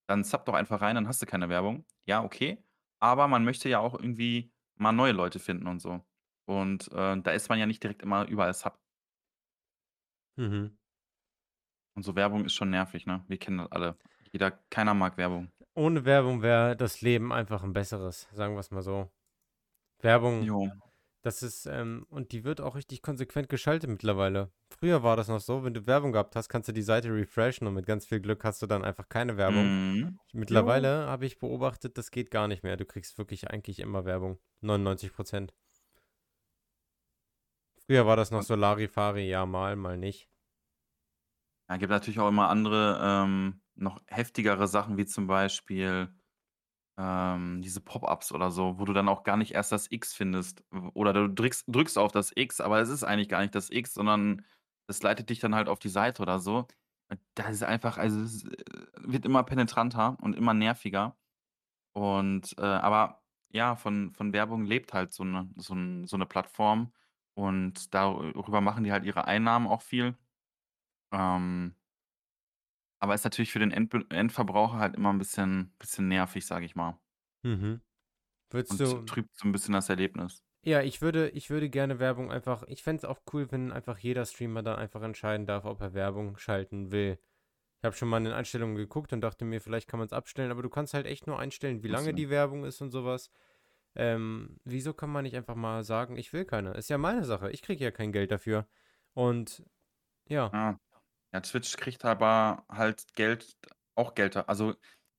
dann 0.09 0.25
sub 0.25 0.47
doch 0.47 0.55
einfach 0.55 0.81
rein, 0.83 0.97
dann 0.97 1.09
hast 1.09 1.23
du 1.23 1.27
keine 1.27 1.49
Werbung.“ 1.51 1.87
Ja, 2.07 2.25
okay, 2.25 2.65
aber 3.01 3.29
man 3.29 3.45
möchte 3.45 3.69
ja 3.71 3.81
auch 3.81 3.95
irgendwie 3.95 4.53
mal 4.77 4.93
neue 4.93 5.13
Leute 5.13 5.39
finden 5.41 5.69
und 5.69 5.81
so. 5.81 6.03
Und, 6.47 6.91
äh, 6.93 7.21
da 7.23 7.33
ist 7.33 7.49
man 7.51 7.59
ja 7.61 7.67
nicht 7.67 7.83
direkt 7.85 8.03
immer 8.03 8.27
überall 8.29 8.55
Sub. 8.55 8.79
Mhm. 10.39 10.79
Und 11.97 12.03
so 12.05 12.15
Werbung 12.17 12.45
ist 12.45 12.55
schon 12.55 12.71
nervig, 12.71 13.07
ne? 13.07 13.25
Wir 13.29 13.39
kennen 13.39 13.59
das 13.59 13.73
alle. 13.73 13.99
Jeder 14.33 14.51
keiner 14.71 14.95
mag 14.95 15.17
Werbung. 15.17 15.51
Ohne 15.77 16.05
Werbung 16.05 16.43
wäre 16.43 16.77
das 16.77 17.01
Leben 17.03 17.33
einfach 17.33 17.63
'n 17.63 17.73
besseres, 17.73 18.29
sagen 18.33 18.55
wir's 18.57 18.71
mal 18.71 18.83
so. 18.83 19.11
Werbung, 20.01 20.47
Jo. 20.47 20.79
Das 21.23 21.43
ist 21.43 21.67
ähm, 21.67 22.07
und 22.11 22.33
die 22.33 22.45
wird 22.45 22.61
auch 22.61 22.77
richtig 22.77 23.03
konsequent 23.03 23.49
geschaltet 23.49 23.91
mittlerweile. 23.91 24.53
Früher 24.71 25.03
war 25.03 25.17
das 25.17 25.29
noch 25.29 25.41
so, 25.41 25.65
wenn 25.65 25.75
du 25.75 25.87
Werbung 25.87 26.13
gehabt 26.13 26.37
hast, 26.37 26.49
kannst 26.49 26.69
du 26.69 26.73
die 26.73 26.83
Seite 26.83 27.13
refreshen 27.13 27.67
und 27.67 27.75
mit 27.75 27.87
ganz 27.87 28.07
viel 28.07 28.21
Glück 28.21 28.45
hast 28.45 28.63
du 28.63 28.67
dann 28.67 28.85
einfach 28.85 29.09
keine 29.09 29.37
Werbung. 29.37 29.95
Mhm. 29.95 30.19
Mittlerweile 30.33 31.07
habe 31.07 31.27
ich 31.27 31.39
beobachtet, 31.39 31.99
das 31.99 32.11
geht 32.11 32.31
gar 32.31 32.49
nicht 32.49 32.63
mehr. 32.63 32.77
Du 32.77 32.85
kriegst 32.85 33.19
wirklich 33.19 33.51
eigentlich 33.51 33.81
immer 33.81 34.05
Werbung, 34.05 34.39
99% 34.63 35.51
Früher 37.89 38.05
war 38.05 38.17
das 38.17 38.31
noch 38.31 38.43
so 38.43 38.55
Larifari, 38.55 39.31
ja, 39.31 39.47
mal, 39.47 39.75
mal 39.75 39.97
nicht. 39.97 40.29
Ja, 41.71 41.79
gibt 41.79 41.91
natürlich 41.91 42.21
auch 42.21 42.29
immer 42.29 42.51
andere, 42.51 43.01
ähm, 43.03 43.63
noch 43.77 44.03
heftigere 44.07 44.69
Sachen, 44.69 44.99
wie 44.99 45.07
zum 45.07 45.27
Beispiel, 45.27 46.15
ähm, 46.99 47.63
diese 47.63 47.81
Pop-ups 47.83 48.33
oder 48.33 48.51
so, 48.53 48.79
wo 48.81 48.85
du 48.87 48.93
dann 48.95 49.09
auch 49.09 49.25
gar 49.25 49.39
nicht 49.39 49.53
erst 49.55 49.73
das 49.73 49.91
X 49.93 50.15
findest. 50.15 50.65
Oder 50.95 51.15
du 51.15 51.29
drückst 51.31 51.67
drückst 51.69 51.99
auf 51.99 52.13
das 52.13 52.33
X, 52.37 52.61
aber 52.61 52.81
es 52.81 52.91
ist 52.91 53.05
eigentlich 53.05 53.31
gar 53.31 53.41
nicht 53.43 53.55
das 53.57 53.71
X, 53.71 53.95
sondern 53.95 54.45
es 54.89 55.03
leitet 55.03 55.31
dich 55.31 55.41
dann 55.41 55.55
halt 55.57 55.69
auf 55.71 55.79
die 55.81 55.91
Seite 55.91 56.23
oder 56.23 56.41
so. 56.41 56.67
Das 57.37 57.51
ist 57.55 57.65
einfach 57.65 57.99
also, 57.99 58.21
es, 58.23 58.45
äh, 58.47 58.57
wird 58.99 59.27
immer 59.27 59.45
penetranter 59.45 60.19
und 60.23 60.37
immer 60.37 60.55
nerviger. 60.55 61.17
Und, 61.95 62.57
äh 62.59 62.63
aber 62.63 63.23
ja, 63.51 63.77
von 63.77 64.13
von 64.15 64.33
Werbung 64.35 64.65
lebt 64.67 64.95
halt 64.95 65.13
so 65.15 65.25
'ne 65.25 65.51
so 65.57 65.75
'n 65.75 66.07
so 66.07 66.17
'ne 66.19 66.27
Plattform 66.27 66.93
und 67.35 67.95
darüber 67.95 68.61
machen 68.63 68.85
die 68.85 68.93
halt 68.93 69.05
ihre 69.05 69.27
Einnahmen 69.27 69.67
auch 69.69 69.83
viel. 69.83 70.17
Ähm 71.13 71.75
aber 73.01 73.15
ist 73.15 73.25
natürlich 73.25 73.53
für 73.53 73.59
den 73.61 73.71
Endbe 73.73 74.05
Endverbraucher 74.11 74.79
halt 74.79 74.97
immer 74.97 75.11
'n 75.11 75.19
bisschen 75.19 75.75
bisschen 75.79 76.09
nervig, 76.09 76.47
sage 76.47 76.65
ich 76.67 76.77
mal. 76.77 76.99
Mhm. 77.45 77.83
Würdest 78.51 78.81
Und 78.81 78.97
du 78.97 79.07
trübt 79.07 79.31
so 79.37 79.49
'n 79.49 79.53
bisschen 79.53 79.73
das 79.75 79.89
Erlebnis. 79.89 80.41
Ja, 80.65 80.83
ich 80.83 81.01
würde 81.01 81.29
ich 81.31 81.51
würde 81.51 81.71
gerne 81.71 82.01
Werbung 82.01 82.33
einfach 82.33 82.65
ich 82.67 82.83
fände 82.83 82.99
es 82.99 83.05
auch 83.05 83.21
cool, 83.33 83.51
wenn 83.53 83.71
einfach 83.71 83.97
jeder 83.99 84.27
Streamer 84.27 84.63
dann 84.65 84.77
einfach 84.77 85.03
entscheiden 85.03 85.47
darf, 85.47 85.65
ob 85.65 85.81
er 85.81 85.95
Werbung 85.95 86.37
schalten 86.37 86.91
will. 86.91 87.19
Ich 87.81 87.85
habe 87.87 87.97
schon 87.97 88.09
mal 88.09 88.19
in 88.19 88.25
den 88.25 88.33
Einstellungen 88.35 88.77
geguckt 88.77 89.13
und 89.13 89.21
dachte 89.23 89.45
mir, 89.45 89.61
vielleicht 89.61 89.89
kann 89.89 90.01
man's 90.01 90.13
abstellen, 90.13 90.51
aber 90.51 90.63
du 90.63 90.71
kannst 90.71 90.95
halt 90.95 91.07
echt 91.07 91.27
nur 91.29 91.39
einstellen, 91.39 91.83
wie 91.85 91.89
lange 91.89 92.15
die 92.15 92.31
Werbung 92.31 92.65
ist 92.65 92.81
und 92.83 92.91
so 92.91 93.05
was. 93.05 93.31
Ähm, 93.97 94.59
wieso 94.65 94.95
kann 94.95 95.11
man 95.11 95.25
nicht 95.25 95.37
einfach 95.37 95.57
mal 95.57 95.85
sagen: 95.85 96.17
„Ich 96.19 96.33
will 96.33 96.45
keine?“ 96.47 96.73
Ist 96.75 96.91
ja 96.91 96.99
meine 96.99 97.25
Sache. 97.25 97.51
Ich 97.53 97.63
kriege 97.63 97.85
ja 97.85 97.91
kein 97.93 98.13
Geld 98.13 98.33
dafür. 98.33 98.69
Und 99.15 99.65
ja. 100.29 100.53
Ja. 100.53 100.79
Ja, 101.35 101.41
Twitch 101.41 101.77
kriegt 101.77 102.05
aber 102.05 102.65
halt 102.71 103.05
Geld 103.15 103.59
auch 103.95 104.15
Geld 104.15 104.37
also, 104.49 104.71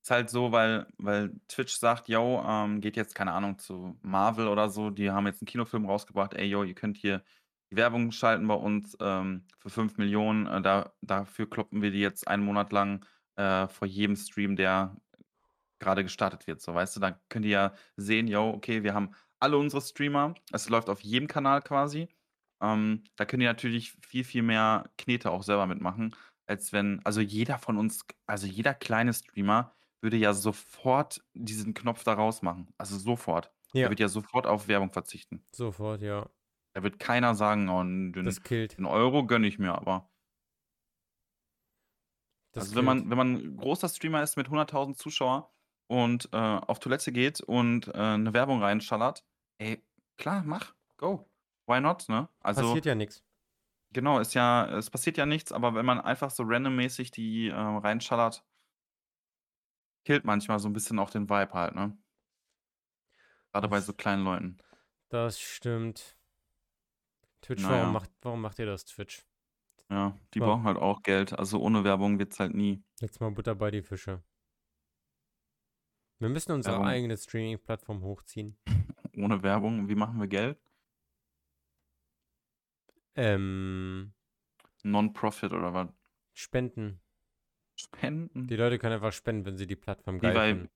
ist 0.01 0.09
halt 0.09 0.29
so, 0.29 0.51
weil 0.51 0.87
weil 0.97 1.39
Twitch 1.47 1.73
sagt: 1.75 2.07
„Jo, 2.07 2.41
ähm, 2.47 2.81
geht 2.81 2.95
jetzt, 2.95 3.13
keine 3.13 3.33
Ahnung, 3.33 3.59
zu 3.59 3.99
Marvel 4.01 4.47
oder 4.47 4.69
so, 4.69 4.89
die 4.89 5.11
haben 5.11 5.27
jetzt 5.27 5.41
'n 5.41 5.45
Kinofilm 5.45 5.85
rausgebracht. 5.85 6.33
Ey, 6.33 6.45
jo, 6.47 6.63
ihr 6.63 6.73
könnt 6.73 6.97
hier 6.97 7.23
die 7.71 7.75
Werbung 7.75 8.11
schalten 8.11 8.47
bei 8.47 8.55
uns, 8.55 8.97
ähm, 8.99 9.45
für 9.59 9.69
5.000.000. 9.69 10.47
Äh, 10.47 10.61
da 10.61 10.93
dafür 11.01 11.47
kloppen 11.49 11.81
wir 11.83 11.91
die 11.91 11.99
jetzt 11.99 12.27
einen 12.27 12.43
Monat 12.43 12.71
lang, 12.71 13.05
äh, 13.35 13.67
vor 13.67 13.87
jedem 13.87 14.15
Stream, 14.15 14.55
der 14.55 14.95
grade 15.79 16.03
gestartet 16.03 16.47
wird“, 16.47 16.61
so, 16.61 16.73
weißt 16.75 16.97
du? 16.97 17.01
Dann 17.01 17.15
könnt 17.29 17.45
ihr 17.45 17.51
ja 17.51 17.73
sehen: 17.97 18.27
„Jo, 18.27 18.49
okay, 18.51 18.83
wir 18.83 18.93
haben 18.95 19.11
alle 19.39 19.57
unsere 19.57 19.81
Streamer.“ 19.81 20.35
Es 20.53 20.69
läuft 20.69 20.89
auf 20.89 21.01
jedem 21.01 21.27
Kanal 21.29 21.61
quasi. 21.63 22.09
Ähm, 22.61 23.03
da 23.15 23.25
können 23.25 23.41
die 23.41 23.45
natürlich 23.45 23.93
viel, 24.05 24.23
viel 24.23 24.43
mehr 24.43 24.91
Knete 24.97 25.31
auch 25.31 25.43
selber 25.43 25.65
mitmachen, 25.67 26.15
als 26.47 26.73
wenn 26.73 27.01
also, 27.05 27.21
jeder 27.21 27.57
von 27.59 27.77
uns 27.77 28.05
also, 28.27 28.47
jeder 28.47 28.73
kleine 28.73 29.13
Streamer 29.13 29.75
würde 30.01 30.17
ja 30.17 30.33
sofort 30.33 31.21
diesen 31.33 31.73
Knopf 31.73 32.03
da 32.03 32.13
rausmachen. 32.13 32.69
Also, 32.77 32.97
sofort. 32.97 33.51
Ja. 33.73 33.91
wird 33.91 33.99
ja 33.99 34.07
sofort 34.09 34.47
auf 34.47 34.67
Werbung 34.67 34.91
verzichten. 34.93 35.43
Sofort, 35.53 36.01
ja. 36.01 36.29
Da 36.75 36.83
wird 36.83 36.99
keiner 36.99 37.35
sagen: 37.35 37.69
„Oh, 37.69 37.81
den 37.83 38.11
Das 38.25 38.41
killt. 38.43 38.77
den 38.77 38.85
Euro 38.85 39.25
gönne 39.25 39.47
ich 39.47 39.59
mir 39.59 39.73
aber.“ 39.73 40.09
Das 42.55 42.73
Also, 42.73 42.75
wenn 42.75 42.85
man 42.85 43.09
wenn 43.09 43.17
man 43.17 43.57
großer 43.57 43.87
Streamer 43.89 44.21
ist 44.23 44.35
mit 44.37 44.49
100.000 44.49 44.97
Zuschauer 44.97 45.53
und, 45.87 46.29
äh, 46.33 46.37
auf 46.37 46.79
Toilette 46.79 47.11
geht 47.11 47.41
und, 47.41 47.87
äh, 47.87 48.17
'ne 48.17 48.33
Werbung 48.33 48.61
reinschallert, 48.61 49.23
ey, 49.59 49.85
klar, 50.17 50.43
mach, 50.45 50.75
go. 50.97 51.29
Why 51.69 51.79
not, 51.79 52.09
ne? 52.09 52.27
Also 52.41 52.61
Passiert 52.63 52.85
ja 52.85 52.95
nix. 52.95 53.23
Genau, 53.93 54.19
ist 54.19 54.33
ja 54.33 54.65
es 54.77 54.89
passiert 54.89 55.17
ja 55.17 55.25
nichts, 55.25 55.51
aber 55.51 55.73
wenn 55.75 55.85
man 55.85 56.01
einfach 56.01 56.31
so 56.31 56.43
randommäßig 56.45 57.11
die, 57.11 57.47
äh, 57.49 57.53
reinschallert 57.53 58.43
killt 60.05 60.25
manchmal 60.25 60.59
so 60.59 60.67
'n 60.67 60.73
bisschen 60.73 60.99
auch 60.99 61.09
den 61.09 61.29
Vibe 61.29 61.53
halt, 61.53 61.75
ne? 61.75 61.97
Grade 63.53 63.67
bei 63.67 63.79
so 63.81 63.91
Das 63.91 63.97
kleinen 63.97 64.23
Leuten. 64.23 64.57
Das 65.09 65.39
stimmt. 65.39 66.17
Twitch, 67.41 67.63
Na 67.63 67.69
warum 67.71 67.93
macht 67.93 68.11
warum 68.21 68.41
macht 68.41 68.59
ihr 68.59 68.65
das, 68.65 68.85
Twitch? 68.85 69.25
Ja, 69.89 70.15
die 70.33 70.39
Wa 70.39 70.45
brauchen 70.45 70.63
halt 70.65 70.77
auch 70.77 71.01
Geld. 71.01 71.33
Also, 71.37 71.59
ohne 71.59 71.83
Werbung 71.83 72.19
wird's 72.19 72.39
halt 72.39 72.53
nie. 72.53 72.83
Jetzt 73.01 73.19
mal 73.19 73.31
Butter 73.31 73.55
bei 73.55 73.71
die 73.71 73.81
Fische. 73.81 74.21
Wir 76.19 76.29
müssen 76.29 76.51
unsere 76.51 76.75
Werbung 76.75 76.87
eigene 76.87 77.17
Streaming-Plattform 77.17 78.03
hochziehen. 78.03 78.57
Ohne 79.17 79.41
Werbung, 79.41 79.87
wie 79.89 79.95
machen 79.95 80.19
wir 80.19 80.27
Geld? 80.27 80.59
Ähm 83.19 84.13
Non-Profit 84.83 85.51
oder 85.51 85.73
was? 85.73 85.89
Spenden. 86.33 87.01
Die 87.77 87.83
Spenden? 87.83 88.47
Leute 88.47 88.79
können 88.79 88.93
einfach 88.93 89.11
spenden, 89.11 89.45
wenn 89.45 89.57
sie 89.57 89.67
die 89.67 89.75
Plattform 89.75 90.19
geil 90.19 90.33
bei 90.33 90.49
finden. 90.51 90.69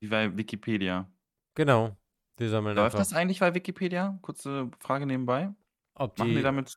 wie 0.00 0.08
bei 0.08 0.36
Wikipedia. 0.36 1.08
Genau. 1.54 1.96
Wir 2.36 2.50
sammeln 2.50 2.74
Läuft 2.74 2.96
einfach 2.96 2.98
das 2.98 3.12
eigentlich 3.12 3.38
bei 3.38 3.54
Wikipedia? 3.54 4.18
Kurze 4.22 4.70
Frage 4.80 5.06
nebenbei. 5.06 5.54
Ob 5.94 6.18
Machen 6.18 6.30
die 6.30 6.36
die 6.36 6.42
damit 6.42 6.70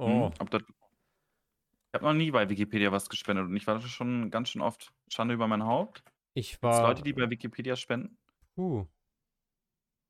hm, 0.00 0.08
Oh. 0.08 0.32
ob 0.40 0.50
das 0.50 0.62
ich 0.64 1.94
habe 1.94 2.06
noch 2.06 2.14
nie 2.14 2.30
bei 2.30 2.48
Wikipedia 2.48 2.90
was 2.90 3.08
gespendet 3.10 3.44
und 3.44 3.54
ich 3.54 3.66
war 3.66 3.74
da 3.74 3.80
schon 3.82 4.30
ganz 4.30 4.48
schön 4.48 4.62
oft. 4.62 4.92
Schande 5.08 5.34
über 5.34 5.46
mein 5.46 5.64
Haupt. 5.64 6.02
Ich 6.34 6.52
Gibt's 6.52 6.62
war 6.62 6.88
Leute, 6.88 7.02
die 7.02 7.12
bei 7.12 7.28
Wikipedia 7.28 7.76
spenden? 7.76 8.16
Puh. 8.56 8.86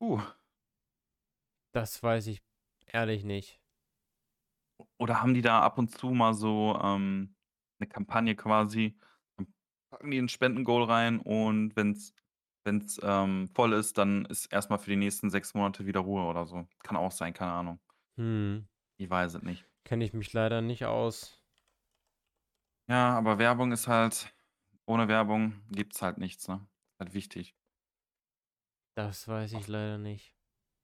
Uh. 0.01 0.23
Das 1.73 2.03
weiß 2.03 2.29
ich 2.29 2.41
ehrlich 2.87 3.25
nicht. 3.25 3.62
Oder 4.99 5.23
haben 5.23 5.35
die 5.35 5.43
da 5.43 5.61
ab 5.63 5.79
und 5.79 5.91
zu 5.97 6.11
mal 6.11 6.35
so, 6.35 6.79
ähm 6.83 7.37
'ne 7.81 7.87
Kampagne 7.89 8.37
quasi, 8.37 8.99
dann 9.37 9.53
packen 9.91 10.11
die 10.11 10.19
'n 10.19 10.29
Spendengoal 10.29 10.85
rein 10.85 11.21
und 11.21 11.77
wenn's 11.77 12.15
wenn's, 12.65 13.01
ähm, 13.03 13.49
voll 13.49 13.73
ist, 13.73 13.99
dann 13.99 14.25
ist 14.27 14.47
erst 14.53 14.71
mal 14.71 14.79
für 14.79 14.91
die 14.91 14.97
nächsten 14.97 15.31
6 15.31 15.55
Monate 15.55 15.85
wieder 15.87 16.01
Ruhe 16.01 16.23
oder 16.25 16.47
so. 16.47 16.69
Kann 16.85 16.97
auch 16.97 17.11
sein, 17.13 17.33
keine 17.35 17.53
Ahnung. 17.53 17.81
Mhm. 18.19 18.67
Ich 19.01 19.11
weiß 19.11 19.35
es 19.35 19.43
nicht. 19.43 19.67
Kenne 19.87 20.05
ich 20.05 20.13
mich 20.13 20.33
leider 20.33 20.61
nicht 20.61 20.85
aus. 20.87 21.43
Ja, 22.89 23.17
aber 23.17 23.39
Werbung 23.39 23.71
ist 23.73 23.87
halt 23.89 24.35
ohne 24.87 25.07
Werbung 25.09 25.63
gibt's 25.71 26.03
halt 26.03 26.19
nichts, 26.19 26.49
ne? 26.49 26.67
Halt 26.99 27.15
wichtig. 27.15 27.55
Das 28.97 29.27
weiß 29.29 29.53
ich 29.55 29.69
leider 29.69 29.97
nicht. 29.99 30.35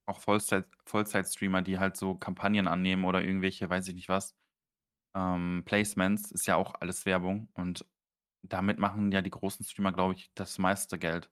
Auch 0.09 0.21
Vollzeit 0.21 0.67
Vollzeitstreamer, 0.87 1.63
die 1.63 1.79
halt 1.79 1.97
so 1.97 2.17
Kampagnen 2.17 2.69
annehmen 2.69 3.05
oder 3.05 3.23
irgendwelche, 3.23 3.69
weiß 3.71 3.89
ich 3.89 3.95
nicht 3.95 4.09
was, 4.09 4.37
ähm, 5.17 5.63
Placements, 5.67 6.33
ist 6.33 6.47
ja 6.47 6.57
auch 6.57 6.75
alles 6.81 7.07
Werbung 7.07 7.51
und 7.55 7.87
damit 8.43 8.79
machen 8.81 9.13
ja 9.13 9.23
die 9.23 9.31
großen 9.31 9.65
Streamer, 9.67 9.93
glaube 9.93 10.15
ich, 10.15 10.33
das 10.35 10.59
meiste 10.59 10.99
Geld. 10.99 11.31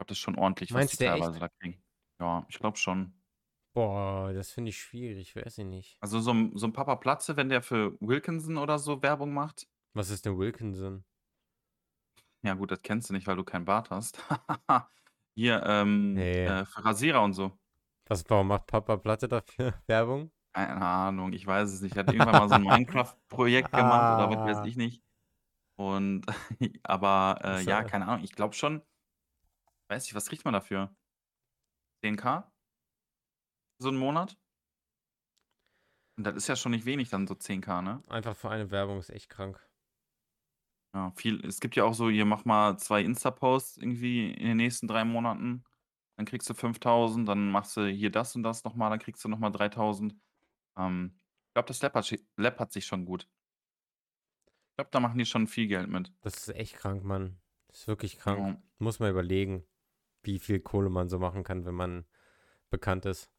glaube, 0.00 0.08
das 0.10 0.18
ist 0.18 0.22
schon 0.22 0.38
ordentlich, 0.38 0.74
was 0.74 0.86
die 0.86 0.96
Meinst 0.96 1.00
du 1.00 1.04
teilweise 1.04 1.38
echt? 1.38 1.40
da 1.40 1.48
kriegen. 1.48 1.82
Ja, 2.20 2.46
ich 2.48 2.58
glaube 2.58 2.76
schon. 2.78 3.20
Boah, 3.76 4.32
das 4.34 4.50
finde 4.50 4.70
ich 4.70 4.78
schwierig, 4.78 5.34
weiß 5.36 5.58
ich 5.58 5.64
nicht. 5.64 5.98
Also, 6.02 6.20
so 6.20 6.30
'n 6.32 6.52
so 6.56 6.66
'n 6.66 6.72
Papa 6.72 6.94
Platze, 6.96 7.36
wenn 7.36 7.48
der 7.48 7.60
für 7.62 7.96
Wilkinson 8.00 8.56
oder 8.56 8.78
so 8.78 9.02
Werbung 9.02 9.32
macht 9.34 9.66
Was 9.96 10.10
ist 10.10 10.24
denn 10.26 10.38
Wilkinson? 10.38 11.04
Ja 12.42 12.54
gut, 12.54 12.70
das 12.70 12.82
kennst 12.82 13.10
du 13.10 13.14
nicht, 13.14 13.26
weil 13.26 13.36
du 13.36 13.44
keinen 13.44 13.64
Bart 13.64 13.90
hast. 13.90 14.18
Hier, 15.38 15.62
ähm, 15.66 16.32
Ne. 16.40 16.42
äh, 16.42 16.64
für 16.66 16.84
Rasierer 16.84 17.22
und 17.22 17.32
so. 17.32 17.58
Was 18.10 18.24
warum 18.30 18.48
macht 18.48 18.66
Papa 18.66 18.96
Platte 18.96 19.28
dafür 19.28 19.74
Werbung? 19.86 20.30
Keine 20.54 20.80
Ahnung, 20.80 21.32
ich 21.32 21.46
weiß 21.46 21.70
es 21.72 21.80
nicht. 21.82 21.96
Er 21.96 22.00
hat 22.04 22.08
irgendwann 22.10 22.36
mal 22.36 22.48
so 22.48 22.56
'n 22.56 22.62
Minecraft-Projekt 22.66 23.74
gemacht 23.74 24.08
oder 24.10 24.30
was 24.30 24.38
weiß 24.44 24.60
Ah. 24.60 24.68
ich 24.68 24.76
nicht. 24.76 25.02
Und 25.76 26.26
aber, 26.84 27.40
äh, 27.44 27.62
ja, 27.62 27.82
So. 27.82 27.84
keine 27.84 28.06
Ahnung, 28.08 28.24
ich 28.24 28.32
glaube 28.34 28.54
schon 28.54 28.82
weiß 29.90 30.04
nicht, 30.04 30.14
was 30.14 30.26
kriegt 30.28 30.44
man 30.44 30.52
dafür? 30.54 30.94
10.000? 32.02 32.48
So 33.80 33.88
'n 33.90 33.96
Monat? 33.96 34.36
Und 36.18 36.24
das 36.24 36.34
ist 36.34 36.48
ja 36.48 36.56
schon 36.56 36.72
nicht 36.72 36.84
wenig 36.84 37.10
dann 37.10 37.28
so 37.28 37.36
10.000, 37.36 37.84
ne? 37.88 38.02
Einfach 38.10 38.34
für 38.36 38.48
eine 38.50 38.70
Werbung 38.70 38.98
ist 38.98 39.10
echt 39.10 39.28
krank. 39.28 39.67
Ja, 40.98 41.12
viel 41.16 41.44
es 41.46 41.60
gibt 41.60 41.76
ja 41.76 41.84
auch 41.84 41.94
so 41.94 42.10
hier: 42.10 42.24
„Mach 42.24 42.44
mal 42.44 42.76
2 42.76 43.02
Insta-Posts 43.02 43.76
irgendwie 43.76 44.32
in 44.32 44.46
den 44.48 44.56
nächsten 44.56 44.88
3 44.88 45.04
Monaten, 45.04 45.62
dann 46.16 46.26
kriegst 46.26 46.50
du 46.50 46.54
5.000, 46.54 47.28
dann 47.28 47.50
machst 47.52 47.76
du 47.76 47.86
hier 47.86 48.10
das 48.10 48.34
und 48.34 48.42
das 48.42 48.64
noch 48.64 48.74
mal, 48.74 48.90
dann 48.90 48.98
kriegst 48.98 49.24
du 49.24 49.28
noch 49.28 49.38
mal 49.38 49.50
3.000.“ 49.50 50.16
Ähm, 50.76 51.20
ich 51.48 51.54
glaube, 51.54 51.68
das 51.68 51.80
läppert 51.82 52.06
schi 52.06 52.26
läppert 52.36 52.72
sich 52.72 52.84
schon 52.86 53.04
gut. 53.04 53.28
Ich 54.70 54.74
glaube, 54.76 54.90
da 54.90 54.98
machen 55.00 55.18
die 55.18 55.24
schon 55.26 55.46
viel 55.46 55.68
Geld 55.68 55.88
mit. 55.88 56.12
Das 56.22 56.34
ist 56.34 56.54
echt 56.54 56.74
krank, 56.76 57.04
Mann. 57.04 57.40
Das 57.68 57.80
ist 57.80 57.88
wirklich 57.88 58.18
krank. 58.18 58.38
Ja. 58.40 58.62
Muss 58.78 58.98
man 58.98 59.10
überlegen, 59.10 59.64
wie 60.24 60.40
viel 60.40 60.58
Kohle 60.58 60.90
man 60.90 61.08
so 61.08 61.20
machen 61.20 61.44
kann, 61.44 61.64
wenn 61.64 61.74
man 61.74 62.06
bekannt 62.70 63.06
ist. 63.06 63.30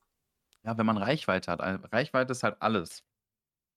Ja, 0.64 0.78
wenn 0.78 0.86
man 0.86 0.97
Reichweite 0.97 1.51
hat. 1.51 1.62
Ei 1.62 1.76
Reichweite 1.76 2.32
ist 2.32 2.43
halt 2.43 2.62
alles. 2.62 3.03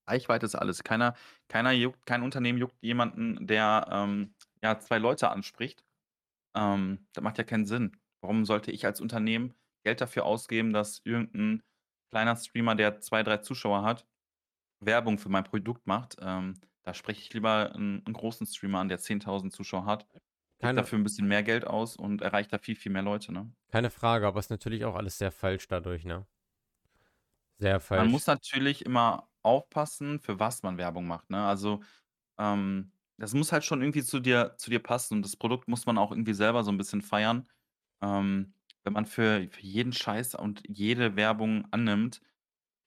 Reichweite 0.08 0.46
ist 0.46 0.54
alles. 0.54 0.84
Keiner 0.84 1.14
keiner 1.48 1.72
juckt 1.72 2.06
kein 2.06 2.22
Unternehmen 2.22 2.58
juckt 2.58 2.76
jemanden, 2.82 3.46
der, 3.46 3.86
ähm, 3.90 4.34
ja, 4.62 4.78
2 4.78 4.98
Leute 4.98 5.30
anspricht. 5.30 5.84
Ähm, 6.56 7.06
das 7.14 7.24
macht 7.24 7.38
ja 7.38 7.44
keinen 7.44 7.66
Sinn. 7.66 7.96
Warum 8.22 8.44
sollte 8.46 8.72
ich 8.72 8.86
als 8.86 9.00
Unternehmen 9.00 9.54
Geld 9.84 10.00
dafür 10.00 10.26
ausgeben, 10.26 10.72
dass 10.72 11.00
irgend 11.04 11.34
'n 11.34 11.62
kleiner 12.10 12.36
Streamer, 12.36 12.74
der 12.76 13.00
2, 13.00 13.22
3 13.22 13.38
Zuschauer 13.38 13.82
hat, 13.84 14.06
Werbung 14.80 15.18
für 15.18 15.30
mein 15.30 15.44
Produkt 15.44 15.86
macht? 15.86 16.16
Ähm, 16.20 16.54
da 16.84 16.94
spreche 16.94 17.20
ich 17.22 17.32
lieber 17.34 17.74
'n 17.76 18.02
'n 18.06 18.12
großen 18.14 18.46
Streamer 18.46 18.80
an, 18.80 18.88
der 18.88 18.98
10.000 19.00 19.52
Zuschauer 19.54 19.86
hat, 19.86 20.06
Keine 20.60 20.88
dafür 20.88 20.98
'n 20.98 21.04
bisschen 21.04 21.28
mehr 21.28 21.42
Geld 21.44 21.66
aus 21.66 21.96
und 21.96 22.22
erreicht 22.22 22.52
da 22.52 22.58
viel, 22.58 22.76
viel 22.76 22.92
mehr 22.92 23.02
Leute, 23.02 23.32
ne? 23.32 23.54
keine 23.70 23.90
Frage, 23.90 24.26
aber 24.26 24.38
ist 24.38 24.50
natürlich 24.50 24.84
auch 24.84 24.94
alles 24.94 25.18
sehr 25.18 25.32
falsch 25.32 25.66
dadurch, 25.68 26.04
ne? 26.04 26.26
Sehr 27.60 27.80
Man 27.94 28.08
falsch. 28.08 28.10
muss 28.10 28.26
natürlich 28.26 28.84
immer 28.86 29.28
aufpassen, 29.44 30.20
für 30.20 30.38
was 30.40 30.62
man 30.62 30.78
Werbung 30.78 31.06
macht, 31.06 31.30
ne? 31.30 31.44
Also, 31.44 31.82
ähm, 32.38 32.92
das 33.18 33.34
muss 33.34 33.52
halt 33.52 33.64
schon 33.64 33.82
irgendwie 33.82 34.04
zu 34.04 34.20
dir 34.20 34.56
zu 34.58 34.70
dir 34.70 34.80
passen 34.80 35.14
und 35.16 35.24
das 35.24 35.36
Produkt 35.36 35.68
muss 35.68 35.86
man 35.86 35.98
auch 35.98 36.12
irgendwie 36.12 36.34
selber 36.34 36.64
so 36.64 36.70
'n 36.72 36.78
bisschen 36.78 37.02
feiern. 37.02 37.48
Ähm, 38.02 38.54
wenn 38.84 38.92
man 38.94 39.06
für 39.06 39.48
für 39.50 39.62
jeden 39.62 39.92
Scheiß 39.92 40.34
und 40.36 40.62
jede 40.68 41.16
Werbung 41.16 41.66
annimmt, 41.72 42.20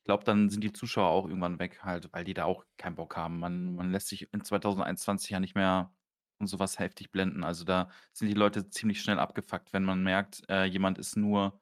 ich 0.03 0.05
glaube, 0.07 0.23
dann 0.23 0.49
sind 0.49 0.63
die 0.63 0.73
Zuschauer 0.73 1.09
auch 1.09 1.27
irgendwann 1.27 1.59
weg 1.59 1.83
halt, 1.83 2.09
weil 2.13 2.23
die 2.25 2.33
da 2.35 2.45
auch 2.45 2.65
keinen 2.77 2.95
Bock 2.95 3.17
haben. 3.17 3.39
Man 3.39 3.75
man 3.75 3.91
lässt 3.91 4.07
sich 4.09 4.31
in 4.33 4.43
2021 4.43 5.31
ja 5.31 5.39
nicht 5.39 5.55
mehr 5.55 5.93
von 6.37 6.47
so 6.47 6.59
was 6.59 6.79
heftig 6.79 7.11
blenden. 7.11 7.43
Also, 7.43 7.63
da 7.65 7.89
sind 8.13 8.27
die 8.29 8.33
Leute 8.35 8.69
ziemlich 8.69 9.01
schnell 9.01 9.19
abgefuckt, 9.19 9.73
wenn 9.73 9.83
man 9.85 10.03
merkt, 10.03 10.43
äh, 10.49 10.65
jemand 10.65 10.97
ist 10.99 11.15
nur 11.17 11.59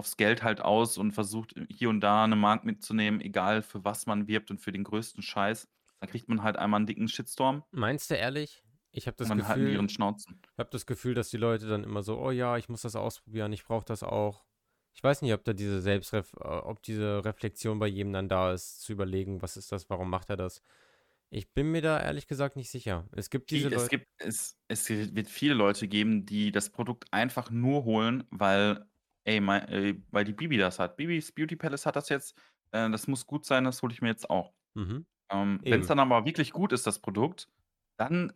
aufs 0.00 0.16
Geld 0.18 0.42
halt 0.42 0.60
aus 0.62 0.98
und 0.98 1.12
versucht, 1.12 1.54
hier 1.70 1.90
und 1.90 2.00
da 2.02 2.26
'ne 2.26 2.36
Mark 2.36 2.64
mitzunehmen, 2.64 3.20
egal 3.22 3.62
für 3.62 3.84
was 3.84 4.06
man 4.06 4.28
wirbt 4.28 4.50
und 4.50 4.60
für 4.60 4.72
den 4.72 4.84
größten 4.84 5.22
Scheiß. 5.22 5.68
Dann 6.00 6.10
kriegt 6.10 6.28
man 6.28 6.42
halt 6.42 6.56
einmal 6.58 6.80
'n 6.82 6.86
dicken 6.86 7.08
Shitstorm. 7.08 7.64
Meinst 7.72 8.10
du 8.10 8.14
ehrlich? 8.16 8.64
Ich 8.92 9.06
habe 9.06 9.16
das 9.16 9.30
dann 9.30 9.46
halten 9.46 9.64
die 9.66 9.72
ihren 9.72 9.88
Gefühl 9.88 9.88
Schnauzen. 9.88 10.42
habe 10.58 10.70
das 10.72 10.86
Gefühl, 10.86 11.14
dass 11.14 11.30
die 11.30 11.36
Leute 11.38 11.68
dann 11.68 11.84
immer 11.84 12.02
so: 12.02 12.18
„Oh 12.20 12.30
ja, 12.32 12.56
ich 12.58 12.68
muss 12.68 12.82
das 12.82 12.96
ausprobieren, 12.96 13.52
ich 13.52 13.64
brauche 13.64 13.84
das 13.84 14.02
auch.“ 14.02 14.46
Ich 14.94 15.02
weiß 15.04 15.22
nicht, 15.22 15.34
ob 15.34 15.44
da 15.44 15.52
diese 15.54 15.80
Selbstref 15.80 16.34
äh, 16.34 16.38
ob 16.48 16.82
diese 16.82 17.24
Reflexion 17.24 17.78
bei 17.80 17.86
jedem 17.88 18.12
dann 18.12 18.28
da 18.28 18.52
ist, 18.52 18.82
zu 18.82 18.92
überlegen: 18.92 19.42
„Was 19.42 19.56
ist 19.56 19.72
das? 19.72 19.90
Warum 19.90 20.10
macht 20.10 20.30
er 20.30 20.36
das?“ 20.36 20.62
Ich 21.30 21.52
bin 21.54 21.70
mir 21.72 21.82
da 21.82 22.00
ehrlich 22.00 22.26
gesagt 22.28 22.56
nicht 22.56 22.70
sicher. 22.70 23.08
Es 23.16 23.30
gibt 23.30 23.50
diese 23.50 23.68
es 23.70 23.70
Leut 23.70 23.88
gibt 23.88 24.06
es 24.18 24.56
es 24.68 24.88
wird 24.88 25.28
viele 25.28 25.54
Leute 25.54 25.88
geben, 25.88 26.24
die 26.26 26.52
das 26.52 26.70
Produkt 26.70 27.06
einfach 27.12 27.50
nur 27.50 27.84
holen, 27.84 28.24
weil, 28.30 28.86
ey, 29.24 29.40
mei 29.40 29.58
äh, 29.60 30.02
weil 30.10 30.24
die 30.24 30.32
Bibi 30.34 30.58
das 30.58 30.78
hat. 30.78 30.96
Bibis 30.96 31.32
Beauty 31.32 31.56
Palace 31.56 31.86
hat 31.86 31.96
das 31.96 32.08
jetzt, 32.10 32.36
äh, 32.72 32.90
das 32.90 33.06
muss 33.08 33.26
gut 33.26 33.44
sein, 33.46 33.64
das 33.64 33.82
hole 33.82 33.92
ich 33.92 34.02
mir 34.02 34.08
jetzt 34.08 34.30
auch. 34.30 34.54
Mhm. 34.76 35.04
Ähm, 35.32 35.64
wenn's 35.68 35.86
Eben. 35.86 35.88
dann 35.88 36.00
aber 36.00 36.26
wirklich 36.26 36.52
gut 36.52 36.72
ist, 36.72 36.86
das 36.86 37.00
Produkt, 37.00 37.48
dann 37.98 38.32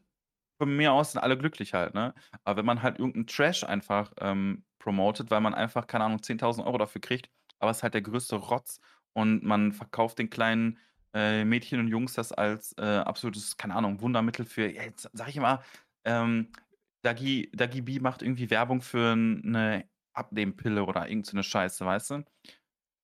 von 0.61 0.76
mir 0.76 0.93
aus 0.95 1.12
sind 1.12 1.22
alle 1.22 1.39
glücklich 1.39 1.74
halt, 1.74 1.95
ne? 1.95 2.14
Aber 2.45 2.59
wenn 2.59 2.66
man 2.66 2.82
halt 2.82 2.99
irgend 3.01 3.16
'n 3.16 3.26
Trash 3.28 3.64
einfach, 3.64 4.12
ähm, 4.20 4.64
promotet, 4.80 5.30
weil 5.30 5.41
man 5.43 5.55
einfach, 5.55 5.87
keine 5.89 6.05
Ahnung, 6.05 6.22
10.000 6.22 6.66
€ 6.66 6.78
dafür 6.78 7.01
kriegt, 7.03 7.30
aber 7.61 7.70
ist 7.72 7.82
halt 7.85 7.95
der 7.95 8.03
größte 8.03 8.37
Rotz 8.37 8.80
und 9.14 9.45
man 9.45 9.72
verkauft 9.72 10.18
den 10.20 10.30
kleinen, 10.30 10.78
äh, 11.14 11.45
Mädchen 11.47 11.80
und 11.80 11.89
Jungs 11.89 12.14
das 12.14 12.32
als, 12.32 12.74
äh, 12.78 12.82
absolutes, 12.85 13.57
keine 13.59 13.74
Ahnung, 13.76 14.01
Wundermittel 14.03 14.47
für 14.47 14.70
ja, 14.72 14.82
jetzt 14.85 15.11
sage 15.14 15.30
ich 15.30 15.37
immer, 15.39 15.62
ähm, 16.07 16.53
Dagi 17.03 17.51
Dagi 17.55 17.82
B 17.82 18.01
macht 18.01 18.22
irgendwie 18.22 18.51
Werbung 18.51 18.82
für 18.82 19.12
'n 19.14 19.43
'ne 19.45 19.89
Abnehmpille 20.15 20.85
oder 20.85 21.09
irgend 21.09 21.27
so 21.27 21.43
Scheiße, 21.43 21.85
weißt 21.87 22.11
du? 22.12 22.25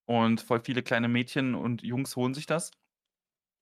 Und 0.07 0.41
voll 0.43 0.61
viele 0.61 0.83
kleine 0.85 1.09
Mädchen 1.09 1.55
und 1.57 1.83
Jungs 1.83 2.17
holen 2.17 2.35
sich 2.35 2.47
das. 2.47 2.73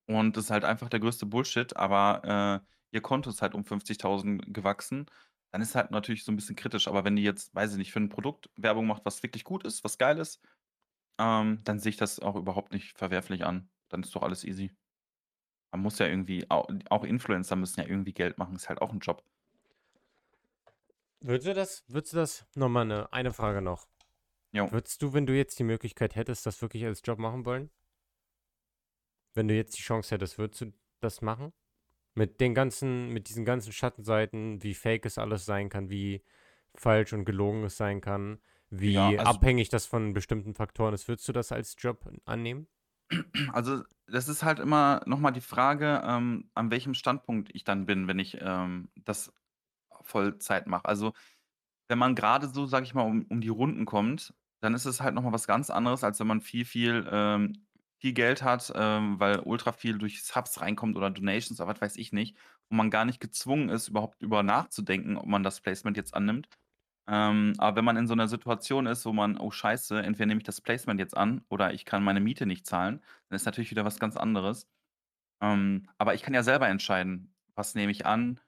Und 0.09 0.37
das 0.37 0.47
ist 0.47 0.51
halt 0.53 0.65
einfach 0.65 0.89
der 0.91 1.01
größte 1.01 1.27
Bullshit, 1.27 1.77
aber, 1.77 2.63
äh, 2.63 2.67
ihr 2.97 3.03
Konto 3.03 3.31
ist 3.31 3.43
halt 3.43 3.55
um 3.55 3.65
50.000 3.65 4.43
gewachsen. 4.55 5.07
Dann 5.53 5.63
ist 5.63 5.75
halt 5.77 5.91
natürlich 5.93 6.25
so 6.25 6.33
'n 6.33 6.37
bisschen 6.37 6.57
kritisch. 6.57 6.89
Aber 6.89 7.05
wenn 7.05 7.17
die 7.17 7.23
jetzt, 7.25 7.55
weiß 7.55 7.73
ich 7.73 7.79
nicht, 7.79 7.93
für 7.93 8.01
'n 8.01 8.09
Produkt 8.11 8.51
Werbung 8.57 8.87
macht, 8.89 9.05
was 9.07 9.23
wirklich 9.23 9.45
gut 9.45 9.65
ist, 9.65 9.85
was 9.85 9.99
geil 9.99 10.19
ist, 10.19 10.41
ähm, 11.21 11.61
dann 11.65 11.79
sehe 11.81 11.91
ich 11.91 11.97
das 11.99 12.21
auch 12.21 12.37
überhaupt 12.37 12.73
nicht 12.73 12.99
verwerflich 12.99 13.45
an. 13.47 13.71
Dann 13.91 14.03
ist 14.03 14.15
doch 14.17 14.23
alles 14.25 14.45
easy. 14.45 14.73
Man 15.73 15.83
muss 15.83 15.99
ja 15.99 16.07
irgendwie 16.07 16.51
au 16.51 16.67
auch 16.91 17.05
Influencer 17.05 17.57
müssen 17.57 17.81
ja 17.81 17.87
irgendwie 17.89 18.13
Geld 18.15 18.39
machen, 18.39 18.57
ist 18.57 18.69
halt 18.71 18.81
auch 18.83 18.93
'n 18.93 19.01
Job. 19.01 19.23
Würdest 21.23 21.49
du 21.49 21.55
das 21.55 21.85
würdest 21.89 22.13
du 22.13 22.17
das 22.19 22.47
noch 22.55 22.69
mal 22.69 22.85
'ne 22.85 23.13
eine 23.13 23.33
Frage 23.33 23.61
noch. 23.61 23.89
Jo. 24.53 24.71
Würdest 24.71 25.03
du, 25.03 25.13
wenn 25.15 25.27
du 25.27 25.37
jetzt 25.37 25.59
die 25.59 25.65
Möglichkeit 25.65 26.17
hättest, 26.17 26.47
das 26.47 26.63
wirklich 26.63 26.85
als 26.87 27.03
Job 27.05 27.19
machen 27.19 27.47
wollen? 27.47 27.71
Wenn 29.37 29.49
du 29.49 29.55
jetzt 29.55 29.77
die 29.79 29.83
Chance 29.83 30.15
hättest, 30.15 30.39
würdest 30.39 30.61
du 30.63 30.73
das 31.01 31.23
machen? 31.23 31.53
Mit 32.15 32.41
den 32.41 32.55
ganzen 32.55 33.11
mit 33.13 33.29
diesen 33.29 33.45
ganzen 33.45 33.73
Schattenseiten, 33.73 34.63
wie 34.63 34.75
fake 34.75 35.07
es 35.07 35.19
alles 35.19 35.45
sein 35.47 35.69
kann, 35.71 35.91
wie 35.91 36.25
falsch 36.77 37.13
und 37.15 37.25
gelogen 37.27 37.65
es 37.65 37.77
sein 37.79 38.01
kann, 38.03 38.41
wie 38.71 38.95
Ja, 38.95 39.19
also 39.19 39.39
abhängig 39.39 39.71
das 39.71 39.87
von 39.87 40.15
bestimmten 40.15 40.55
Faktoren 40.55 40.95
ist. 40.95 41.09
Würdest 41.09 41.29
du 41.29 41.33
das 41.33 41.53
als 41.53 41.77
Job 41.79 42.11
annehmen? 42.27 42.69
Also, 43.55 43.85
das 44.07 44.29
ist 44.29 44.43
halt 44.43 44.59
immer 44.59 45.03
noch 45.07 45.19
mal 45.19 45.31
die 45.31 45.41
Frage, 45.41 46.03
ähm, 46.05 46.51
an 46.55 46.71
welchem 46.71 46.95
Standpunkt 46.95 47.51
ich 47.55 47.65
dann 47.65 47.87
bin, 47.87 48.07
wenn 48.09 48.19
ich, 48.19 48.39
ähm, 48.41 48.91
das 48.97 49.33
Vollzeit 50.09 50.67
mache. 50.67 50.87
Also, 50.87 51.13
wenn 51.89 51.99
man 51.99 52.15
grade 52.15 52.49
so, 52.49 52.67
sage 52.67 52.85
ich 52.87 52.95
mal, 52.95 53.03
um 53.03 53.25
um 53.29 53.41
die 53.41 53.49
Runden 53.49 53.85
kommt, 53.87 54.35
dann 54.61 54.75
ist 54.75 54.85
es 54.87 55.01
halt 55.01 55.15
noch 55.15 55.23
mal 55.23 55.33
was 55.33 55.47
ganz 55.47 55.71
anderes, 55.71 56.05
als 56.05 56.21
wenn 56.21 56.27
man 56.27 56.41
viel, 56.41 56.65
viel, 56.65 57.07
ähm 57.11 57.53
viel 58.01 58.13
Geld 58.13 58.43
hat, 58.45 58.73
ähm, 58.77 59.19
weil 59.19 59.41
ultra 59.41 59.73
viel 59.73 59.99
durch 59.99 60.23
Subs 60.23 60.61
reinkommt 60.61 60.97
oder 60.97 61.11
Donations 61.11 61.61
oder 61.61 61.69
was 61.75 61.81
weiß 61.81 61.97
ich 61.97 62.13
nicht, 62.13 62.37
und 62.71 62.77
man 62.77 62.91
gar 62.91 63.05
nicht 63.05 63.19
gezwungen 63.21 63.71
ist, 63.71 63.89
überhaupt 63.89 64.23
über 64.23 64.45
nachzudenken, 64.45 65.17
ob 65.17 65.27
man 65.27 65.43
das 65.43 65.61
Placement 65.61 65.97
jetzt 65.97 66.15
annimmt. 66.15 66.49
Ähm, 67.09 67.55
aber 67.59 67.77
wenn 67.77 67.85
man 67.87 67.97
in 67.97 68.07
so 68.09 68.15
'ner 68.15 68.29
Situation 68.29 68.87
ist, 68.87 69.07
wo 69.07 69.13
man: 69.13 69.39
„Oh 69.39 69.51
Scheiße, 69.51 70.03
entweder 70.03 70.27
nehme 70.27 70.41
ich 70.41 70.45
das 70.47 70.61
Placement 70.61 71.01
jetzt 71.01 71.17
an 71.17 71.43
oder 71.49 71.75
ich 71.75 71.85
kann 71.85 72.05
meine 72.05 72.21
Miete 72.21 72.47
nicht 72.47 72.67
zahlen“, 72.67 73.03
dann 73.31 73.37
ist 73.37 73.47
natürlich 73.47 73.71
wieder 73.73 73.85
was 73.85 73.99
ganz 74.01 74.17
anderes. 74.17 74.69
Ähm, 75.43 75.89
aber 75.99 76.15
ich 76.15 76.23
kann 76.23 76.35
ja 76.35 76.43
selber 76.43 76.69
entscheiden, 76.69 77.35
was 77.55 77.75
nehme 77.75 77.93
ich 77.93 78.07
an, 78.07 78.41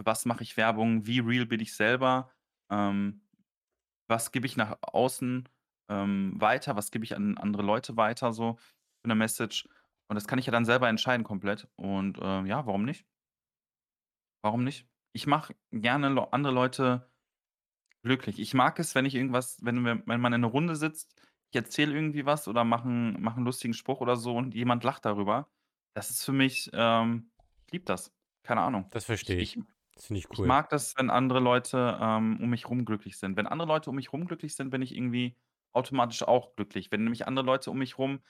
für 0.00 0.06
was 0.06 0.26
mache 0.26 0.42
ich 0.44 0.56
Werbung, 0.58 1.06
wie 1.06 1.20
real 1.20 1.46
bin 1.46 1.60
ich 1.60 1.74
selber, 1.76 2.30
ähm, 2.72 3.22
was 4.08 4.32
gebe 4.32 4.46
ich 4.46 4.56
nach 4.58 4.78
außen, 4.82 5.48
ähm, 5.90 6.34
weiter, 6.40 6.76
was 6.76 6.90
gebe 6.92 7.04
ich 7.04 7.16
an 7.16 7.38
andere 7.38 7.62
Leute 7.64 7.96
weiter 7.98 8.32
so 8.34 8.56
für 9.02 9.08
'ne 9.08 9.16
Message. 9.16 9.68
Und 10.08 10.16
das 10.16 10.28
kann 10.28 10.38
ich 10.40 10.46
ja 10.46 10.52
dann 10.52 10.64
selber 10.66 10.88
entscheiden 10.88 11.24
komplett 11.24 11.68
und, 11.76 12.18
ähm, 12.22 12.46
ja, 12.46 12.66
warum 12.66 12.84
nicht? 12.84 13.04
Warum 14.44 14.64
nicht? 14.64 14.88
Ich 15.12 15.26
mache 15.26 15.54
gerne 15.70 16.28
andere 16.32 16.52
Leute 16.54 17.10
glücklich. 18.02 18.40
Ich 18.40 18.54
mag 18.54 18.78
es, 18.80 18.94
wenn 18.94 19.06
ich 19.06 19.14
irgendwas 19.16 19.58
wenn 19.62 19.84
wir 19.84 20.02
wenn 20.06 20.20
man 20.20 20.32
in 20.34 20.42
'ner 20.42 20.48
Runde 20.48 20.76
sitzt, 20.76 21.14
ich 21.52 21.56
erzähle 21.56 21.94
irgendwie 21.94 22.26
was 22.26 22.48
oder 22.48 22.64
mache 22.64 22.88
'n 22.88 23.20
mache 23.22 23.40
'n 23.40 23.44
lustigen 23.44 23.74
Spruch 23.74 24.00
oder 24.00 24.16
so 24.16 24.36
und 24.36 24.54
jemand 24.54 24.84
lacht 24.84 25.04
darüber. 25.06 25.50
Das 25.94 26.10
ist 26.10 26.24
für 26.24 26.32
mich 26.32 26.70
ähm, 26.74 27.32
ich 27.66 27.72
liebe 27.74 27.86
das. 27.86 28.12
Keine 28.44 28.62
Ahnung. 28.62 28.92
Das 28.92 29.04
verstehe 29.04 29.38
ich 29.38 29.56
ich. 29.56 29.60
Das 29.96 30.06
finde 30.06 30.18
ich 30.20 30.28
ich 30.30 30.38
cool. 30.38 30.44
mag 30.44 30.68
das, 30.70 30.94
wenn 30.96 31.10
andere 31.10 31.40
Leute, 31.40 31.98
ähm, 32.00 32.38
um 32.40 32.50
mich 32.50 32.68
rum 32.68 32.84
glücklich 32.84 33.18
sind. 33.18 33.36
Wenn 33.36 33.46
andere 33.48 33.68
Leute 33.68 33.90
um 33.90 33.96
mich 33.96 34.12
rum 34.12 34.26
glücklich 34.26 34.54
sind, 34.54 34.70
bin 34.70 34.80
ich 34.82 34.94
irgendwie 34.94 35.36
automatisch 35.72 36.22
auch 36.22 36.54
glücklich. 36.54 36.92
Wenn 36.92 37.02
nämlich 37.02 37.26
andere 37.26 37.44
Leute 37.44 37.70
um 37.70 37.78
mich 37.78 37.98
rum 37.98 38.20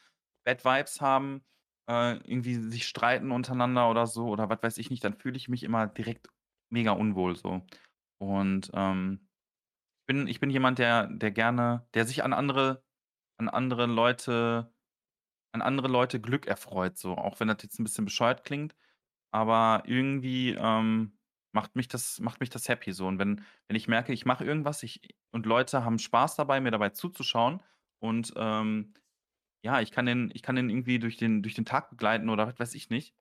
Bad 0.45 0.65
Vibes 0.65 1.01
haben, 1.03 1.45
äh, 1.91 2.15
irgendwie 2.27 2.55
sich 2.55 2.87
streiten 2.89 3.31
untereinander 3.33 3.91
oder 3.91 4.07
so 4.07 4.29
oder 4.29 4.49
was 4.49 4.63
weiß 4.63 4.79
ich 4.79 4.91
nicht, 4.91 5.05
dann 5.05 5.19
fühle 5.19 5.37
ich 5.37 5.49
mich 5.49 5.63
immer 5.63 5.87
direkt 5.87 6.29
mega 6.71 6.93
unwohl 6.93 7.37
so. 7.37 7.63
Und, 8.19 8.71
ähm, 8.75 9.29
bin 10.07 10.27
ich 10.29 10.41
bin 10.41 10.51
jemand, 10.51 10.79
der 10.81 11.09
der 11.09 11.31
gerne 11.33 11.89
der 11.95 12.07
sich 12.07 12.25
an 12.25 12.33
andere 12.35 12.85
an 13.39 13.49
andere 13.49 13.87
Leute 13.87 14.75
an 15.53 15.63
andere 15.63 15.89
Leute 15.89 16.21
Glück 16.21 16.47
erfreut 16.47 16.99
so, 16.99 17.17
auch 17.17 17.41
wenn 17.41 17.49
das 17.49 17.59
jetzt 17.63 17.79
'n 17.81 17.85
bisschen 17.85 18.05
bescheuert 18.07 18.45
klingt, 18.45 18.77
aber 19.33 19.85
irgendwie, 19.87 20.53
ähm, 20.59 21.19
macht 21.53 21.77
mich 21.77 21.89
das 21.89 22.21
macht 22.21 22.41
mich 22.41 22.51
das 22.51 22.69
happy 22.69 22.93
so. 22.93 23.07
Und 23.07 23.19
wenn 23.19 23.45
wenn 23.69 23.77
ich 23.77 23.89
merke, 23.89 24.13
ich 24.13 24.25
mache 24.27 24.45
irgendwas, 24.45 24.83
ich 24.83 25.01
und 25.33 25.47
Leute 25.47 25.85
haben 25.85 25.99
Spaß 25.99 26.37
dabei, 26.37 26.61
mir 26.61 26.71
dabei 26.71 26.91
zuzuschauen 26.91 27.63
und, 28.01 28.33
ähm, 28.37 28.95
ja, 29.65 29.81
ich 29.81 29.93
kann 29.93 30.07
den 30.07 30.31
ich 30.35 30.43
kann 30.43 30.57
den 30.57 30.71
irgendwie 30.71 30.99
durch 31.01 31.17
den 31.17 31.43
durch 31.43 31.55
den 31.55 31.65
Tag 31.67 31.91
begleiten 31.91 32.31
oder 32.31 32.47
was 32.49 32.59
weiß 32.61 32.75
ich 32.75 32.91
nicht, 32.91 33.15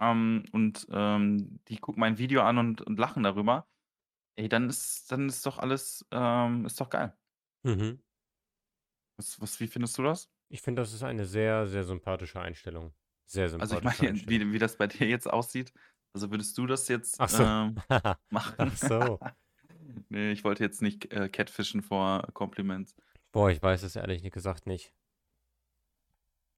ähm, 0.00 0.44
und, 0.52 0.86
ähm, 0.92 1.60
die 1.68 1.78
gucken 1.78 2.00
mein 2.00 2.18
Video 2.18 2.42
an 2.42 2.58
und 2.58 2.82
und 2.82 2.98
lachen 2.98 3.22
darüber. 3.24 3.68
Ey, 4.36 4.48
dann 4.50 4.68
ist 4.70 5.10
dann 5.12 5.28
ist 5.28 5.46
doch 5.46 5.58
alles 5.58 6.06
ähm, 6.12 6.66
ist 6.66 6.80
doch 6.80 6.90
geil. 6.90 7.16
Mhm. 7.64 7.98
Was 9.16 9.38
was 9.40 9.60
wie 9.60 9.66
findest 9.68 9.98
du 9.98 10.02
das? 10.02 10.30
Ich 10.50 10.60
finde, 10.62 10.82
das 10.82 10.92
ist 10.92 11.02
eine 11.02 11.24
sehr, 11.24 11.66
sehr 11.66 11.84
sympathische 11.84 12.40
Einstellung. 12.40 12.94
Sehr 13.24 13.48
Also, 13.58 13.74
ich 13.74 13.82
sympathische 13.82 14.02
meine, 14.02 14.18
Einstellung. 14.26 14.28
wie 14.28 14.52
wie 14.52 14.58
das 14.58 14.76
bei 14.76 14.86
dir 14.86 15.06
jetzt 15.08 15.28
aussieht. 15.28 15.72
Also, 16.18 16.32
würdest 16.32 16.58
du 16.58 16.66
das 16.66 16.88
jetzt, 16.88 17.20
Ach 17.20 17.28
so. 17.30 17.50
ähm, 17.54 17.84
Ach 18.58 18.76
machen? 18.76 18.76
so. 18.76 19.20
Ne, 20.10 20.32
ich 20.32 20.44
wollte 20.44 20.64
jetzt 20.64 20.82
nicht, 20.82 21.12
äh, 21.12 21.28
catfishen 21.30 21.82
vor 21.82 22.22
Compliments. 22.34 22.94
Boah, 23.34 23.50
ich 23.50 23.62
weiß 23.62 23.82
es 23.82 23.96
ehrlich 23.96 24.22
gesagt 24.30 24.66
nicht. 24.66 24.92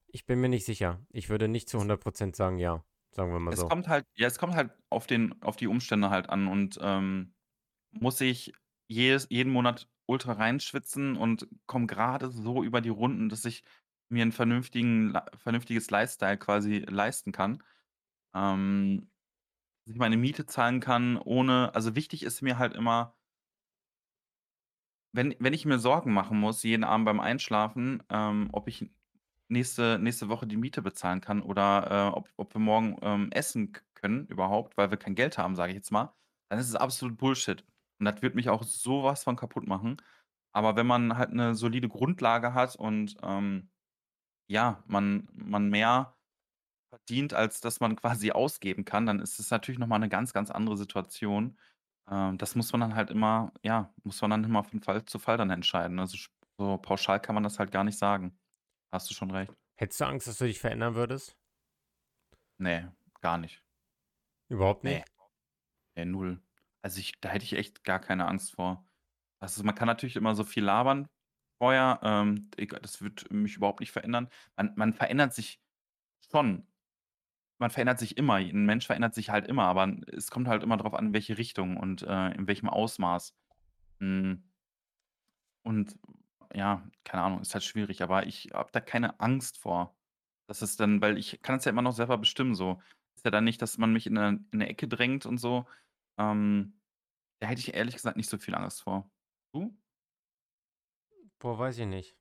Ich 0.08 0.26
bin 0.26 0.40
mir 0.40 0.48
nicht 0.48 0.64
sicher. 0.64 1.04
Ich 1.10 1.28
würde 1.28 1.46
nicht 1.48 1.68
zu 1.68 1.78
Es 1.78 1.86
100 1.90 2.00
% 2.02 2.36
sagen 2.36 2.58
ja, 2.58 2.84
sagen 3.12 3.32
wir 3.32 3.38
mal 3.40 3.52
Es 3.52 3.64
so. 3.64 3.70
kommt 3.70 3.88
halt 3.88 4.06
ja, 4.16 4.28
es 4.28 4.38
kommt 4.38 4.54
halt 4.54 4.70
auf 4.90 5.06
den 5.08 5.40
auf 5.42 5.56
die 5.56 5.66
Umstände 5.66 6.10
halt 6.10 6.28
an 6.30 6.46
und, 6.46 6.78
ähm, 6.80 7.34
muss 7.92 8.20
ich 8.20 8.52
jedes 8.88 9.26
jeden 9.30 9.52
Monat 9.52 9.88
ultra 10.06 10.32
reinschwitzen 10.34 11.16
und 11.16 11.48
komme 11.66 11.86
grade 11.86 12.30
so 12.30 12.62
über 12.64 12.80
die 12.80 12.88
Runden, 12.90 13.28
dass 13.28 13.44
ich 13.44 13.64
mir 14.10 14.24
'n 14.24 14.32
vernünftigen 14.32 15.10
Li 15.12 15.20
vernünftiges 15.36 15.90
Lifestyle 15.90 16.38
quasi 16.38 16.78
leisten 16.88 17.32
kann. 17.32 17.62
Ähm, 18.34 19.10
dass 19.90 19.94
ich 19.96 19.98
meine 20.00 20.16
Miete 20.16 20.46
zahlen 20.46 20.80
kann, 20.80 21.18
ohne 21.18 21.74
also, 21.74 21.94
wichtig 21.96 22.22
ist 22.24 22.42
mir 22.42 22.58
halt 22.58 22.74
immer 22.74 23.14
wenn 25.14 25.34
wenn 25.40 25.52
ich 25.52 25.64
mir 25.66 25.78
Sorgen 25.78 26.12
machen 26.12 26.38
muss 26.38 26.62
jeden 26.62 26.84
Abend 26.84 27.04
beim 27.06 27.20
Einschlafen, 27.20 28.02
ähm, 28.10 28.48
ob 28.52 28.68
ich 28.68 28.88
nächste 29.48 29.98
nächste 30.00 30.28
Woche 30.28 30.46
die 30.46 30.56
Miete 30.56 30.82
bezahlen 30.82 31.20
kann 31.20 31.42
oder, 31.42 32.10
äh, 32.14 32.16
ob 32.16 32.30
ob 32.36 32.54
wir 32.54 32.60
morgen, 32.60 32.96
ähm, 33.02 33.30
essen 33.32 33.72
können 33.94 34.26
überhaupt, 34.28 34.76
weil 34.76 34.90
wir 34.90 34.98
kein 34.98 35.14
Geld 35.16 35.38
haben, 35.38 35.56
sage 35.56 35.72
ich 35.72 35.76
jetzt 35.76 35.90
mal, 35.92 36.14
dann 36.50 36.58
ist 36.60 36.68
es 36.68 36.76
absolut 36.76 37.18
Bullshit. 37.18 37.64
Und 38.00 38.06
das 38.06 38.22
würde 38.22 38.36
mich 38.36 38.50
auch 38.50 38.62
so 38.64 39.02
was 39.04 39.24
von 39.24 39.36
kaputt 39.36 39.66
machen. 39.68 39.98
Aber 40.52 40.76
wenn 40.76 40.86
man 40.86 41.18
halt 41.18 41.32
'ne 41.32 41.54
solide 41.56 41.88
Grundlage 41.88 42.54
hat 42.54 42.76
und, 42.76 43.16
ähm, 43.22 43.70
ja, 44.48 44.84
man 44.88 45.28
man 45.34 45.70
mehr 45.70 46.16
verdient, 46.90 47.34
als 47.34 47.60
dass 47.60 47.80
man 47.80 47.96
quasi 47.96 48.32
ausgeben 48.32 48.84
kann, 48.84 49.06
dann 49.06 49.20
ist 49.20 49.38
es 49.40 49.50
natürlich 49.50 49.78
noch 49.78 49.86
mal 49.88 49.98
'ne 50.00 50.08
ganz, 50.10 50.32
ganz 50.32 50.50
andere 50.50 50.76
Situation. 50.76 51.58
Ähm, 52.10 52.38
das 52.38 52.54
muss 52.56 52.72
man 52.72 52.80
dann 52.82 52.94
halt 52.96 53.10
immer 53.10 53.52
ja, 53.64 53.94
muss 54.04 54.20
man 54.22 54.30
dann 54.32 54.44
immer 54.44 54.64
von 54.64 54.82
Fall 54.82 55.04
zu 55.06 55.18
Fall 55.20 55.36
dann 55.38 55.50
entscheiden. 55.50 55.98
Also, 56.00 56.16
sch 56.18 56.30
so 56.58 56.76
pauschal 56.78 57.20
kann 57.20 57.34
man 57.34 57.44
das 57.44 57.58
halt 57.58 57.72
gar 57.72 57.84
nicht 57.84 57.98
sagen. 57.98 58.38
Hast 58.92 59.10
du 59.10 59.14
schon 59.14 59.30
recht. 59.32 59.54
Hättest 59.78 60.00
du 60.00 60.04
Angst, 60.06 60.26
dass 60.26 60.38
du 60.38 60.44
dich 60.46 60.60
verändern 60.60 60.94
würdest? 60.94 61.34
Ne, 62.60 62.94
gar 63.22 63.38
nicht. 63.38 63.62
Überhaupt 64.50 64.82
Ne. 64.82 65.04
nicht? 65.04 65.06
Ne, 65.96 66.06
0. 66.06 66.42
Also, 66.82 67.00
ich 67.00 67.20
da 67.20 67.30
hätte 67.30 67.44
ich 67.44 67.54
echt 67.54 67.84
gar 67.84 68.00
keine 68.00 68.26
Angst 68.28 68.54
vor. 68.54 68.86
Also, 69.40 69.62
man 69.64 69.74
kann 69.76 69.86
natürlich 69.88 70.16
immer 70.16 70.34
so 70.36 70.44
viel 70.44 70.64
labern 70.64 71.08
vorher, 71.60 72.00
ähm, 72.04 72.50
eg 72.58 72.70
das 72.82 73.02
wird 73.02 73.30
mich 73.32 73.56
überhaupt 73.56 73.80
nicht 73.80 73.92
verändern. 73.92 74.28
Man 74.56 74.74
man 74.76 74.94
verändert 74.94 75.34
sich 75.34 75.60
schon. 76.32 76.68
Man 77.60 77.70
verändert 77.70 77.98
sich 77.98 78.16
immer. 78.16 78.38
'N 78.40 78.64
Mensch 78.64 78.86
verändert 78.86 79.14
sich 79.14 79.28
halt 79.30 79.46
immer, 79.46 79.64
aber 79.64 79.94
es 80.12 80.30
kommt 80.30 80.48
halt 80.48 80.62
immer 80.62 80.78
drauf 80.78 80.94
an, 80.94 81.08
in 81.08 81.12
welche 81.12 81.36
Richtung 81.36 81.76
und, 81.76 82.00
äh, 82.02 82.30
in 82.32 82.46
welchem 82.48 82.70
Ausmaß. 82.70 83.34
Hm. 84.00 84.50
Und 85.66 85.98
ja, 86.54 86.88
keine 87.04 87.22
Ahnung, 87.22 87.40
ist 87.40 87.54
halt 87.54 87.64
schwierig, 87.64 88.02
aber 88.02 88.26
ich 88.26 88.48
habe 88.52 88.70
da 88.72 88.80
keine 88.80 89.20
Angst 89.20 89.58
vor. 89.58 89.96
Das 90.48 90.62
ist 90.62 90.80
dann 90.80 91.00
weil 91.00 91.18
ich 91.18 91.42
kann 91.42 91.56
es 91.56 91.64
ja 91.64 91.70
immer 91.70 91.82
noch 91.82 91.92
selber 91.92 92.18
bestimmen 92.18 92.54
so. 92.54 92.80
Ist 93.16 93.24
ja 93.24 93.30
dann 93.30 93.44
nicht, 93.44 93.62
dass 93.62 93.78
man 93.78 93.92
mich 93.92 94.06
in 94.06 94.14
'ne 94.14 94.28
in 94.52 94.58
'ne 94.58 94.68
Ecke 94.68 94.88
drängt 94.88 95.26
und 95.26 95.38
so. 95.38 95.66
Ähm, 96.18 96.80
da 97.40 97.48
hätte 97.48 97.60
ich 97.60 97.74
ehrlich 97.74 97.96
gesagt 97.96 98.16
nicht 98.18 98.30
so 98.30 98.38
viel 98.38 98.54
Angst 98.56 98.82
vor. 98.82 99.10
Du? 99.54 99.76
Boah, 101.40 101.58
weiß 101.58 101.78
ich 101.78 101.86
nicht. 101.86 102.16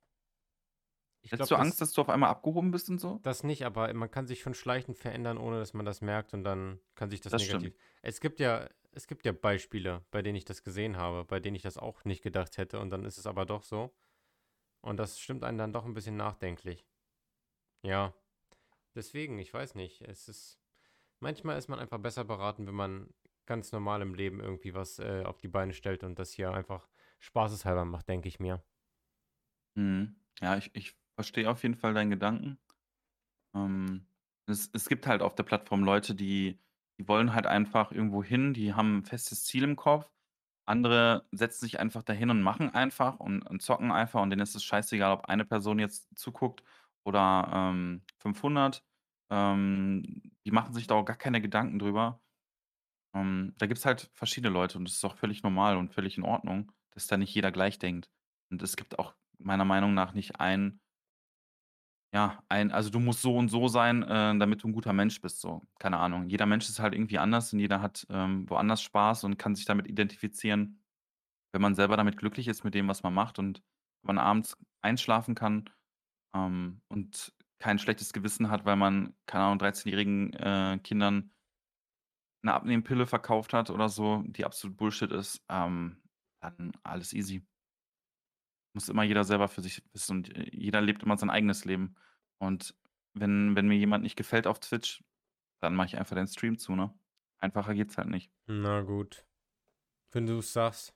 Ich 1.22 1.32
Hättest 1.32 1.50
glaube, 1.50 1.52
du 1.52 1.56
das 1.56 1.74
Angst, 1.76 1.80
dass 1.82 1.94
du 1.94 2.02
auf 2.02 2.10
einmal 2.10 2.30
abgehoben 2.30 2.72
bist 2.72 2.90
und 2.90 3.00
so? 3.00 3.24
das 3.24 3.44
nicht, 3.44 3.66
aber 3.66 3.94
man 3.94 4.10
kann 4.12 4.28
sich 4.28 4.40
schon 4.42 4.54
schleichend 4.54 4.98
verändern, 4.98 5.38
ohne 5.38 5.60
dass 5.60 5.74
man 5.74 5.86
das 5.86 6.02
merkt 6.02 6.34
und 6.34 6.44
dann 6.44 6.80
kann 6.96 7.10
sich 7.10 7.22
das 7.22 7.36
Das 7.36 7.44
stimmt. 7.44 7.74
negativ 7.74 7.76
es 8.02 8.20
gibt 8.22 8.40
ja 8.40 8.70
es 8.92 9.08
gibt 9.08 9.26
ja 9.26 9.32
Beispiele, 9.34 10.04
bei 10.12 10.22
denen 10.22 10.36
ich 10.38 10.46
das 10.46 10.64
gesehen 10.64 10.98
habe, 10.98 11.24
bei 11.26 11.40
denen 11.40 11.56
ich 11.56 11.62
das 11.64 11.78
auch 11.78 12.06
nicht 12.06 12.24
gedacht 12.24 12.58
hätte 12.58 12.80
und 12.80 12.90
dann 12.90 13.06
ist 13.06 13.18
es 13.18 13.28
aber 13.28 13.46
doch 13.46 13.64
so. 13.64 13.96
Und 14.82 14.98
das 14.98 15.20
stimmt 15.20 15.44
einen 15.46 15.58
dann 15.60 15.74
doch 15.74 15.86
'n 15.86 15.94
bisschen 15.96 16.18
nachdenklich. 16.18 16.86
Ja, 17.84 18.14
deswegen, 18.96 19.40
ich 19.40 19.54
weiß 19.54 19.76
nicht. 19.76 20.02
Es 20.04 20.28
ist 20.30 20.60
manchmal 21.20 21.58
ist 21.60 21.70
man 21.70 21.80
einfach 21.80 22.00
besser 22.00 22.26
beraten, 22.26 22.68
wenn 22.68 22.76
man 22.76 23.12
ganz 23.48 23.72
normal 23.74 24.02
im 24.04 24.16
Leben 24.16 24.40
irgendwie 24.42 24.74
was, 24.76 25.00
äh, 25.00 25.24
auf 25.26 25.38
die 25.40 25.50
Beine 25.50 25.74
stellt 25.74 26.04
und 26.04 26.20
das 26.20 26.34
hier 26.34 26.52
einfach 26.54 26.90
spaßeshalber 27.20 27.86
macht, 27.86 28.10
denke 28.10 28.28
ich 28.30 28.40
mir. 28.40 28.64
Mhm. 29.76 30.16
Ja, 30.42 30.58
ich 30.58 30.72
ich 30.76 30.96
verstehe 31.20 31.50
auf 31.50 31.64
jeden 31.64 31.76
Fall 31.76 31.94
deinen 31.94 32.10
Gedanken. 32.12 32.60
Ähm, 33.56 34.08
es 34.48 34.70
es 34.74 34.90
gibt 34.90 35.08
halt 35.08 35.22
auf 35.22 35.36
der 35.36 35.44
Plattform 35.44 35.84
Leute, 35.84 36.16
die 36.16 36.60
die 37.00 37.08
wollen 37.08 37.34
halt 37.34 37.48
einfach 37.48 37.92
irgendwo 37.94 38.24
hin, 38.24 38.54
die 38.54 38.74
haben 38.74 39.00
'n 39.00 39.06
festes 39.06 39.46
Ziel 39.46 39.64
im 39.64 39.76
Kopf. 39.78 40.12
Andere 40.66 41.28
setzen 41.32 41.62
sich 41.66 41.80
einfach 41.80 42.04
dahin 42.04 42.30
und 42.32 42.42
machen 42.44 42.70
einfach 42.74 43.20
und 43.20 43.44
und 43.44 43.62
zocken 43.62 43.92
einfach 43.92 44.22
und 44.22 44.30
denen 44.32 44.42
ist 44.44 44.56
es 44.56 44.64
scheißegal, 44.64 45.12
ob 45.14 45.26
eine 45.26 45.46
Person 45.46 45.80
jetzt 45.80 46.10
zuguckt 46.20 46.64
oder, 47.06 47.50
ähm, 47.54 48.04
500. 48.18 48.86
Ähm, 49.32 50.34
die 50.46 50.52
machen 50.52 50.74
sich 50.74 50.88
da 50.88 50.96
auch 50.96 51.06
gar 51.06 51.18
keine 51.18 51.42
Gedanken 51.42 51.80
drüber. 51.80 52.22
Ähm, 53.14 53.54
da 53.58 53.66
gibt's 53.68 53.86
halt 53.86 54.12
verschiedene 54.14 54.54
Leute 54.54 54.78
und 54.78 54.86
das 54.88 54.96
ist 54.96 55.06
auch 55.06 55.16
völlig 55.16 55.44
normal 55.44 55.78
und 55.78 55.94
völlig 55.94 56.18
in 56.18 56.24
Ordnung, 56.24 56.72
dass 56.92 57.08
da 57.08 57.18
nicht 57.18 57.34
jeder 57.34 57.52
gleich 57.52 57.80
denkt. 57.80 58.12
Und 58.52 58.62
es 58.62 58.76
gibt 58.78 59.00
auch 59.00 59.16
meiner 59.40 59.66
Meinung 59.66 59.94
nach 59.94 60.14
nicht 60.14 60.40
ein 60.40 60.82
ja, 62.14 62.44
ein 62.50 62.72
also, 62.72 62.90
du 62.90 63.00
musst 63.00 63.22
so 63.22 63.36
und 63.38 63.50
so 63.50 63.68
sein, 63.68 64.04
äh, 64.04 64.38
damit 64.40 64.64
du 64.64 64.68
'n 64.68 64.74
guter 64.74 64.94
Mensch 64.94 65.22
bist, 65.22 65.42
so. 65.42 65.62
Keine 65.80 65.98
Ahnung. 66.00 66.30
Jeder 66.30 66.46
Mensch 66.48 66.68
ist 66.70 66.80
halt 66.80 66.94
irgendwie 66.94 67.20
anders 67.20 67.54
und 67.54 67.60
jeder 67.60 67.82
hat, 67.82 68.06
ähm, 68.10 68.50
woanders 68.50 68.82
Spaß 68.82 69.24
und 69.26 69.38
kann 69.38 69.56
sich 69.56 69.66
damit 69.66 69.88
identifizieren. 69.88 70.82
Wenn 71.54 71.62
man 71.64 71.76
selber 71.76 71.98
damit 71.98 72.18
glücklich 72.18 72.48
ist 72.50 72.64
mit 72.66 72.76
dem, 72.76 72.88
was 72.90 73.04
man 73.04 73.14
macht 73.14 73.40
und 73.40 73.64
man 74.04 74.18
abends 74.20 74.58
einschlafen 74.84 75.36
kann, 75.36 75.70
ähm, 76.36 76.82
und 76.90 77.34
kein 77.60 77.80
schlechtes 77.80 78.14
Gewissen 78.14 78.52
hat, 78.52 78.66
weil 78.66 78.78
man, 78.78 79.16
keine 79.28 79.46
Ahnung, 79.46 79.60
dreizehnjährigen, 79.60 80.34
äh, 80.36 80.80
Kindern 80.84 81.32
'ne 82.44 82.54
Abnehmpille 82.54 83.06
verkauft 83.06 83.54
hat 83.54 83.70
oder 83.70 83.90
so, 83.90 84.24
die 84.26 84.46
absolut 84.46 84.78
Bullshit 84.78 85.12
ist, 85.12 85.44
ähm, 85.50 86.02
dann 86.42 86.72
alles 86.84 87.14
easy. 87.14 87.49
Muss 88.74 88.90
immer 88.90 89.04
jeder 89.04 89.24
selber 89.24 89.48
für 89.48 89.62
sich 89.62 89.84
wissen 89.94 90.18
und, 90.18 90.36
äh, 90.36 90.50
jeder 90.52 90.82
lebt 90.82 91.04
immer 91.04 91.18
sein 91.18 91.30
eigenes 91.30 91.66
Leben. 91.66 91.96
Und 92.38 92.76
wenn 93.14 93.56
wenn 93.56 93.68
mir 93.68 93.78
jemand 93.78 94.04
nicht 94.04 94.16
gefällt 94.16 94.48
auf 94.48 94.60
Twitch 94.60 95.04
dann 95.62 95.76
mache 95.76 95.88
ich 95.88 95.98
einfach 95.98 96.16
den 96.16 96.28
Stream 96.28 96.58
zu, 96.58 96.76
ne? 96.76 96.94
Einfacher 97.40 97.74
geht's 97.74 97.98
halt 97.98 98.08
nicht. 98.08 98.32
Na 98.48 98.82
gut. 98.82 99.26
Wenn 100.12 100.26
du 100.26 100.40
es 100.40 100.54
sagst. 100.54 100.94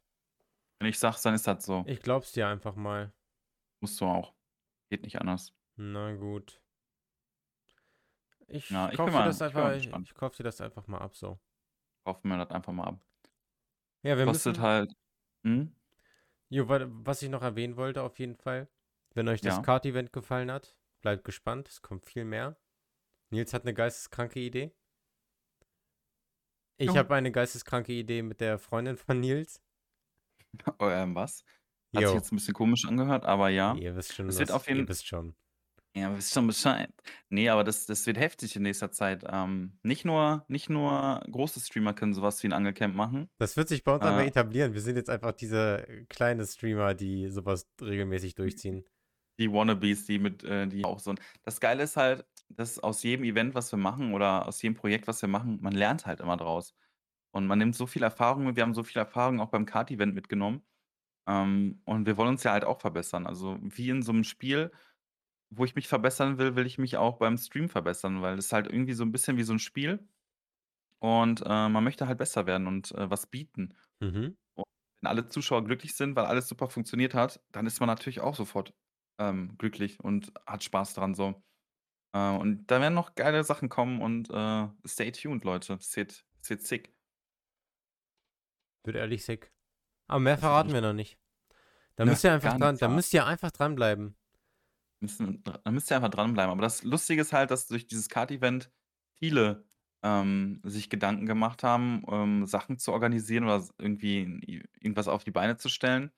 Wenn 0.79 0.89
ich 0.89 0.99
sag's, 0.99 1.21
dann 1.21 1.33
ist 1.33 1.47
das 1.47 1.65
so. 1.65 1.83
Ich 1.87 2.01
glaub's 2.01 2.31
dir 2.31 2.47
einfach 2.47 2.75
mal. 2.75 3.13
Musst 3.81 3.99
du 4.01 4.05
auch. 4.05 4.33
Geht 4.89 5.03
nicht 5.03 5.19
anders. 5.19 5.53
Na 5.75 6.13
gut. 6.15 6.61
Ich 8.47 8.69
Ja, 8.69 8.89
ich 8.89 8.97
kauf 8.97 9.09
bin 9.09 9.15
dir 9.17 9.25
das 9.25 9.41
einfach, 9.41 9.63
mal 9.63 9.77
ich, 9.77 9.87
ich 9.87 10.13
kauf 10.13 10.35
dir 10.35 10.43
das 10.43 10.61
einfach 10.61 10.87
mal 10.87 10.99
ab 10.99 11.15
so. 11.15 11.39
Kaufen 12.05 12.27
wir 12.29 12.37
das 12.37 12.51
einfach 12.51 12.73
mal 12.73 12.85
ab. 12.85 12.99
Ja, 14.03 14.17
wir 14.17 14.25
Kostet 14.25 14.53
müssen. 14.57 14.63
halt 14.63 14.93
hm? 15.43 15.75
Jo, 16.53 16.67
wa- 16.69 16.85
was 16.87 17.21
ich 17.23 17.29
noch 17.29 17.41
erwähnen 17.41 17.77
wollte, 17.77 18.03
auf 18.03 18.19
jeden 18.19 18.35
Fall. 18.35 18.69
Wenn 19.15 19.27
euch 19.27 19.41
das 19.41 19.55
Ja. 19.55 19.61
Kart-Event 19.63 20.13
gefallen 20.13 20.51
hat, 20.51 20.77
bleibt 21.01 21.23
gespannt. 21.23 21.67
Es 21.67 21.81
kommt 21.81 22.05
viel 22.05 22.25
mehr. 22.25 22.57
Nils 23.31 23.53
hat 23.53 23.63
eine 23.63 23.73
geisteskranke 23.73 24.39
Idee. 24.39 24.71
Ich 26.77 26.87
Jo. 26.87 26.95
habe 26.95 27.15
eine 27.15 27.31
geisteskranke 27.31 27.91
Idee 27.93 28.21
mit 28.21 28.39
der 28.39 28.59
Freundin 28.59 28.97
von 28.97 29.19
Nils. 29.19 29.61
Oh, 30.79 30.87
ähm, 30.89 31.15
was? 31.15 31.43
Hat 31.95 32.01
sich 32.01 32.09
Jo. 32.09 32.13
jetzt 32.13 32.31
ein 32.31 32.35
bisschen 32.35 32.53
komisch 32.53 32.85
angehört, 32.85 33.25
aber 33.25 33.49
ja. 33.49 33.73
Ihr 33.75 33.95
wisst 33.95 34.13
schon, 34.13 34.27
Es 34.29 34.37
wird 34.37 34.51
auf 34.51 34.67
ihr 34.67 34.75
jeden 34.75 34.87
wisst 34.87 35.07
schon. 35.07 35.35
Ja, 35.95 36.15
wissen 36.17 36.33
schon 36.33 36.47
Bescheid. 36.47 36.91
Ne, 37.29 37.49
aber 37.49 37.63
das 37.63 37.85
das 37.85 38.07
wird 38.07 38.17
heftig 38.17 38.55
in 38.55 38.63
nächster 38.63 38.91
Zeit. 38.91 39.23
Ähm, 39.29 39.77
nicht 39.83 40.05
nur 40.05 40.43
nicht 40.47 40.67
nur 40.69 41.21
große 41.29 41.59
Streamer 41.59 41.93
können 41.93 42.15
sowas 42.15 42.41
wie 42.41 42.47
'n 42.47 42.53
Angelcamp 42.53 42.95
machen. 42.95 43.29
Das 43.41 43.57
wird 43.57 43.67
sich 43.67 43.83
bei 43.83 43.95
uns 43.95 44.05
aber 44.05 44.25
Äh 44.25 44.25
etablieren. 44.25 44.73
Wir 44.73 44.81
sind 44.81 44.95
jetzt 44.95 45.09
einfach 45.09 45.31
diese 45.31 45.87
äh, 45.87 46.05
kleine 46.05 46.45
Streamer, 46.45 46.93
die 46.93 47.29
sowas 47.29 47.67
regelmäßig 47.81 48.35
durchziehen. 48.35 48.85
Die 49.39 49.51
Wannabes, 49.51 50.05
die 50.05 50.19
mit 50.19 50.43
äh, 50.43 50.67
die 50.67 50.85
auch 50.85 50.99
so 50.99 51.11
'n 51.11 51.19
das 51.43 51.59
Geile 51.59 51.83
ist 51.83 51.97
halt, 51.97 52.25
dass 52.49 52.77
aus 52.79 53.01
jedem 53.01 53.25
Event, 53.25 53.55
was 53.55 53.71
wir 53.71 53.77
machen 53.79 54.13
oder 54.13 54.45
aus 54.47 54.61
jedem 54.61 54.75
Projekt, 54.75 55.07
was 55.07 55.21
wir 55.23 55.29
machen, 55.29 55.59
man 55.61 55.73
lernt 55.73 56.05
halt 56.05 56.19
immer 56.19 56.37
draus. 56.37 56.75
Und 57.31 57.47
man 57.47 57.57
nimmt 57.59 57.75
so 57.75 57.87
viel 57.87 58.03
Erfahrung 58.03 58.45
mit. 58.45 58.55
Wir 58.57 58.63
haben 58.63 58.75
so 58.75 58.83
viel 58.83 58.99
Erfahrung 58.99 59.39
auch 59.41 59.49
beim 59.49 59.65
Kart-Event 59.65 60.13
mitgenommen. 60.15 60.63
Ähm, 61.27 61.81
und 61.85 62.05
wir 62.07 62.17
wollen 62.17 62.29
uns 62.31 62.43
ja 62.43 62.51
halt 62.53 62.65
auch 62.65 62.81
verbessern. 62.81 63.27
Also, 63.27 63.59
wie 63.61 63.89
in 63.89 64.03
so 64.03 64.13
'nem 64.13 64.23
Spiel, 64.25 64.71
wo 65.57 65.65
ich 65.65 65.75
mich 65.75 65.87
verbessern 65.87 66.37
will, 66.37 66.55
will 66.55 66.65
ich 66.65 66.77
mich 66.77 66.97
auch 66.97 67.17
beim 67.17 67.37
Stream 67.37 67.69
verbessern, 67.69 68.21
weil 68.21 68.37
es 68.37 68.51
halt 68.53 68.67
irgendwie 68.67 68.93
so 68.93 69.03
'n 69.03 69.11
bisschen 69.11 69.37
wie 69.37 69.43
so 69.43 69.53
'n 69.53 69.59
Spiel. 69.59 70.07
Und, 70.99 71.41
äh, 71.45 71.69
man 71.69 71.83
möchte 71.83 72.07
halt 72.07 72.17
besser 72.19 72.45
werden 72.47 72.67
und, 72.67 72.91
äh, 72.93 73.09
was 73.09 73.27
bieten. 73.27 73.75
Mhm. 74.01 74.35
Und 74.55 74.65
wenn 75.01 75.09
alle 75.09 75.27
Zuschauer 75.27 75.65
glücklich 75.65 75.95
sind, 75.95 76.15
weil 76.15 76.25
alles 76.25 76.47
super 76.49 76.69
funktioniert 76.69 77.13
hat, 77.15 77.41
dann 77.51 77.67
ist 77.67 77.79
man 77.81 77.87
natürlich 77.87 78.21
auch 78.21 78.35
sofort, 78.35 78.75
ähm, 79.19 79.57
glücklich 79.57 79.99
und 80.01 80.33
hat 80.47 80.63
Spaß 80.63 80.95
dran 80.95 81.15
so. 81.15 81.43
Äh, 82.13 82.31
und 82.37 82.67
da 82.67 82.81
werden 82.81 82.95
noch 82.95 83.15
geile 83.15 83.43
Sachen 83.45 83.69
kommen 83.69 84.01
und, 84.01 84.29
äh, 84.31 84.69
stay 84.87 85.11
tuned, 85.13 85.45
Leute. 85.45 85.75
Es 85.75 85.95
wird 85.97 86.25
es 86.41 86.49
wird 86.51 86.61
sick. 86.63 86.95
Wird 88.85 88.95
ehrlich 88.97 89.25
sick. 89.25 89.51
Aber 90.07 90.19
mehr 90.21 90.37
Das 90.37 90.49
wird 90.49 90.49
verraten 90.49 90.73
richtig 90.73 90.73
wir 90.73 90.81
noch 90.81 90.93
nicht. 90.93 91.19
Da 91.95 92.05
Ne, 92.05 92.07
müsst 92.07 92.23
ihr 92.23 92.33
einfach 92.33 92.53
gar 92.53 92.59
dran, 92.59 92.77
nichts 92.77 92.79
da 92.79 92.87
müsst 92.89 93.13
ihr 93.13 93.25
einfach 93.25 93.51
dranbleiben. 93.51 94.17
Da 95.63 95.71
müsst 95.71 95.91
ihr 95.91 95.95
einfach 95.97 96.09
dranbleiben. 96.09 96.51
Aber 96.51 96.61
das 96.61 96.83
Lustige 96.83 97.21
ist 97.21 97.33
halt, 97.33 97.51
dass 97.51 97.67
durch 97.67 97.87
dieses 97.87 98.09
Kart-Event 98.09 98.71
viele, 99.19 99.65
ähm, 100.03 100.61
sich 100.63 100.89
Gedanken 100.89 101.25
gemacht 101.25 101.63
haben, 101.63 102.03
ähm, 102.09 102.45
Sachen 102.45 102.77
zu 102.77 102.91
organisieren 102.91 103.45
oder 103.45 103.65
irgendwie 103.77 104.63
irgendwas 104.79 105.07
auf 105.07 105.23
die 105.23 105.31
Beine 105.31 105.57
zu 105.57 105.69
stellen. 105.69 106.11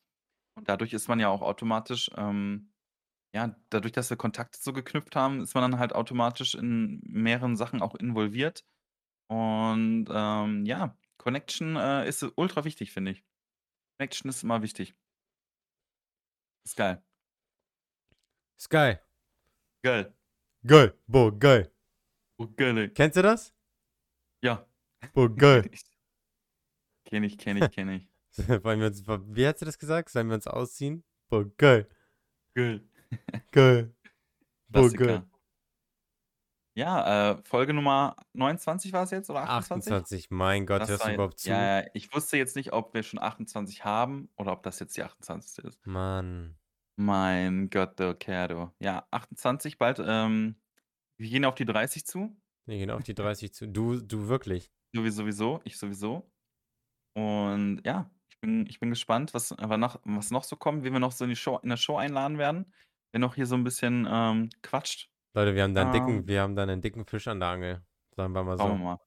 Und 0.55 0.69
dadurch 0.69 0.93
ist 0.93 1.07
man 1.09 1.19
ja 1.19 1.29
auch 1.29 1.41
automatisch, 1.41 2.11
ähm 2.17 2.71
ja, 3.35 3.55
dadurch, 3.69 3.93
dass 3.93 4.09
wir 4.09 4.17
Kontakte 4.17 4.59
so 4.61 4.73
geknüpft 4.73 5.15
haben, 5.15 5.41
ist 5.41 5.55
man 5.55 5.69
dann 5.71 5.79
halt 5.79 5.93
automatisch 5.93 6.55
in 6.55 7.01
mehreren 7.05 7.57
Sachen 7.57 7.81
auch 7.81 7.95
involviert. 7.95 8.65
Und, 9.27 10.07
ähm, 10.11 10.65
ja, 10.65 10.97
Connection, 11.17 11.75
äh, 11.77 12.07
ist 12.09 12.25
ultra 12.37 12.65
wichtig, 12.65 12.91
finde 12.93 13.11
ich. 13.11 13.25
Connection 13.99 14.29
ist 14.29 14.43
immer 14.43 14.61
wichtig. 14.63 14.95
Ist 16.65 16.75
geil. 16.75 17.04
Ist 18.57 18.69
geil. 18.69 19.01
Geil. 19.83 20.13
Geil. 20.65 20.93
Boah, 21.07 21.31
geil. 21.37 21.71
Oh, 22.37 22.47
geil, 22.55 22.77
ey. 22.77 22.89
Kennst 22.89 23.17
du 23.17 23.21
das? 23.21 23.53
Ja. 24.41 24.65
Boah, 25.13 25.29
geil. 25.33 25.69
Kenne 27.05 27.27
ich, 27.27 27.37
kenne 27.37 27.65
ich, 27.65 27.71
kenne 27.71 27.95
ich. 27.97 28.07
Wollen 28.63 28.79
wir 28.79 28.87
uns, 28.87 29.05
wie 29.07 29.47
hat 29.47 29.59
sie 29.59 29.65
das 29.65 29.77
gesagt? 29.77 30.09
Sollen 30.09 30.27
wir 30.27 30.35
uns 30.35 30.47
ausziehen? 30.47 31.03
Boah, 31.29 31.45
geil. 31.57 31.87
Geil. 32.55 32.83
Geil. 33.51 33.93
Boah, 34.69 34.89
geil. 34.89 35.23
Ja, 36.73 37.31
äh, 37.31 37.43
Folge 37.43 37.73
Nummer 37.73 38.17
29 38.33 38.91
war 38.91 39.03
es 39.03 39.11
jetzt 39.11 39.29
oder 39.29 39.47
28? 39.47 39.93
28, 39.93 40.31
mein 40.31 40.65
Gott, 40.65 40.81
Das 40.81 40.89
hörst 40.89 41.05
du 41.05 41.13
überhaupt 41.13 41.39
zu? 41.39 41.49
ja, 41.49 41.85
ich 41.93 42.13
wusste 42.13 42.37
jetzt 42.37 42.57
nicht, 42.57 42.73
ob 42.73 42.93
wir 42.93 43.03
schon 43.03 43.19
28 43.21 43.85
haben 43.85 44.29
oder 44.35 44.51
ob 44.51 44.63
das 44.63 44.79
jetzt 44.79 44.97
die 44.97 45.03
28. 45.03 45.63
ist. 45.63 45.87
Mann. 45.87 46.57
Mein 46.99 47.69
Gott, 47.69 47.99
du 47.99 48.15
Kerl, 48.15 48.71
Ja, 48.79 49.05
28 49.11 49.77
bald, 49.77 49.99
ähm 50.03 50.61
wir 51.17 51.29
gehen 51.29 51.45
auf 51.45 51.55
die 51.55 51.65
30 51.65 52.05
zu. 52.05 52.41
Wir 52.67 52.77
gehen 52.79 52.89
auf 52.89 53.03
die 53.03 53.13
30 53.13 53.53
zu. 53.53 53.67
Du 53.67 54.01
du 54.01 54.27
wirklich? 54.27 54.69
Sowie 54.93 55.11
sowieso, 55.11 55.61
ich 55.63 55.77
sowieso. 55.77 56.31
Und 57.15 57.81
ja, 57.85 58.11
ich 58.29 58.39
bin 58.41 58.67
ich 58.69 58.79
bin 58.79 58.91
gespannt, 58.91 59.33
was 59.33 59.51
aber 59.53 59.77
noch 59.77 60.01
was 60.05 60.31
noch 60.31 60.43
so 60.43 60.55
kommt, 60.57 60.83
wen 60.83 60.93
wir 60.93 61.01
noch 61.01 61.11
so 61.13 61.25
in 61.25 61.31
die 61.31 61.37
Show 61.37 61.59
in 61.63 61.69
der 61.69 61.77
Show 61.77 61.97
einladen 61.97 62.37
werden. 62.39 62.73
Wer 63.13 63.21
noch 63.21 63.35
hier 63.35 63.47
so 63.47 63.55
'n 63.55 63.63
bisschen, 63.65 64.07
ähm, 64.09 64.49
quatscht. 64.63 65.09
Leute, 65.35 65.53
wir 65.53 65.63
haben 65.63 65.73
da 65.75 65.81
'n 65.81 65.91
dicken 65.91 66.25
Ähm 66.25 66.29
wir 66.29 66.41
haben 66.41 66.55
da 66.55 66.65
'nen 66.65 66.81
dicken 66.81 67.05
Fisch 67.05 67.27
an 67.27 67.41
der 67.41 67.49
Angel, 67.49 67.85
sagen 68.15 68.31
wir 68.33 68.43
mal 68.45 68.57
Schauen 68.57 68.69
wir 68.69 68.77
so. 68.77 68.85
mal. 68.85 68.99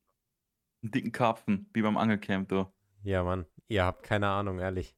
'N 0.85 0.91
dicken 0.93 1.13
Karpfen, 1.13 1.71
wie 1.75 1.83
beim 1.83 1.97
Angelcamp, 1.99 2.49
du. 2.51 2.73
Ja, 3.03 3.23
Mann. 3.23 3.47
Ihr 3.69 3.85
habt 3.85 4.03
keine 4.03 4.29
Ahnung, 4.29 4.59
ehrlich. 4.59 4.95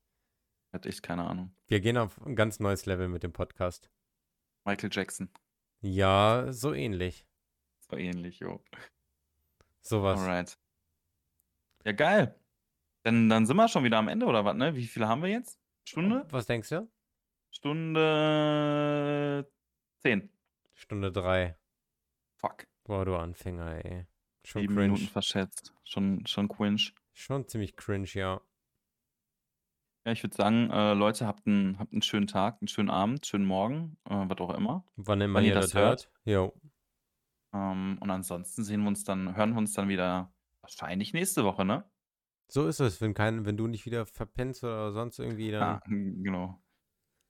Hat 0.73 0.87
echt 0.87 1.03
keine 1.03 1.27
Ahnung. 1.27 1.53
Wir 1.67 1.81
gehen 1.81 1.97
auf 1.97 2.21
'n 2.25 2.37
ganz 2.37 2.61
neues 2.61 2.87
Level 2.87 3.09
mit 3.09 3.23
dem 3.23 3.33
Podcast. 3.33 3.91
Michael 4.65 4.91
Jackson. 4.93 5.31
Ja, 5.81 6.53
so 6.53 6.75
ähnlich. 6.75 7.27
So 7.91 7.97
ähnlich, 7.97 8.41
jo. 8.41 8.63
So 9.81 10.03
was. 10.03 10.21
Alright. 10.21 10.59
Ja, 11.85 11.93
geil. 11.93 12.39
Dann 13.03 13.29
dann 13.31 13.47
sind 13.47 13.57
wir 13.57 13.69
schon 13.69 13.85
wieder 13.85 13.99
am 13.99 14.09
Ende 14.09 14.27
oder 14.27 14.45
was, 14.45 14.55
ne? 14.55 14.77
Wie 14.77 14.87
viele 14.87 15.09
haben 15.09 15.23
wir 15.23 15.31
jetzt? 15.31 15.59
Stunde? 15.85 16.27
Was 16.31 16.47
denkst 16.47 16.69
du? 16.69 16.91
Stunde 17.51 19.51
10. 20.01 20.31
Stunde 20.75 21.11
3. 21.11 21.57
Fuck. 22.37 22.67
Boah, 22.85 23.05
du 23.05 23.17
Anfänger, 23.17 23.85
ey. 23.85 24.07
Schon 24.45 24.63
7 24.63 24.75
cringe. 24.75 24.93
Minuten 24.93 25.09
verschätzt. 25.09 25.75
Schon 25.85 26.27
schon 26.27 26.49
cringe. 26.49 26.93
Schon 27.13 27.49
ziemlich 27.49 27.77
cringe, 27.77 28.09
ja. 28.15 28.41
Ja, 30.07 30.13
ich 30.13 30.23
würde 30.23 30.35
sagen, 30.35 30.71
äh, 30.71 30.95
Leute, 30.95 31.27
habt 31.27 31.47
'n 31.47 31.79
habt 31.79 31.93
'n 31.93 32.01
schönen 32.01 32.27
Tag, 32.27 32.63
'n 32.63 32.69
schönen 32.69 32.89
Abend, 32.89 33.27
schönen 33.27 33.45
Morgen, 33.45 33.99
äh, 34.09 34.15
was 34.29 34.39
auch 34.39 34.55
immer. 34.55 34.87
Wann 34.99 35.21
immer 35.21 35.41
Wann 35.41 35.45
ihr 35.45 35.53
ihr 35.53 35.53
das 35.53 35.75
das 35.75 35.75
hört. 35.75 36.11
Jo. 36.25 36.61
Ähm, 37.55 37.99
und 38.01 38.11
ansonsten 38.11 38.65
sehen 38.65 38.83
wir 38.83 38.89
uns 38.89 39.05
dann 39.05 39.35
hören 39.37 39.53
wir 39.53 39.59
uns 39.59 39.73
dann 39.73 39.89
wieder 39.89 40.33
wahrscheinlich 40.63 41.13
nächste 41.13 41.45
Woche, 41.45 41.65
ne? 41.65 41.91
So 42.53 42.67
ist 42.67 42.81
es, 42.81 43.01
wenn 43.01 43.15
kein 43.15 43.45
wenn 43.47 43.57
du 43.57 43.69
nicht 43.69 43.87
wieder 43.87 44.07
verpennst 44.07 44.65
oder 44.65 44.91
sonst 44.91 45.21
irgendwie, 45.21 45.53
Ja, 45.61 45.81
dann 45.87 46.23
genau. 46.23 46.63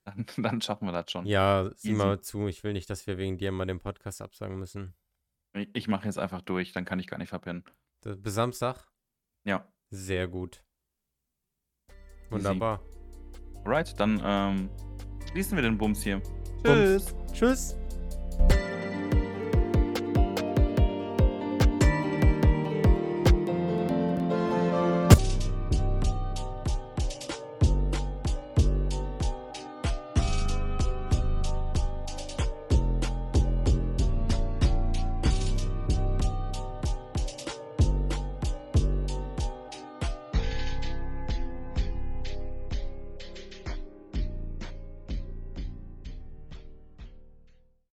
Dann 0.05 0.27
dann 0.39 0.61
schaffen 0.63 0.87
wir 0.89 0.93
das 0.93 1.11
schon. 1.13 1.33
Ja, 1.33 1.71
sieh 1.77 1.93
Easy. 1.93 1.93
mal 1.93 2.23
zu, 2.23 2.49
ich 2.49 2.65
will 2.65 2.73
nicht, 2.73 2.89
dass 2.89 3.07
wir 3.07 3.19
wegen 3.19 3.37
dir 3.37 3.53
mal 3.53 3.67
den 3.67 3.79
Podcast 3.79 4.23
absagen 4.23 4.59
müssen. 4.59 4.95
I 5.57 5.69
ich 5.75 5.89
mache 5.89 6.07
jetzt 6.07 6.19
einfach 6.19 6.43
durch, 6.43 6.73
dann 6.73 6.85
kann 6.85 6.99
ich 7.01 7.07
gar 7.09 7.19
nicht 7.19 7.29
verpennen. 7.31 7.65
D 8.05 8.17
bis 8.17 8.35
Samstag? 8.35 8.91
Ja. 9.47 9.71
Sehr 9.93 10.29
gut. 10.29 10.63
Easy. 12.31 12.45
Wunderbar. 12.45 12.81
Alright, 13.65 13.99
dann, 13.99 14.21
ähm, 14.25 14.71
schließen 15.31 15.57
wir 15.57 15.63
den 15.63 15.77
Bums 15.77 16.03
hier. 16.03 16.21
Bums. 16.63 16.65
Tschüss. 16.65 17.15
Tschüss. 17.33 17.80